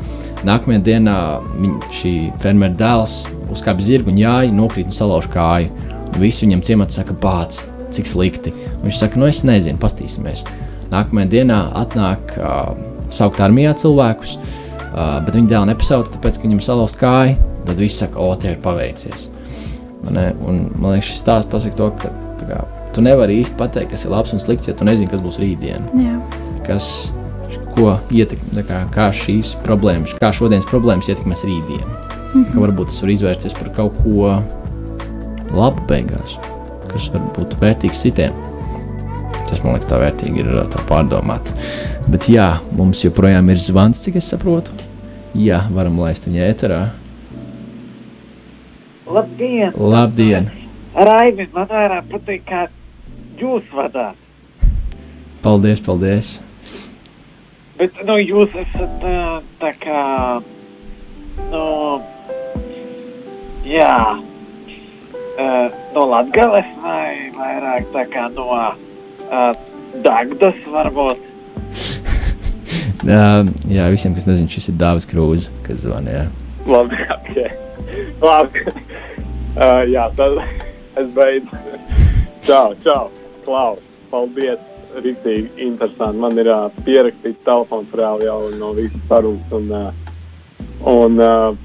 Nākamajā 0.45 0.83
dienā 0.85 1.15
viņ, 1.55 1.77
šī 1.95 2.13
fermera 2.43 2.75
dēls 2.77 3.23
uzkāpa 3.53 3.85
zirgu 3.85 4.11
un 4.13 4.19
jāja, 4.21 4.53
nokrīt 4.53 4.91
un 4.91 4.95
salauž 4.95 5.29
kāju. 5.33 5.71
Un 6.11 6.19
visi 6.21 6.45
viņam 6.45 6.61
ciemats 6.67 6.99
saka, 6.99 7.15
pats, 7.17 7.63
cik 7.95 8.09
slikti. 8.09 8.53
Un 8.77 8.89
viņš 8.89 8.99
saka, 9.01 9.19
nu 9.21 9.29
es 9.31 9.41
nezinu, 9.47 9.81
pastīsimies. 9.81 10.45
Nākamajā 10.91 11.31
dienā 11.31 11.59
atnāk 11.81 12.35
uh, 12.37 12.75
saukt 13.13 13.41
armijā 13.41 13.73
cilvēkus, 13.81 14.35
uh, 14.37 15.17
bet 15.25 15.33
viņi 15.33 15.49
dēlu 15.49 15.71
nepasauc, 15.71 16.11
tāpēc, 16.13 16.37
ka 16.37 16.47
viņam 16.47 16.61
salauzt 16.67 16.99
kāju. 17.01 17.39
Tad 17.65 17.81
viss 17.81 17.97
saka, 18.03 18.21
o, 18.21 18.35
tie 18.37 18.53
ir 18.53 18.61
paveicies. 18.61 19.31
Un, 20.05 20.19
man 20.77 20.91
liekas, 20.93 21.09
šis 21.09 21.23
stāsts 21.23 21.49
pasaka 21.49 21.79
to, 21.79 21.89
ka 22.03 22.11
kā, 22.45 22.59
tu 22.95 23.03
nevari 23.03 23.41
īsti 23.41 23.57
pateikt, 23.59 23.91
kas 23.91 24.05
ir 24.05 24.13
labs 24.13 24.33
un 24.35 24.41
slikts, 24.41 24.69
ja 24.69 24.75
tu 24.77 24.87
nezini, 24.87 25.09
kas 25.11 25.23
būs 25.23 25.39
rītdien. 25.43 25.85
Jā, 25.99 26.15
Kas, 26.65 26.85
ko 27.75 27.91
ietekmē, 28.15 28.63
kā, 28.65 28.79
kā 28.93 29.09
šīs 29.13 29.53
problēmas, 29.65 30.15
kā 30.21 30.31
šodienas 30.33 30.65
problēmas 30.69 31.11
ietekmēs 31.11 31.43
rītdienu. 31.45 31.85
Mm 31.85 32.43
-hmm. 32.43 32.53
Ka 32.53 32.63
varbūt 32.63 32.89
tas 32.91 33.01
var 33.01 33.11
izvērties 33.11 33.53
par 33.53 33.69
kaut 33.75 33.93
ko 34.03 34.41
labu 35.53 35.81
beigās, 35.87 36.39
kas 36.87 37.09
var 37.13 37.21
būt 37.37 37.59
vērtīgs 37.61 38.01
citiem. 38.01 38.33
Tas 39.49 39.63
man 39.63 39.73
liekas, 39.73 39.91
tā 39.91 39.99
vērtīgi 40.01 40.39
ir 40.39 40.47
tā 40.73 40.81
pārdomāt. 40.89 41.51
Bet 42.07 42.29
jā, 42.29 42.57
mums 42.71 43.03
joprojām 43.03 43.49
ir 43.49 43.57
zvans, 43.57 44.01
cik 44.01 44.15
es 44.15 44.29
saprotu. 44.29 44.71
Jā, 45.35 45.67
varam 45.73 45.99
laist 45.99 46.27
viņu 46.27 46.41
ēterā. 46.49 46.89
Labdien! 49.05 49.73
Labdien! 49.77 50.49
Raivi, 50.95 51.49
man 51.53 51.67
vairāk 51.67 52.07
patīk, 52.09 52.45
kā 52.47 52.67
jūs 53.39 53.65
vadāt. 53.75 54.19
Paldies, 55.45 55.81
paldies! 55.83 56.35
Bet, 57.75 57.97
nu, 58.07 58.15
jūs 58.21 58.53
esat 58.55 58.93
tā, 59.01 59.15
tā 59.59 59.71
kā, 59.83 60.01
nu, 61.51 61.65
jā, 63.67 63.97
uh, 65.35 65.67
no 65.93 66.05
Latgales 66.13 66.69
vai 66.83 67.27
vairāk 67.35 67.91
tā 67.93 68.05
kā 68.13 68.29
no 68.33 68.47
uh, 68.55 69.51
Dagdas 70.05 70.63
varbūt. 70.71 71.23
Uh, 73.05 73.45
jā, 73.69 73.83
visiem, 73.93 74.15
kas 74.17 74.25
nezina, 74.25 74.49
šis 74.49 74.71
ir 74.71 74.77
Dāvis 74.81 75.05
Krūze, 75.05 75.51
kas 75.61 75.83
zvanīja. 75.83 76.23
Labi, 76.65 76.97
ok. 77.13 77.35
Labi. 78.23 78.63
Uh, 78.65 79.83
jā, 79.91 80.07
tad 80.17 80.39
es 80.97 81.11
beidzu. 81.13 81.59
Čau, 82.47 82.73
čau. 82.81 83.11
Klau, 83.45 83.77
paldies. 84.13 84.71
Rīktīgi 84.95 85.49
interesanti. 85.59 86.21
Man 86.23 86.37
ir 86.39 86.47
uh, 86.47 86.69
pierakstīts 86.85 87.41
telefons 87.43 87.91
reāli 87.99 88.29
jau 88.29 88.37
no 88.55 88.69
visas 88.77 89.01
sarunas. 89.09 89.49
Un, 89.51 89.65
uh, 89.75 90.13
un 90.87 91.19
uh, 91.19 91.57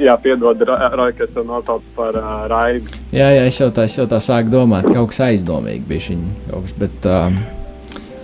jā, 0.00 0.14
piedod, 0.22 0.62
Roja, 0.68 1.12
ka 1.16 1.26
es 1.26 1.32
tev 1.34 1.46
nosaucu 1.48 1.94
par 1.96 2.16
uh, 2.20 2.44
Raidu. 2.50 3.00
Jā, 3.10 3.30
jā, 3.34 3.46
es 3.48 3.58
jau 3.60 3.70
tā, 3.74 3.88
es 3.90 3.96
jau 3.98 4.06
tā 4.10 4.20
sāku 4.22 4.52
domāt, 4.52 4.86
ka 4.88 5.00
kaut 5.00 5.12
kas 5.12 5.22
aizdomīgi 5.28 5.82
bija 5.88 6.06
šī 6.06 6.18
kaut 6.46 6.68
kas, 6.68 6.76
bet 6.80 7.10
um, 7.10 7.38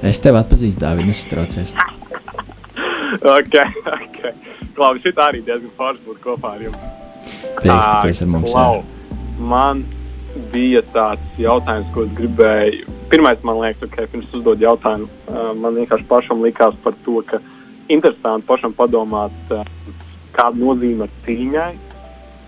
es 0.06 0.22
tevi 0.22 0.40
atpazīstu, 0.40 0.82
Dāvid, 0.84 1.10
nesatraucies. 1.10 1.74
ok, 3.36 3.58
ok. 3.96 4.22
Klau, 4.76 4.94
šī 5.02 5.14
arī 5.26 5.42
diezgan 5.44 5.72
forši 5.76 6.04
būt 6.06 6.22
kopā 6.24 6.56
ar 6.56 6.66
jums. 6.68 6.80
Prieks, 7.60 7.82
ka 7.82 8.00
tu 8.04 8.12
esi 8.12 8.24
ar 8.24 8.32
mums. 8.32 8.52
Klau, 8.52 8.82
man 9.52 9.84
bija 10.52 10.82
tāds 10.94 11.40
jautājums, 11.40 11.88
ko 11.94 12.06
es 12.06 12.14
gribēju. 12.18 12.94
Pirmais, 13.12 13.42
man 13.46 13.60
liekas, 13.62 13.88
ka 13.90 14.02
okay, 14.02 14.10
pirms 14.12 14.32
uzdot 14.36 14.62
jautājumu, 14.62 15.08
uh, 15.30 15.50
man 15.58 15.78
vienkārši 15.80 16.08
pašam 16.10 16.42
likās 16.44 16.76
par 16.84 16.96
to, 17.06 17.20
ka 17.28 17.40
interesanti 17.92 18.46
pašam 18.48 18.74
padomāt, 18.76 19.36
uh, 19.54 19.66
kāda 20.36 20.60
nozīme 20.60 21.08
ir 21.08 21.18
cīņai. 21.26 21.70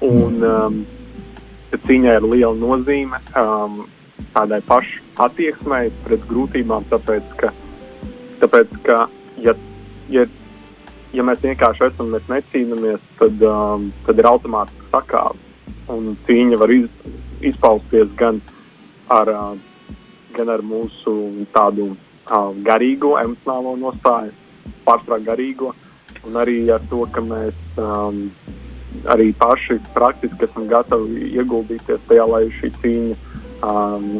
Un 0.09 0.43
um, 0.47 0.81
cīņai 1.75 2.19
ir 2.21 2.27
liela 2.27 2.55
nozīme 2.59 3.21
um, 3.39 3.85
tādai 4.35 4.61
pašai 4.67 5.05
attieksmei 5.25 5.91
pret 6.05 6.23
grūtībām, 6.31 6.87
tāpēc 6.93 7.33
ka, 7.41 7.51
tāpēc, 8.43 8.77
ka 8.87 8.99
ja, 9.43 9.55
ja, 10.13 10.27
ja 11.15 11.27
mēs 11.27 11.43
vienkārši 11.43 11.89
esam, 11.89 12.13
mēs 12.15 12.29
necīnāmies, 12.31 13.03
tad, 13.19 13.43
um, 13.43 13.89
tad 14.07 14.23
ir 14.23 14.31
automātiski 14.31 14.91
sakāve. 14.93 15.47
Un 15.91 16.13
cīņa 16.29 16.59
var 16.61 16.73
iz, 16.75 16.87
izpausties 17.45 18.11
gan 18.19 18.41
ar, 19.13 19.33
gan 20.37 20.53
ar 20.53 20.63
mūsu 20.63 21.47
tādu 21.55 21.93
garīgo, 22.65 23.17
emocionālo 23.21 23.77
nostāju, 23.81 24.35
pārsvarā 24.87 25.23
garīgo, 25.25 25.73
un 26.27 26.37
arī 26.41 26.61
ar 26.73 26.83
to, 26.91 27.05
ka 27.13 27.23
mēs 27.25 27.57
um, 27.81 28.27
arī 29.13 29.33
paši 29.39 29.79
praktiski 29.95 30.49
esam 30.49 30.67
gatavi 30.69 31.31
ieguldīties 31.37 32.05
tajā, 32.09 32.27
lai 32.29 32.45
šī 32.59 32.73
cīņa 32.83 33.17
um, 33.69 34.11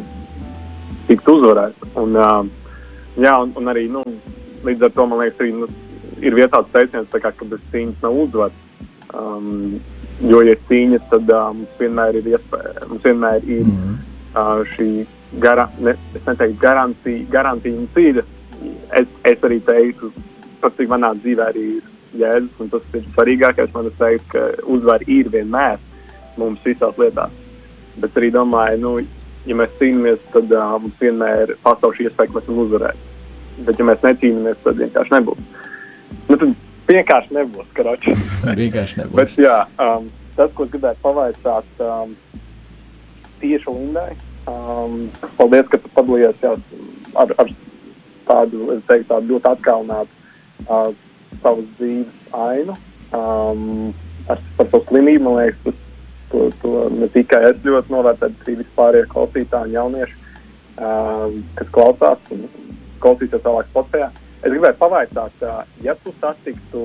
tiktu 1.09 1.37
uzvarēta. 1.39 1.91
Un, 2.01 2.17
um, 2.17 2.51
jā, 3.17 3.35
un, 3.43 3.53
un 3.59 3.73
arī 3.73 3.89
nu, 3.93 4.05
līdz 4.65 4.89
ar 4.89 4.97
to 4.97 5.07
man 5.09 5.23
liekas, 5.25 5.41
arī, 5.43 5.53
nu, 5.57 5.69
ir 6.25 6.37
vietā 6.37 6.63
teiciens, 6.73 7.13
kā, 7.13 7.33
ka 7.33 7.49
bez 7.49 7.63
cīņas 7.73 8.05
nav 8.05 8.23
uzvaras. 8.25 8.65
Um, 9.15 9.81
jo, 10.21 10.43
ja 10.45 10.53
ir 10.53 10.59
cīņa, 10.69 10.99
tad 11.09 11.31
uh, 11.33 11.47
mums 11.57 11.81
vienmēr 11.81 12.19
ir 12.21 12.27
iespēja, 12.35 12.89
mums 12.91 13.07
vienmēr 13.07 13.47
ir 13.47 13.63
mm 13.65 13.77
-hmm. 13.77 13.95
uh, 14.35 14.67
šī 14.75 14.89
gara, 15.41 15.69
ne, 15.81 15.95
es 16.15 16.27
neteiktu 16.27 16.61
garantija, 16.61 17.25
garantija 17.31 17.79
un 17.79 17.89
cīņa. 17.95 18.25
Es, 19.01 19.07
es 19.25 19.45
arī 19.49 19.61
teiktu, 19.65 20.13
pat 20.61 20.77
cik 20.77 20.91
manā 20.93 21.15
dzīvē 21.23 21.49
arī 21.49 21.65
ir 21.79 21.83
jēdzas, 22.21 22.61
un 22.61 22.69
tas 22.69 22.83
ir 22.93 23.05
svarīgākais. 23.15 23.73
Man 23.75 23.87
ir 23.87 23.97
teikt, 23.99 24.29
ka 24.33 24.45
uzvara 24.67 25.05
ir 25.07 25.31
vienmēr 25.33 25.79
mums 26.37 26.61
visās 26.65 26.99
lietās. 26.99 27.33
Bet 27.97 28.17
arī 28.17 28.31
domāju, 28.35 28.81
nu, 28.81 28.95
ja 29.47 29.57
mēs 29.57 29.77
cīnāmies, 29.81 30.21
tad 30.33 30.53
uh, 30.53 30.79
mums 30.83 31.01
vienmēr 31.01 31.57
pastāv 31.65 31.97
šī 31.97 32.09
iespēja, 32.09 32.29
ka 32.29 32.39
mēs 32.39 32.49
varam 32.49 32.65
uzvarēt. 32.67 33.05
Bet, 33.59 33.79
ja 33.79 33.85
mēs 33.85 34.05
necīnāmies, 34.05 34.65
tad 34.65 34.77
vienkārši 34.85 35.15
nebūs. 35.17 35.39
Nu, 36.29 36.37
tad 36.37 36.53
vienkārši 36.89 37.37
nebūs. 37.37 37.69
vienkārši 38.63 39.03
nebūs. 39.03 39.17
Bet, 39.21 39.37
jā, 39.43 39.59
um, 39.83 40.09
tas, 40.37 40.53
ko 40.57 40.67
gribētu 40.71 41.05
pavaicāt 41.05 41.83
um, 41.85 42.15
tieši 43.43 43.75
Lindai, 43.75 44.13
um, 44.51 45.01
paldies, 45.41 45.69
ka 45.73 45.81
tu 45.83 45.93
padalījies 45.97 46.45
jā, 46.45 46.55
ar, 47.19 47.35
ar 47.43 47.53
tādu, 48.29 48.71
es 48.77 48.85
teiktu, 48.89 49.09
tādu 49.13 49.35
ļoti 49.35 49.53
atkalnātu 49.53 50.67
uh, 50.67 50.91
savas 51.43 51.67
dzīves 51.79 52.33
ainu. 52.37 52.77
Um, 53.17 53.93
ar, 54.29 54.41
par 54.59 54.71
to 54.73 54.83
slimību, 54.89 55.25
man 55.25 55.39
liekas, 55.41 55.61
tas, 55.65 55.85
to, 56.33 56.49
to 56.63 56.73
ne 56.93 57.09
tikai 57.13 57.43
es 57.49 57.61
ļoti 57.65 57.95
novērtēju, 57.95 58.35
bet 58.37 58.49
arī 58.49 58.57
vispārējie 58.63 59.11
klausītāji 59.15 59.71
un 59.71 59.77
jaunieši, 59.79 60.19
um, 60.77 61.39
kas 61.59 61.71
klausās 61.77 62.33
un 62.35 62.49
klausīsies 63.03 63.45
tālāk 63.45 63.71
Spotify. 63.73 64.11
Es 64.39 64.53
gribēju 64.53 64.79
pavaicāt, 64.79 65.45
ja 65.83 65.95
tu 65.99 66.13
satiktu 66.21 66.83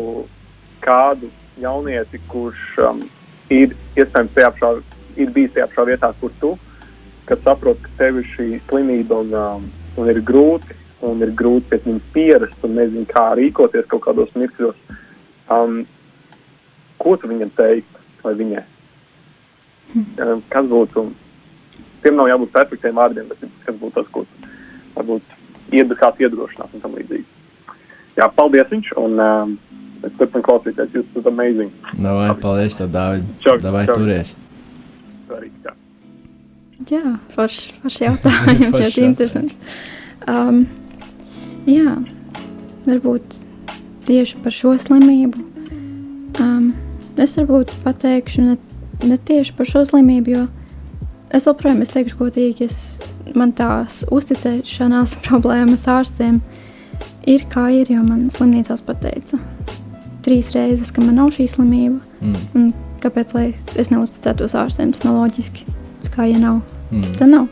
kādu 0.82 1.30
jaunieti, 1.62 2.18
kurš 2.32 2.62
um, 2.82 3.04
ir 3.54 3.76
iespējams 3.94 4.34
tajā 4.34 4.52
pašā, 4.56 4.72
ir 5.22 5.34
bijis 5.36 5.54
tajā 5.54 5.68
pašā 5.70 5.86
vietā, 5.92 6.10
kur 6.22 6.34
tu, 6.42 6.54
kad 7.30 7.44
saprot, 7.46 7.82
ka 7.84 7.92
tev 8.00 8.22
ir 8.22 8.30
šī 8.34 8.48
slimība 8.70 9.20
un, 9.22 9.36
um, 9.38 9.68
un 10.02 10.10
ir 10.10 10.22
grūti 10.26 10.80
un 11.04 11.22
ir 11.22 11.34
grūti 11.38 11.70
pēc 11.72 11.86
viņas 11.88 12.10
pierast 12.16 12.66
un 12.66 12.78
nezinu, 12.80 13.06
kā 13.10 13.26
rīkoties 13.38 13.90
kaut 13.92 14.06
kādos 14.06 14.32
mirkļos. 14.40 14.80
Um, 15.52 15.84
ko 17.02 17.18
tu 17.20 17.30
viņam 17.30 17.52
teikt 17.58 18.02
vai 18.24 18.34
viņai? 18.40 18.64
Um, 19.94 20.42
kas 20.50 20.70
būtu? 20.72 21.06
Tiem 22.04 22.18
nav 22.18 22.32
jābūt 22.32 22.56
perfektiem 22.56 22.98
vārdiem, 22.98 23.30
bet 23.30 23.46
kas 23.68 23.78
būtu 23.80 24.00
tas, 24.00 24.10
ko 24.16 24.26
varbūt 24.96 25.38
iedod 25.76 26.00
kāds 26.00 26.24
iedrošināt 26.24 26.74
un 26.74 26.84
tam 26.84 26.98
līdzīgi. 26.98 27.43
Jā, 28.20 28.30
paldies 28.38 28.70
viņš, 28.70 28.92
un 29.02 29.22
um, 29.24 29.56
es 30.06 30.14
turpinu 30.20 30.46
klausīties, 30.46 30.94
jūs 30.94 31.08
esat 31.14 31.32
amazing. 31.32 31.74
Davai, 31.98 32.30
paldies 32.44 32.78
tev, 32.78 32.92
Dāvid. 32.94 33.26
Čau, 33.46 33.58
Davai, 33.64 33.88
čau. 33.90 33.98
turies. 33.98 34.36
Jā. 36.90 37.18
Forši, 37.34 37.76
forši 37.82 38.08
jautājums, 38.10 38.78
ļoti 38.84 39.06
interesants. 39.08 39.60
Um, 40.28 40.66
Jā, 41.64 41.94
varbūt 42.84 43.38
tieši 44.04 44.42
par 44.44 44.52
šo 44.52 44.74
slimību. 44.84 45.40
Um, 46.44 46.74
es 47.16 47.38
varbūt 47.40 47.72
pateikšu 47.86 48.44
ne, 48.44 48.58
ne 49.08 49.16
tieši 49.16 49.56
par 49.56 49.70
šo 49.70 49.86
slimību, 49.88 50.34
jo 50.34 50.42
es 51.32 51.48
joprojām 51.48 51.80
es 51.86 51.94
teikšu 51.94 52.20
godīgi, 52.20 52.68
es, 52.68 52.82
man 53.40 53.56
tās 53.56 54.02
uzticēšanās 54.12 55.16
problēmas 55.30 55.88
ārstiem 55.88 56.42
ir 56.44 56.73
kā 57.52 57.70
ir, 57.74 57.92
jo 57.94 58.04
man 58.04 58.28
slimnīcās 58.34 58.84
pateica 58.86 59.40
trīs 60.24 60.54
reizes, 60.56 60.92
ka 60.94 61.04
man 61.04 61.18
nav 61.20 61.34
šī 61.36 61.48
slimība. 61.52 62.00
Mm. 62.24 62.72
Kāpēc 63.04 63.34
es 63.80 63.92
neuzticētos 63.92 64.56
ārstiem? 64.56 64.94
Tas 64.96 65.04
nav 65.04 65.20
loģiski. 65.20 65.68
Kā 66.14 66.28
ja 66.30 66.40
nav, 66.40 66.62
mm. 66.92 67.16
tad 67.20 67.32
nav. 67.32 67.50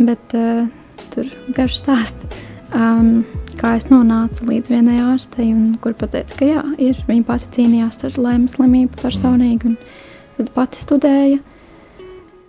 Bet 0.00 0.34
uh, 0.36 0.66
tur 1.14 1.28
garš 1.56 1.80
stāsts. 1.80 2.42
Um, 2.76 3.24
kā 3.58 3.74
es 3.78 3.88
nonācu 3.90 4.46
līdz 4.48 4.72
vienai 4.72 5.00
ārstei, 5.02 5.50
kur 5.82 5.96
pateica, 5.98 6.36
ka 6.38 6.48
jā, 6.48 6.64
ir. 6.80 7.00
Viņa 7.08 7.26
pati 7.28 7.50
cīnījās 7.56 8.04
ar 8.08 8.20
laimes 8.20 8.56
slimību 8.58 9.00
personīgi, 9.00 9.72
un 9.72 10.36
tad 10.38 10.52
pati 10.56 10.84
studēja. 10.84 11.40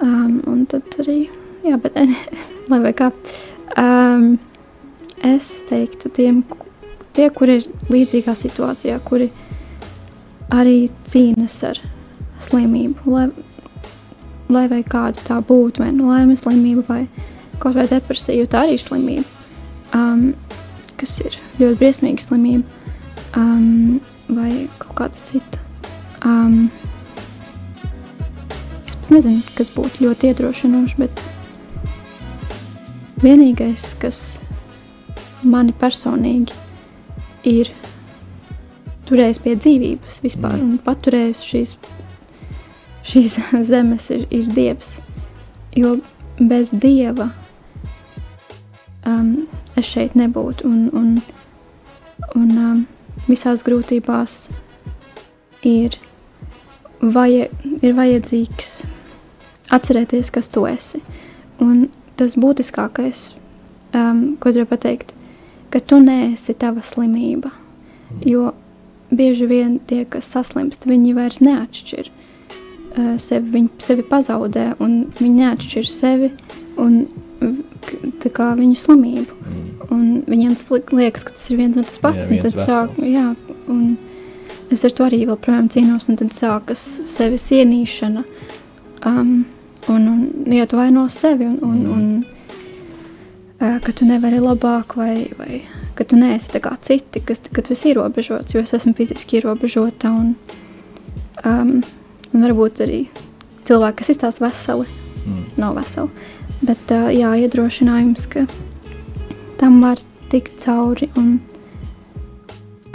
Um, 0.01 0.39
un 0.49 0.65
tad 0.69 0.99
arī, 1.03 1.23
jā, 1.65 1.77
bet 1.81 1.97
lai 2.71 2.79
vai 2.83 2.93
kā, 2.97 3.11
um, 3.79 4.33
es 5.23 5.61
teiktu 5.69 6.09
tiem, 6.13 6.41
tie, 7.15 7.29
kuri 7.33 7.59
ir 7.59 7.69
līdzīgā 7.91 8.35
situācijā, 8.37 8.97
kuri 9.05 9.29
arī 10.51 10.89
cīnas 11.07 11.61
ar 11.67 11.81
slimību, 12.45 13.13
lai, 13.13 13.27
lai 14.51 14.65
vai 14.71 14.81
kāda 14.83 15.23
tā 15.27 15.39
būtu, 15.45 15.83
vai 15.83 15.91
nu 15.95 16.09
laimes 16.11 16.43
slimība, 16.45 16.85
vai 16.89 17.27
kaut 17.61 17.77
vai 17.77 17.87
depresija, 17.89 18.39
jo 18.39 18.49
tā 18.49 18.65
arī 18.65 18.77
ir 18.77 18.83
slimība. 18.83 19.27
Um, 19.95 20.31
kas 20.99 21.17
ir 21.23 21.35
ļoti 21.59 21.79
briesmīga 21.79 22.23
slimība, 22.23 22.63
um, 23.37 23.99
vai 24.31 24.67
kaut 24.81 24.95
kāda 24.99 25.25
cita. 25.29 25.59
Um, 26.25 26.69
nezinu, 29.11 29.41
kas 29.57 29.71
būtu 29.73 30.05
ļoti 30.05 30.31
iedrošinoši, 30.31 31.01
bet 31.01 31.23
vienīgais, 33.21 33.91
kas 34.01 34.21
mani 35.43 35.73
personīgi 35.77 36.55
ir 37.47 37.71
turējis 39.09 39.41
pie 39.43 39.55
dzīvības 39.57 40.21
vispār 40.23 40.55
mm. 40.55 40.63
un 40.65 40.79
paturējis 40.85 41.43
šīs, 41.45 41.75
šīs 43.11 43.37
zemes, 43.71 44.09
ir, 44.13 44.25
ir 44.31 44.49
Dievs. 44.55 44.95
Jo 45.75 45.97
bez 46.39 46.73
Dieva 46.75 47.29
um, 49.07 49.47
es 49.79 49.87
šeit 49.87 50.15
nebūtu. 50.19 50.67
Un, 50.67 50.89
un, 50.95 51.13
un 52.35 52.49
um, 52.57 52.81
visās 53.27 53.63
grūtībās 53.67 54.45
ir, 55.67 55.97
vaja, 57.01 57.47
ir 57.81 57.95
vajadzīgs 57.97 58.81
atcerēties, 59.71 60.31
kas 60.33 60.51
tu 60.51 60.65
esi. 60.69 61.01
Un 61.61 61.87
tas 62.19 62.35
būtiskākais, 62.39 63.31
um, 63.97 64.23
ko 64.41 64.51
es 64.51 64.59
varu 64.59 64.69
pateikt, 64.69 65.15
ka 65.71 65.79
tu 65.79 65.99
neesi 66.03 66.55
tava 66.59 66.83
slimība. 66.85 67.51
Jo 68.27 68.51
bieži 69.11 69.47
vien 69.47 69.79
tie, 69.87 70.03
kas 70.05 70.29
saslimst, 70.31 70.87
viņi 70.87 71.15
vairs 71.15 71.39
neatšķir 71.43 72.11
uh, 72.11 73.15
sevi, 73.19 73.53
viņi 73.55 73.83
sevi 73.83 74.05
pazaudē, 74.07 74.71
un 74.83 75.03
viņi 75.19 75.35
neatšķir 75.41 75.89
sevi 75.89 76.31
un 76.79 77.05
viņu 77.41 78.77
slimību. 78.77 79.37
Mm. 79.41 79.67
Un 79.91 80.03
viņiem 80.29 80.55
liekas, 80.95 81.25
ka 81.25 81.33
tas 81.35 81.49
ir 81.49 81.57
viens 81.57 81.77
un 81.77 81.87
tas 81.87 81.99
pats. 81.99 82.29
Jā, 82.29 82.35
un 82.35 82.43
tad 82.43 82.59
sāk, 82.59 82.99
jā, 83.01 83.35
un 83.67 83.97
es 84.71 84.85
ar 84.85 84.93
to 84.95 85.07
arī 85.07 85.23
joprojām 85.25 85.69
cīnos, 85.71 86.07
un 86.09 86.19
tad 86.21 86.31
sākas 86.35 86.83
sevis 87.09 87.49
ienīšana. 87.51 88.23
Um, 89.07 89.45
un, 89.89 90.07
un 90.07 90.53
ja 90.53 90.67
tu 90.69 90.77
vaino 90.77 91.07
sevi, 91.09 91.47
un, 91.49 91.57
un, 91.65 91.81
mm. 91.81 91.91
un 91.95 92.40
ka 93.61 93.93
tu 93.93 94.07
nevari 94.09 94.39
labāk, 94.41 94.95
vai, 94.97 95.27
vai 95.37 95.61
ka 95.97 96.05
tu 96.07 96.17
neesi 96.17 96.49
tā 96.49 96.61
kā 96.63 96.73
citi, 96.81 97.21
kas, 97.25 97.43
ka 97.53 97.61
tu 97.61 97.75
esi 97.75 97.91
ierobežots, 97.91 98.55
jo 98.55 98.63
es 98.63 98.73
esmu 98.73 98.95
fiziski 98.97 99.37
ierobežota. 99.37 100.09
Un, 100.09 100.33
um, 101.45 101.75
un 102.31 102.47
varbūt 102.47 102.81
arī 102.87 103.03
cilvēki, 103.69 103.99
kas 104.01 104.13
izstāsta 104.15 104.47
veseli, 104.47 104.87
mm. 105.27 105.43
nav 105.61 105.77
veseli. 105.77 106.09
Bet 106.65 106.93
uh, 106.95 107.11
jā, 107.13 107.35
iedrošinājums, 107.43 108.25
ka 108.33 108.47
tam 109.61 109.77
var 109.85 110.01
tikt 110.33 110.57
cauri. 110.63 111.11
Un 111.19 111.37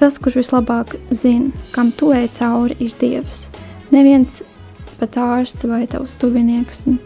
tas, 0.00 0.18
kurš 0.18 0.40
vislabāk 0.42 0.96
zina, 1.14 1.54
kam 1.76 1.94
tu 1.94 2.10
ej 2.16 2.26
cauri, 2.40 2.74
ir 2.82 2.98
Dievs. 2.98 3.46
Neviens 3.94 4.42
pat 4.98 5.14
ārsts 5.20 5.68
vai 5.68 5.84
tavs 5.90 6.18
tuvinieks. 6.18 6.82
Un, 6.90 6.98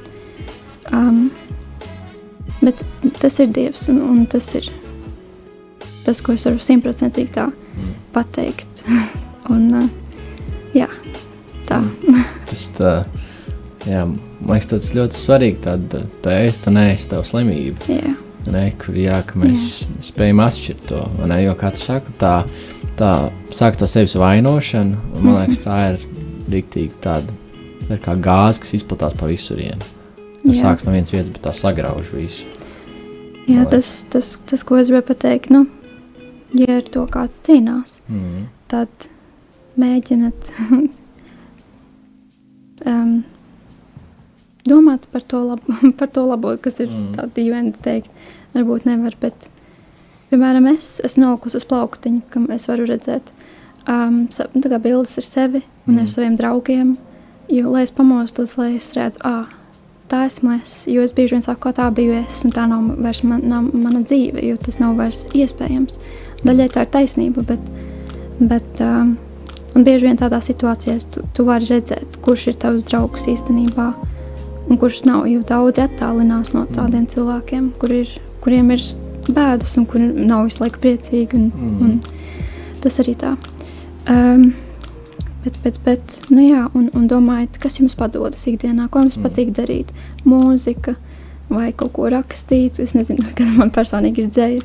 um, 0.96 1.24
bet 2.60 2.84
tas 3.20 3.40
ir 3.42 3.50
Dievs, 3.54 3.88
un, 3.92 4.02
un 4.04 4.26
tas 4.30 4.48
ir 4.58 4.70
tas, 6.04 6.20
ko 6.24 6.34
es 6.36 6.46
varu 6.48 6.62
simtprocentīgi 6.64 7.34
tā 7.36 7.48
mm. 7.50 7.90
pateikt. 8.14 8.84
un, 9.52 9.90
jā, 10.76 10.88
tā. 11.68 11.82
tas 12.50 12.70
tā 12.78 12.94
Jā, 13.88 14.02
man 14.04 14.58
liekas, 14.58 14.68
tas 14.68 14.90
ļoti 14.96 15.16
svarīgi. 15.16 15.60
Tad 15.64 15.94
tā 16.24 16.34
ēst 16.44 16.68
un 16.68 16.80
ēst 16.82 17.12
tavu 17.14 17.24
slimību. 17.28 17.86
Jā, 17.88 18.16
Ne, 18.50 18.70
kur 18.80 18.96
jā, 18.96 19.18
ka 19.28 19.36
mēs 19.36 19.82
jā. 19.82 19.86
spējam 20.04 20.40
atšķirt 20.40 20.84
to. 20.88 21.00
Ne, 21.28 21.42
jo, 21.44 21.52
kā 21.60 21.68
tu 21.76 21.82
saki, 21.82 22.14
tā, 22.18 22.32
tā 22.96 23.10
sāk 23.52 23.76
tā 23.76 23.88
sevis 23.90 24.16
vainošana. 24.16 24.96
Man 25.20 25.36
liekas, 25.38 25.60
tā 25.66 25.76
ir 25.90 26.06
rīktīgi 26.50 27.02
tāda 27.04 27.36
tā 27.84 27.98
ir 27.98 28.00
kā 28.04 28.14
gāze, 28.16 28.62
kas 28.64 28.72
izplatās 28.78 29.16
pa 29.20 29.28
visurienu. 29.28 29.84
Tas 30.46 30.56
sākas 30.62 30.84
no 30.86 30.92
vienas 30.94 31.12
vietas, 31.12 31.30
bet 31.34 31.42
tā 31.44 31.52
sagrauž 31.54 32.12
visu. 32.16 32.46
jā 33.48 33.64
Lai- 33.64 33.70
tas, 33.70 33.90
tas, 34.10 34.36
tas, 34.46 34.62
ko 34.64 34.76
es 34.80 34.88
gribēju 34.88 35.08
pateikt, 35.10 35.50
nu, 35.50 35.66
ja 36.54 36.76
ar 36.78 36.82
to 36.82 37.06
kāds 37.06 37.40
cīnās, 37.44 38.00
Mm. 38.08 38.46
tad 38.68 38.88
mēģiniet 39.78 40.50
um, 42.86 43.22
domāt 44.66 45.06
par 45.12 45.22
to, 45.22 45.42
lab, 45.50 45.60
par 45.98 46.08
to 46.14 46.24
labo, 46.26 46.56
kas 46.62 46.80
ir 46.80 46.88
Mm. 46.88 47.14
tāds 47.16 47.34
dīvaini 47.36 47.74
teikt. 47.82 48.10
Varbūt 48.54 48.84
nevar, 48.88 49.14
bet, 49.20 49.48
piemēram, 50.30 50.66
es 50.74 51.00
esmu 51.04 51.24
nolikusi 51.28 51.56
uz 51.60 51.64
plauktiņa, 51.70 52.22
kam 52.30 52.48
es 52.50 52.66
varu 52.66 52.86
redzēt 52.88 53.30
um, 53.88 54.26
nu, 54.54 54.78
bildes 54.82 55.18
ar 55.18 55.26
sevi 55.26 55.62
un. 55.86 55.94
Mm. 55.94 56.00
ar 56.02 56.08
saviem 56.08 56.36
draugiem. 56.36 56.96
Jo, 57.50 57.70
lai 57.70 57.82
es 57.82 57.90
pamostos, 57.90 58.56
lai 58.58 58.76
es 58.76 58.92
redzu, 58.94 59.18
ah, 59.26 59.46
tā 60.10 60.24
esmu 60.26 60.56
es. 60.58 60.74
Jo 60.90 61.04
es 61.06 61.14
bieži 61.16 61.36
vien 61.36 61.44
saku, 61.44 61.62
ka 61.64 61.74
tā 61.76 61.88
biju 61.94 62.16
es, 62.20 62.42
un 62.46 62.54
tā 62.54 62.66
nav 62.70 62.86
vairs 63.00 63.22
man, 63.26 63.42
nav 63.48 63.70
mana 63.70 64.02
dzīve, 64.02 64.42
jo 64.48 64.58
tas 64.60 64.80
nav 64.82 64.96
vairs 64.98 65.26
iespējams. 65.36 65.98
Daļai 66.44 66.68
tā 66.74 66.84
ir 66.86 66.92
taisnība, 66.94 67.44
bet, 67.48 67.66
bet 68.40 68.82
um, 68.84 69.16
bieži 69.76 70.08
vien 70.08 70.20
tādā 70.20 70.40
situācijā 70.44 70.96
tu, 71.14 71.24
tu 71.36 71.46
vari 71.48 71.68
redzēt, 71.70 72.20
kurš 72.24 72.50
ir 72.52 72.58
tavs 72.62 72.86
draugs 72.88 73.28
īstenībā. 73.30 73.90
Un 74.70 74.78
kurš 74.78 75.02
nav, 75.08 75.24
jo 75.26 75.42
daudzi 75.46 75.82
attālinās 75.82 76.52
no 76.54 76.62
tādiem 76.70 77.06
cilvēkiem, 77.10 77.72
kur 77.80 77.94
ir, 77.94 78.10
kuriem 78.44 78.70
ir 78.74 78.84
bēdas 79.30 79.74
un 79.80 79.86
kuri 79.90 80.06
nav 80.14 80.46
visu 80.46 80.62
laiku 80.62 80.82
priecīgi. 80.82 81.38
Un, 81.38 81.50
mm. 81.50 81.80
un 81.86 82.82
tas 82.82 83.00
arī 83.02 83.16
tā. 83.18 83.34
Um, 84.10 84.52
bet, 85.44 85.56
bet, 85.64 85.78
bet, 85.84 86.16
nu 86.30 86.42
jā, 86.44 86.66
un, 86.74 86.90
un 86.94 87.06
domājiet, 87.08 87.58
kas 87.62 87.78
jums 87.80 87.94
padodas 87.98 88.46
ikdienā, 88.50 88.88
ko 88.90 89.00
jums 89.04 89.16
Mm. 89.16 89.22
patīk 89.26 89.52
darīt? 89.56 89.92
Mūzika 90.24 90.96
vai 91.50 91.72
kaut 91.72 91.92
ko 91.96 92.08
rakstīt, 92.12 92.78
es 92.80 92.94
nezinu, 92.94 93.24
kas 93.38 93.52
man 93.56 93.70
personīgi 93.74 94.24
ir 94.24 94.28
dzēja, 94.30 94.62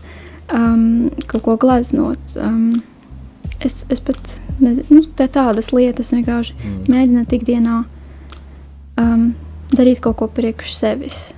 um, 0.53 1.09
kaut 1.27 1.43
ko 1.47 1.55
gleznot. 1.57 2.19
Um, 2.37 2.81
es, 3.59 3.85
es 3.89 3.99
pat 3.99 4.17
nezinu, 4.59 4.85
nu, 4.99 5.05
tā 5.17 5.27
tādas 5.27 5.71
lietas 5.73 6.11
vienkārši 6.13 6.53
Mm. 6.59 6.83
mēģināt 6.91 7.33
ikdienā 7.39 7.79
um, 8.97 9.33
darīt 9.75 9.99
kaut 10.03 10.17
ko 10.19 10.27
priekš 10.27 10.75
sevis. 10.77 11.31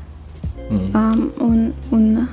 Mm. 0.68 0.90
Um, 0.96 1.32
un, 1.40 1.60
un 1.96 2.28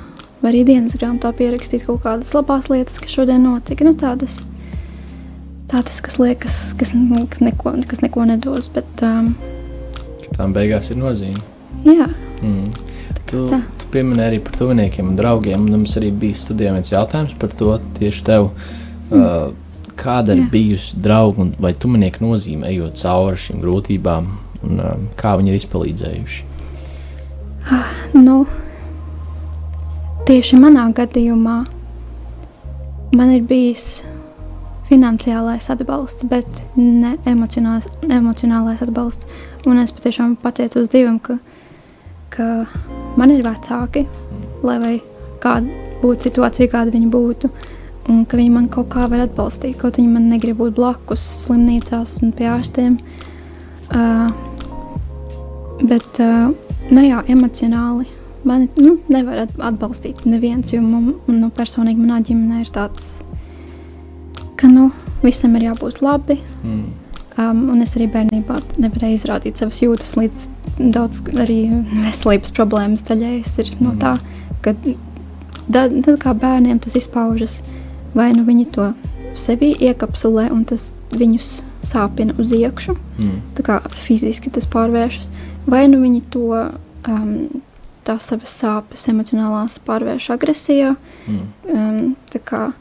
arī 0.45 0.65
dienas 0.67 0.97
grāmatā 0.99 1.31
pierakstīt 1.37 1.85
kaut 1.87 2.03
kādas 2.05 2.33
labās 2.35 2.67
lietas, 2.69 2.99
kas 3.01 3.15
šodien 3.15 3.45
notika. 3.47 3.85
Nu, 3.87 3.95
tādas, 3.97 4.35
tādas, 5.75 5.99
kas 6.05 6.21
liekas, 6.23 6.59
kas, 6.79 6.95
kas, 7.31 7.43
neko, 7.43 7.75
kas 7.91 8.03
neko 8.05 8.29
nedos. 8.31 8.71
Bet, 8.75 9.03
um, 9.03 9.35
Tām 10.35 10.55
beigās 10.55 10.91
ir 10.95 11.03
nozīme. 11.03 11.43
jā, 11.87 12.09
Mm. 12.45 12.69
Tu, 13.31 13.39
tā. 13.49 13.61
tu 13.81 13.87
pieminēji 13.89 14.35
arī 14.35 14.39
par 14.45 14.57
tuviniekiem 14.59 15.07
un 15.09 15.17
draugiem. 15.17 15.63
un 15.65 15.79
Mums 15.79 15.95
arī 15.97 16.11
bija 16.13 16.37
studijā 16.37 16.75
viens 16.75 16.91
jautājums 16.93 17.33
par 17.41 17.55
to 17.57 17.79
tieši 17.97 18.25
tev. 18.27 18.51
Uh, 19.09 19.55
kāda 19.97 20.35
ir 20.37 20.49
bijusi 20.53 20.99
draugu 21.01 21.41
un 21.47 21.53
vai 21.63 21.73
tuvinieku 21.73 22.25
nozīme, 22.25 22.69
ejot 22.69 22.99
cauri 23.01 23.41
šīm 23.41 23.63
grūtībām, 23.63 24.27
un 24.67 24.83
uh, 24.83 24.99
kā 25.17 25.37
viņi 25.41 25.55
ir 25.55 25.61
izpalīdzējuši? 25.63 26.51
nu, 28.27 28.43
tieši 30.29 30.59
manā 30.61 30.85
gadījumā 30.93 31.57
man 33.17 33.33
ir 33.33 33.47
bijis 33.49 34.03
finansiālais 34.89 35.69
atbalsts, 35.73 36.27
bet 36.29 36.65
ne 36.77 37.17
emocionālais, 37.27 38.83
atbalsts. 38.85 39.29
Un 39.65 39.81
es 39.81 39.95
patiešām 39.97 40.37
pateicos 40.43 40.91
Dievam, 40.93 41.19
ka, 41.25 41.39
ka 42.35 42.49
man 43.17 43.33
ir 43.33 43.45
vecāki, 43.47 44.05
lai 44.65 44.99
kāda 45.45 45.85
būtu 46.03 46.29
situācija, 46.29 46.73
kāda 46.73 46.93
viņi 46.95 47.09
būtu. 47.13 47.51
Un 48.13 48.27
ka 48.29 48.37
viņi 48.37 48.53
man 48.53 48.67
kaut 48.69 48.91
kā 48.93 49.07
var 49.09 49.23
atbalstīt, 49.25 49.79
kaut 49.81 49.97
viņi 49.97 50.11
man 50.13 50.29
negrib 50.29 50.59
būt 50.61 50.75
blakus 50.77 51.25
slimnīcās 51.47 52.19
un 52.25 52.35
pie 52.37 52.51
ārstiem. 52.53 52.99
Uh, 53.95 54.29
bet, 55.81 56.21
uh, 56.21 56.53
nu 56.93 57.07
jā, 57.07 57.23
emocionāli 57.33 58.11
man 58.45 58.69
nu, 58.77 58.99
nevar 59.09 59.47
at- 59.47 59.57
atbalstīt 59.57 60.27
neviens, 60.29 60.73
jo 60.75 60.83
man, 60.85 61.15
nu, 61.27 61.49
personīgi 61.57 62.03
manā 62.03 62.21
ģimenē 62.29 62.61
ir 62.61 62.73
tāds, 62.75 63.15
ka 64.57 64.69
nu, 64.71 64.91
visam 65.23 65.57
ir 65.57 65.71
jābūt 65.71 66.03
labi. 66.05 66.39
Mm. 66.63 66.85
Um, 67.35 67.65
un 67.73 67.83
es 67.83 67.97
arī 67.99 68.07
bērnībā 68.15 68.61
nevarēju 68.79 69.19
izrādīt 69.19 69.59
savas 69.59 69.81
jūtas, 69.83 70.15
līdz 70.15 70.45
daudz 70.95 71.25
arī 71.35 71.65
veselības 72.05 72.55
problēmas 72.55 73.03
daļējas 73.09 73.57
ir 73.63 73.73
no 73.83 73.95
tā, 73.99 74.13
ka 74.63 74.77
da, 75.67 75.89
tad 75.89 76.15
kā 76.23 76.35
bērniem 76.39 76.79
tas 76.83 76.95
izpaužas, 77.01 77.59
vai 78.15 78.31
nu 78.37 78.45
viņi 78.47 78.69
to 78.77 78.93
sevi 79.35 79.73
iekapsulē 79.83 80.47
un 80.55 80.63
tas 80.71 80.93
viņus 81.15 81.57
sāpina 81.85 82.37
uz 82.39 82.55
iekšu, 82.55 82.97
Mm. 83.19 83.43
tā 83.55 83.63
kā 83.63 83.81
fiziski 84.07 84.51
tas 84.51 84.67
pārvēršas, 84.67 85.29
vai 85.67 85.85
nu 85.89 86.01
viņi 86.03 86.23
to 86.31 86.49
um, 87.09 87.63
tās 88.05 88.27
savas 88.31 88.55
sāpes 88.63 89.07
emocionālās 89.11 89.79
pārvērš 89.87 90.31
agresijā. 90.35 90.95
Mm. 91.27 91.45
Um, 91.71 92.17
tā 92.31 92.41
kā 92.43 92.73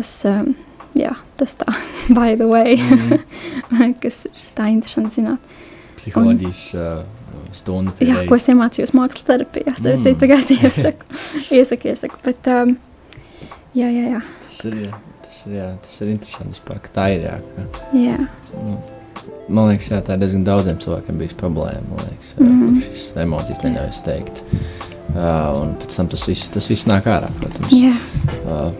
tas, 0.00 0.10
um, 0.32 0.50
jā, 0.98 1.12
tas 1.40 1.54
tā, 1.60 1.68
by 2.16 2.34
the 2.40 2.48
way, 2.50 2.76
Mm. 3.70 3.94
kas 4.02 4.24
ir 4.26 4.44
tā 4.58 4.66
interesanti 4.72 5.20
zināt. 5.20 5.38
Psiholoģijas 6.00 6.60
uh, 6.80 7.02
stunda. 7.54 7.92
pie 7.98 8.08
Jā, 8.08 8.22
ko 8.24 8.34
reizes. 8.34 8.46
es 8.48 8.52
iemācījos 8.54 8.92
mākslas 8.96 9.26
terapijā, 9.28 9.74
starp 9.78 10.00
Mm. 10.00 10.18
tagad 10.22 10.40
es 10.40 10.50
iesaku, 10.56 11.20
iesaku, 11.60 11.90
iesaku, 11.92 12.20
bet 12.24 12.48
um, 12.50 12.72
jā, 13.76 13.86
jā, 13.92 14.06
jā, 14.16 14.22
Tas 14.46 14.62
ir, 14.66 14.78
jā, 14.88 14.96
tas 15.26 15.36
ir, 15.46 15.52
jā, 15.60 15.68
tas 15.84 16.00
ir 16.02 16.10
interesanti 16.16 16.56
vispār, 16.56 16.80
ka 16.86 16.94
tā 16.96 17.04
ir. 17.14 17.28
Jā, 17.28 17.36
ka, 17.54 17.90
jā, 18.00 18.16
nu, 18.56 18.78
man 19.50 19.70
liekas, 19.70 19.90
jā, 19.92 20.00
tā 20.06 20.16
ir 20.16 20.24
diezgan 20.24 20.44
daudziem 20.48 20.80
cilvēkiem 20.82 21.20
bijusi 21.22 21.38
problēma. 21.44 21.84
Man 21.92 22.08
liekas, 22.08 22.32
mm. 22.40 22.60
Kur 22.64 22.84
šīs 22.88 23.06
emocijas 23.26 23.62
neļauj 23.66 23.92
izteikt. 23.94 24.42
Uh, 25.10 25.60
un 25.60 25.72
pēc 25.78 25.96
tam 25.98 26.08
tas 26.10 26.22
viss, 26.30 26.50
tas 26.54 26.68
viss 26.70 26.86
nāk 26.90 27.06
ārā, 27.10 27.30
protams. 27.40 27.72
jā, 27.78 27.94
Uh, 28.46 28.70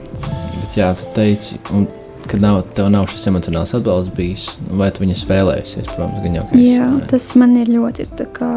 bet, 0.70 0.76
jā, 0.78 0.90
tu 0.94 1.08
teici, 1.16 1.58
un, 1.74 1.88
ka 2.30 2.38
nav, 2.38 2.62
tev 2.76 2.90
nav 2.94 3.08
šis 3.10 3.26
emocionāls 3.26 3.74
atbalsts 3.74 4.14
bijis, 4.14 4.46
nu, 4.68 4.76
vai 4.78 4.90
tu 4.94 5.02
viņus 5.02 5.24
vēlējusies, 5.26 5.88
protams, 5.90 6.22
gan 6.22 6.38
jau 6.38 6.44
esi, 6.52 6.68
jā, 6.76 6.86
ne? 6.94 7.08
tas 7.10 7.32
man 7.34 7.56
ir 7.58 7.72
ļoti 7.74 8.06
tā 8.18 8.28
kā, 8.36 8.52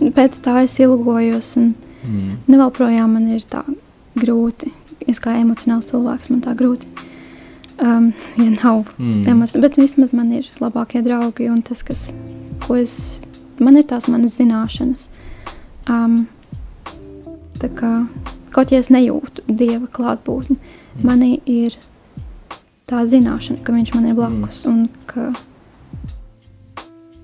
pēc 0.00 0.40
tā 0.42 0.64
es 0.64 0.78
ilgojos 0.82 1.54
un 1.60 1.70
Mm. 2.00 2.38
Nu, 2.48 2.56
vēl 2.56 2.70
projām 2.72 3.12
man 3.12 3.26
ir 3.28 3.42
tā 3.44 3.60
grūti. 4.16 4.70
Es 5.08 5.20
kā 5.20 5.34
emocionāls 5.40 5.88
cilvēks, 5.90 6.30
man 6.32 6.42
tā 6.44 6.54
grūti. 6.56 6.88
Um, 7.80 8.12
ja 8.36 8.50
nav 8.50 8.86
Mm. 8.98 9.26
emocijas, 9.28 9.60
bet 9.60 9.76
vismaz 9.76 10.12
man 10.12 10.32
ir 10.32 10.48
labākie 10.60 11.02
draugi 11.02 11.50
un 11.50 11.62
tas, 11.62 11.82
kas, 11.82 12.12
ko 12.66 12.76
es, 12.76 13.20
man 13.58 13.76
ir 13.76 13.84
tās 13.84 14.08
manas 14.08 14.36
zināšanas. 14.40 15.08
Um, 15.88 16.26
tā 17.58 17.68
kā 17.68 18.06
kaut 18.50 18.70
ja 18.72 18.78
es 18.78 18.88
nejūtu 18.90 19.44
dieva 19.48 19.86
klātbūtni, 19.86 20.56
Mm. 20.90 21.04
man 21.06 21.22
ir 21.46 21.76
tā 22.90 23.04
zināšana, 23.06 23.62
ka 23.62 23.72
viņš 23.72 23.94
man 23.94 24.06
ir 24.10 24.14
blakus 24.18 24.64
un 24.66 24.88
ka, 25.06 25.32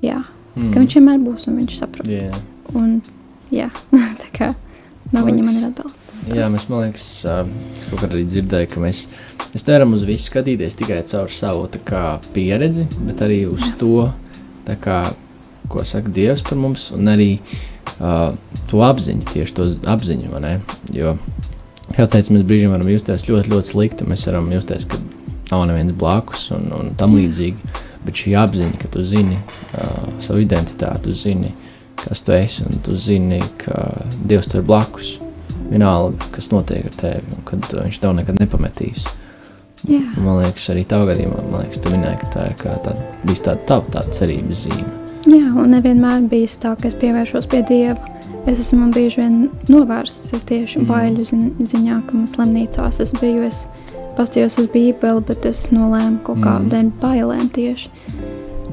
jā, 0.02 0.22
Mm. 0.56 0.72
ka 0.72 0.80
viņš 0.80 0.94
vienmēr 0.96 1.18
būs 1.24 1.48
un 1.48 1.58
viņš 1.60 1.74
saprot. 1.78 2.06
Jā. 2.08 2.32
Un, 2.74 3.02
jā, 3.52 3.68
tā 4.22 4.30
kā 4.32 4.54
no 5.12 5.20
Man 5.20 5.24
viņa 5.26 5.44
man 5.44 5.54
liekas- 5.54 5.62
ir 5.62 5.68
atbalsts. 5.68 6.02
Jā, 6.34 6.46
mēs, 6.50 6.68
man 6.68 6.80
liekas, 6.86 7.04
es 7.76 7.84
kaut 7.90 8.00
kādā 8.00 8.14
arī 8.16 8.24
dzirdēju, 8.26 8.70
ka 8.72 8.80
mēs, 8.80 9.06
mēs 9.52 9.66
nevaram 9.68 9.92
uz 9.94 10.04
visu 10.04 10.30
skatīties 10.30 10.74
tikai 10.78 11.02
caur 11.06 11.28
savu 11.28 11.68
kā, 11.84 12.20
pieredzi, 12.32 12.86
bet 13.06 13.16
arī 13.26 13.44
uz 13.52 13.72
to, 13.78 14.12
tā 14.66 14.76
kā, 14.76 15.14
ko 15.68 15.82
saka 15.84 16.08
Dievs 16.10 16.42
par 16.42 16.56
mums, 16.58 16.90
un 16.92 17.04
arī 17.04 17.38
uh, 17.40 17.46
to 18.70 18.82
apziņu, 18.84 19.26
tieši 19.32 19.56
to 19.56 19.68
apziņu. 19.90 20.30
Jo, 20.94 21.16
kā 21.92 22.04
jau 22.04 22.08
teicu, 22.12 22.36
mēs 22.36 22.46
brīžiem 22.48 22.74
varam 22.74 22.90
justies 22.90 23.26
ļoti, 23.28 23.52
ļoti 23.52 23.72
slikti. 23.72 24.08
Mēs 24.08 24.26
varam 24.28 24.50
justies, 24.54 24.88
ka 24.90 25.00
nav 25.52 25.66
neviens 25.70 25.94
blakus 25.96 26.48
un, 26.56 26.70
un 26.76 26.94
tam 26.98 27.16
līdzīgi. 27.18 27.84
Bet 28.06 28.20
šī 28.22 28.36
apziņa, 28.38 28.78
ka 28.78 28.90
tu 28.94 29.02
zini 29.02 29.38
uh, 29.38 30.08
savu 30.22 30.42
identitāti, 30.44 31.08
tu 31.08 31.14
zini, 31.16 31.50
kas 31.98 32.22
tu 32.22 32.34
esi, 32.36 32.62
un 32.66 32.82
tu 32.86 32.94
zini, 32.94 33.40
ka 33.58 33.80
Dievs 34.30 34.52
ir 34.54 34.66
blakus 34.66 35.16
vienalga, 35.66 36.28
kas 36.36 36.52
notiek 36.52 36.86
ar 36.86 36.98
tevi, 37.00 37.34
un 37.34 37.46
kad 37.48 37.66
uh, 37.72 37.82
viņš 37.82 38.02
tev 38.02 38.14
nekad 38.18 38.38
nepametīs. 38.38 39.08
Un 39.08 40.24
Man 40.24 40.40
liekas, 40.40 40.70
arī 40.72 40.86
tavā 40.88 41.10
gadījumā, 41.12 41.42
man 41.50 41.66
liekas, 41.66 41.82
tu 41.82 41.92
minēji, 41.92 42.20
ka 42.22 42.30
tā 42.32 42.46
ir 42.50 42.56
tāda, 42.62 42.94
bijis 43.26 43.44
tāda 43.46 43.66
tava 43.68 43.98
tāda 43.98 44.14
cerības 44.16 44.64
zīme. 44.66 44.95
Jā, 45.26 45.48
un 45.58 45.72
nevienmēr 45.74 46.28
bijis 46.30 46.58
tā, 46.62 46.76
ka 46.78 46.88
es 46.88 46.94
pievēršos 47.00 47.48
pie 47.50 47.62
Dieva. 47.66 47.98
Es 48.46 48.60
esmu 48.62 48.92
bieži 48.94 49.16
vien 49.24 49.38
novērsusies 49.68 50.44
tieši 50.46 50.78
Mm. 50.80 50.86
baiļu 50.86 51.24
zi- 51.26 51.66
ziņā, 51.72 52.06
ka 52.06 52.14
man 52.14 52.26
slimnīcās 52.30 53.00
es 53.00 53.12
biju. 53.12 53.42
Es 53.46 53.66
pastījos 54.16 54.58
uz 54.58 54.68
Bībeli, 54.70 55.20
bet 55.26 55.44
es 55.46 55.68
nolēmu 55.70 56.22
kaut 56.22 56.38
Mm. 56.38 56.44
kādiem 56.44 56.92
bailēm 57.02 57.48
tieši. 57.50 57.88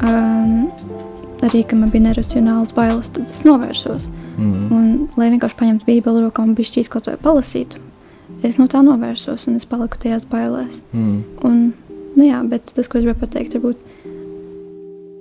Um, 0.04 0.70
arī, 1.42 1.64
ka 1.68 1.76
man 1.76 1.90
bija 1.90 2.04
neracionāls 2.14 2.74
bailes, 2.76 3.10
tad 3.10 3.32
es 3.32 3.42
novērsos. 3.44 4.08
Mm. 4.38 4.72
Un, 4.72 5.10
lai 5.18 5.30
vienkārši 5.32 5.56
paņemtu 5.60 5.86
Bībeli 5.86 6.22
rokā 6.30 6.44
un 6.44 6.56
bišķīt 6.56 6.90
kaut 6.90 7.06
vai 7.08 7.16
palasītu, 7.18 7.78
es 8.44 8.58
no 8.58 8.68
tā 8.68 8.82
novērsos 8.84 9.48
un 9.48 9.56
es 9.56 9.66
paliku 9.66 9.98
tajās 9.98 10.26
bailēs. 10.26 10.82
Mm. 10.94 11.24
Un, 11.44 11.74
nu 12.16 12.24
jā, 12.24 12.48
bet 12.50 12.66
tas, 12.76 12.88
ko 12.88 12.98
es 13.00 13.06
gribēju 13.06 13.20
pateikt, 13.26 13.54
varbūt 13.54 13.76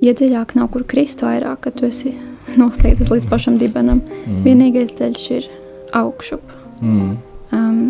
iedziļāk 0.02 0.54
nav 0.58 0.70
kur 0.74 0.84
krist 0.88 1.22
vairāk, 1.24 1.60
ka 1.66 1.70
tu 1.74 1.86
esi 1.88 2.14
noslīdis 2.60 3.10
līdz 3.12 3.28
pašam 3.30 3.58
dibenam. 3.60 4.02
Mm. 4.26 4.40
Vienīgais 4.46 4.94
ceļš 4.98 5.26
ir 5.38 5.50
augšup. 5.96 6.42
Mm. 6.82 7.12
Um, 7.52 7.82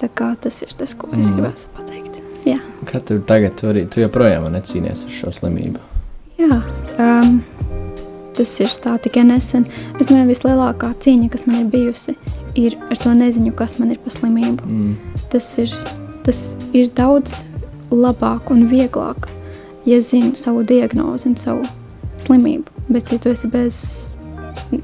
tā 0.00 0.08
kā 0.16 0.32
tas 0.40 0.60
ir 0.64 0.72
tas, 0.76 0.94
ko 0.94 1.08
es 1.16 1.30
Mm. 1.30 1.36
gribēju 1.38 1.70
pateikt. 1.76 2.20
Jā, 2.48 2.56
Kā 2.88 3.00
tu 3.04 3.18
tagad 3.20 3.56
tu 3.60 3.66
arī, 3.68 3.82
tu 3.92 4.00
joprojām 4.00 4.46
necīnies 4.52 5.04
ar 5.04 5.10
šo 5.12 5.32
slimību? 5.36 5.80
jā 6.40 6.56
um, 7.04 7.42
tas 8.36 8.52
ir 8.64 8.72
tā 8.80 8.94
tikai 9.04 9.26
nesen. 9.28 9.66
Es 10.00 10.08
domāju, 10.08 10.30
vislielākā 10.32 10.94
cīņa, 11.04 11.28
kas 11.34 11.44
man 11.46 11.58
ir 11.60 11.66
bijusi, 11.74 12.14
ir 12.56 12.78
ar 12.88 12.96
to 12.96 13.12
neziņu, 13.12 13.52
kas 13.58 13.76
man 13.78 13.90
ir 13.92 13.98
pa 14.00 14.10
slimību. 14.14 14.64
Mm. 14.64 14.94
tas 15.30 15.50
ir, 15.60 15.74
tas 16.24 16.40
ir 16.72 16.88
daudz 16.96 17.36
labāk 17.92 18.48
un 18.54 18.64
vieglāk, 18.72 19.28
ja 19.90 19.98
zini 20.04 20.36
savu 20.38 20.62
diagnozi 20.66 21.28
un 21.32 21.36
savu 21.40 21.66
slimību. 22.22 22.70
Bet, 22.90 23.10
ja 23.12 23.18
tu 23.22 23.30
esi 23.32 23.48
bez, 23.50 23.80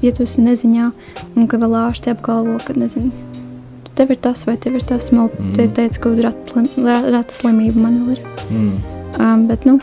ja 0.01 0.11
tu 0.15 0.23
esi 0.25 0.41
neziņā, 0.43 0.91
un 1.37 1.47
ka 1.51 1.59
vēl 1.61 1.75
ārsti 1.85 2.11
apgalvo, 2.13 2.57
ka 2.65 2.73
nezinu, 2.77 3.11
tev 3.97 4.11
ir 4.13 4.19
tas 4.21 4.43
vai 4.47 4.55
tev 4.61 4.75
ir 4.77 4.83
tas, 4.87 5.11
man 5.11 5.29
Mm. 5.39 5.53
te 5.57 5.67
teica, 5.67 5.99
ka 6.03 6.09
rata, 6.21 6.53
slim- 6.53 6.85
ra- 6.85 7.09
rata 7.17 7.33
slimība 7.33 7.81
man 7.87 7.99
vēl 8.03 8.17
ir. 8.17 8.21
Mm. 8.51 8.75
Um, 9.19 9.47
bet, 9.47 9.65
nu, 9.65 9.79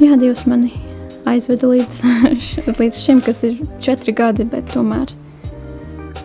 jā, 0.00 0.16
Dievs 0.20 0.46
mani 0.46 0.72
aizveda 1.26 1.68
līdz, 1.68 2.00
līdz 2.80 3.00
šim, 3.04 3.20
kas 3.24 3.42
ir 3.44 3.58
četri 3.80 4.12
gadi, 4.16 4.44
bet 4.44 4.64
tomēr 4.74 5.12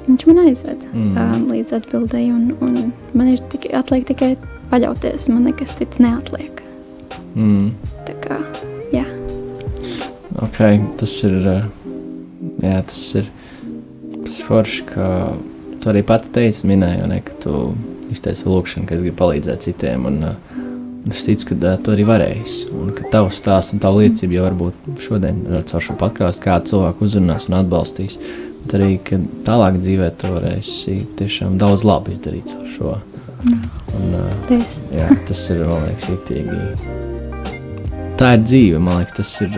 viņš 0.07 0.25
man 0.27 0.39
aizveda 0.47 0.85
Mm. 0.93 1.17
um, 1.17 1.43
līdz 1.51 1.75
atbildēji, 1.81 2.31
un, 2.33 2.55
un 2.61 2.93
man 3.13 3.27
ir 3.27 3.39
tikai, 3.51 3.73
atliek 3.77 4.07
tikai 4.09 4.31
paļauties, 4.71 5.29
man 5.33 5.43
nekas 5.49 5.75
cits 5.77 5.99
neatliek. 5.99 6.63
Mm. 7.35 7.71
Tā 8.07 8.15
kā, 8.23 8.39
jā, 8.93 9.05
Okay, 10.39 10.79
tas 10.97 11.11
ir. 11.27 11.35
uh, 11.47 11.63
Jā, 12.63 12.81
tas 12.87 12.99
ir. 13.19 13.25
Tas 14.23 14.37
ir 14.39 14.45
forši, 14.47 14.83
ka 14.87 15.05
tu 15.79 15.89
arī 15.91 16.03
pati 16.07 16.31
teici, 16.35 16.67
minēji, 16.67 17.07
ne, 17.11 17.19
ka 17.23 17.35
tu 17.43 17.53
izteici 18.11 18.45
lūgšanu, 18.47 18.87
ka 18.87 18.95
es 18.95 19.03
gribu 19.03 19.17
palīdzēt 19.19 19.65
citiem. 19.67 20.05
Un, 20.07 20.21
uh, 20.27 20.61
un 21.03 21.11
es 21.15 21.23
ticu, 21.27 21.49
ka 21.51 21.57
uh, 21.59 21.77
tu 21.83 21.91
arī 21.95 22.05
varēsi. 22.07 22.69
Un 22.75 22.93
ka 22.95 23.07
tavs 23.11 23.39
stāsts 23.41 23.75
un 23.75 23.83
tava 23.83 23.99
liecība 24.03 24.39
jau 24.39 24.47
varbūt 24.47 25.03
šodien 25.03 25.43
caur 25.71 25.85
šo 25.87 25.97
podkāstu 25.99 26.45
kādu 26.47 26.73
cilvēku 26.73 27.07
uzrunās 27.07 27.49
un 27.51 27.59
atbalstīs. 27.59 28.19
Bet 28.63 28.75
arī, 28.79 28.95
ka 29.03 29.19
tālāk 29.47 29.79
dzīvē 29.83 30.09
tu 30.19 30.33
varēsi 30.35 30.97
tiešām 31.19 31.59
daudz 31.59 31.87
labu 31.87 32.15
izdarīt 32.15 32.55
ar 32.59 32.73
šo. 32.77 32.97
Un, 33.43 34.17
uh. 34.19 34.73
Jā, 34.95 35.11
tas 35.27 35.45
ir 35.51 35.63
man 35.67 35.87
liekas, 35.87 36.11
rīktīgi. 36.11 37.07
Tā 38.19 38.33
ir 38.35 38.41
dzīve, 38.43 38.79
man 38.83 38.99
liekas, 39.01 39.15
tas 39.19 39.29
ir. 39.45 39.53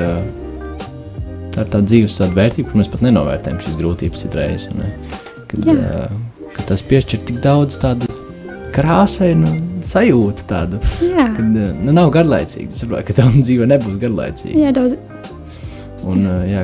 Tā 1.51 1.65
ir 1.65 1.71
tā 1.73 1.81
dzīves 1.83 2.13
tāda 2.19 2.35
vērtība, 2.37 2.69
ka 2.71 2.79
mēs 2.79 2.89
pat 2.93 3.01
nenovērtējam 3.03 3.57
šīs 3.63 3.73
grūtības 3.79 4.21
citreiz. 4.23 4.67
ne, 4.77 4.91
Kad, 5.51 5.65
ā, 5.67 6.05
kad 6.55 6.67
tas 6.69 6.83
piešķir 6.87 7.25
tik 7.27 7.41
daudz 7.43 7.75
tādu 7.81 8.07
krāsainu 8.71 9.49
sajūtu, 9.83 10.45
tādu, 10.47 10.79
Jā, 11.03 11.25
kad 11.35 11.43
ā, 11.59 11.65
nu, 11.81 11.91
nav 11.97 12.11
garlaicīgi. 12.15 12.69
Es 12.71 12.79
saprotu, 12.85 13.09
ka 13.09 13.17
tā 13.17 13.25
dzīve 13.43 13.67
nebūs 13.67 13.97
garlaicīga. 13.99 14.55
jā 14.67 14.71
daudz, 14.77 14.95
Un, 16.07 16.23
ā, 16.25 16.37
jā, 16.49 16.61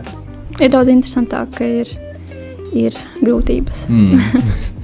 ir 0.64 0.72
daudz 0.74 0.90
interesantāk, 0.94 1.52
ka 1.60 1.68
ir, 1.82 1.92
ir 2.74 2.96
grūtības. 3.20 3.84
mm. 3.92 4.24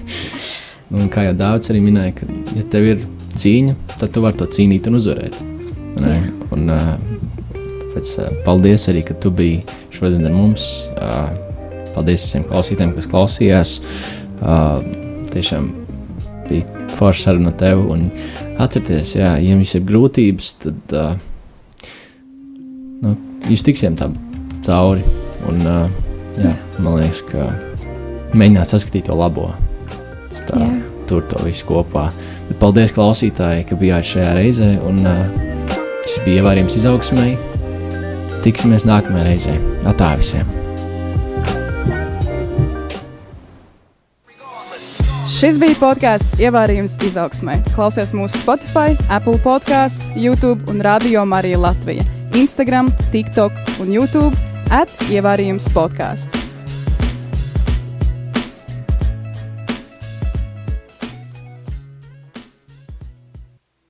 un 1.00 1.08
kā 1.14 1.24
jau 1.30 1.38
Dārvids 1.40 1.72
arī 1.72 1.80
minēja, 1.88 2.18
ka, 2.20 2.28
ja 2.60 2.68
tev 2.76 2.90
ir 2.92 3.08
cīņa, 3.40 3.78
tad 4.02 4.12
tu 4.14 4.22
vari 4.26 4.38
to 4.44 4.50
cīnīt 4.52 4.92
un 4.92 5.00
uzvarēt. 5.00 5.40
Un, 6.54 6.70
tāpēc 7.94 8.12
paldies 8.46 8.88
arī, 8.92 9.04
ka 9.06 9.16
tu 9.18 9.32
biji 9.34 9.62
šodien 9.94 10.26
ar 10.28 10.36
mums. 10.36 10.68
Paldies 11.94 12.26
visiem 12.26 12.46
klausītājiem, 12.50 12.94
kas 12.98 13.10
klausījās. 13.12 13.74
Tiešām 15.34 15.70
bija 16.50 16.88
forša 16.98 17.30
saruna 17.30 17.54
ar 17.54 17.60
tevi. 17.60 17.86
Un 17.96 18.08
atcerieties, 18.62 19.16
jā, 19.20 19.36
ja 19.38 19.54
jums 19.54 19.74
ir 19.78 19.86
grūtības, 19.90 20.54
tad 20.66 20.98
nu, 23.04 23.16
jūs 23.52 23.66
tiksiet 23.66 24.00
tam 24.02 24.18
cauri. 24.66 25.06
Un, 25.50 25.62
jā, 26.42 26.56
man 26.80 27.00
liekas, 27.02 27.24
ka 27.30 27.52
mēģināt 28.34 28.74
saskatīt 28.74 29.10
to 29.10 29.18
labo. 29.18 29.52
Tā, 30.48 30.66
tur 31.08 31.26
to 31.30 31.42
visu 31.46 31.68
kopā. 31.70 32.10
Bet 32.50 32.60
paldies, 32.60 32.94
klausītāji, 32.96 33.68
ka 33.70 33.78
bijāt 33.80 34.08
šajā 34.10 34.32
reizē. 34.38 34.70
Un, 34.88 35.04
uh, 35.08 35.53
šis 36.08 36.20
bija 36.26 36.42
ievārījums 36.42 36.76
izaugsmēji. 36.82 37.38
Tiksimies 38.44 38.88
nākamajā 38.90 39.30
reizē. 39.30 39.56
Atā 39.88 40.14
visiem! 40.20 40.50
Šis 45.44 45.58
bija 45.60 45.76
podkāsts 45.80 46.38
Ievārījums 46.40 46.94
izaugsmē. 47.04 47.58
Klausies 47.74 48.14
mūsu 48.16 48.40
Spotify, 48.44 48.94
Apple 49.12 49.40
podkāsts, 49.44 50.12
YouTube 50.20 50.72
un 50.72 50.84
Radio 50.84 51.26
Marija 51.28 51.60
Latvija. 51.60 52.06
Instagram, 52.36 52.92
TikTok 53.12 53.76
un 53.84 53.92
YouTube 53.92 54.32
at 54.72 54.92
Ievārījums 55.12 55.68
podkāsts. 55.76 56.43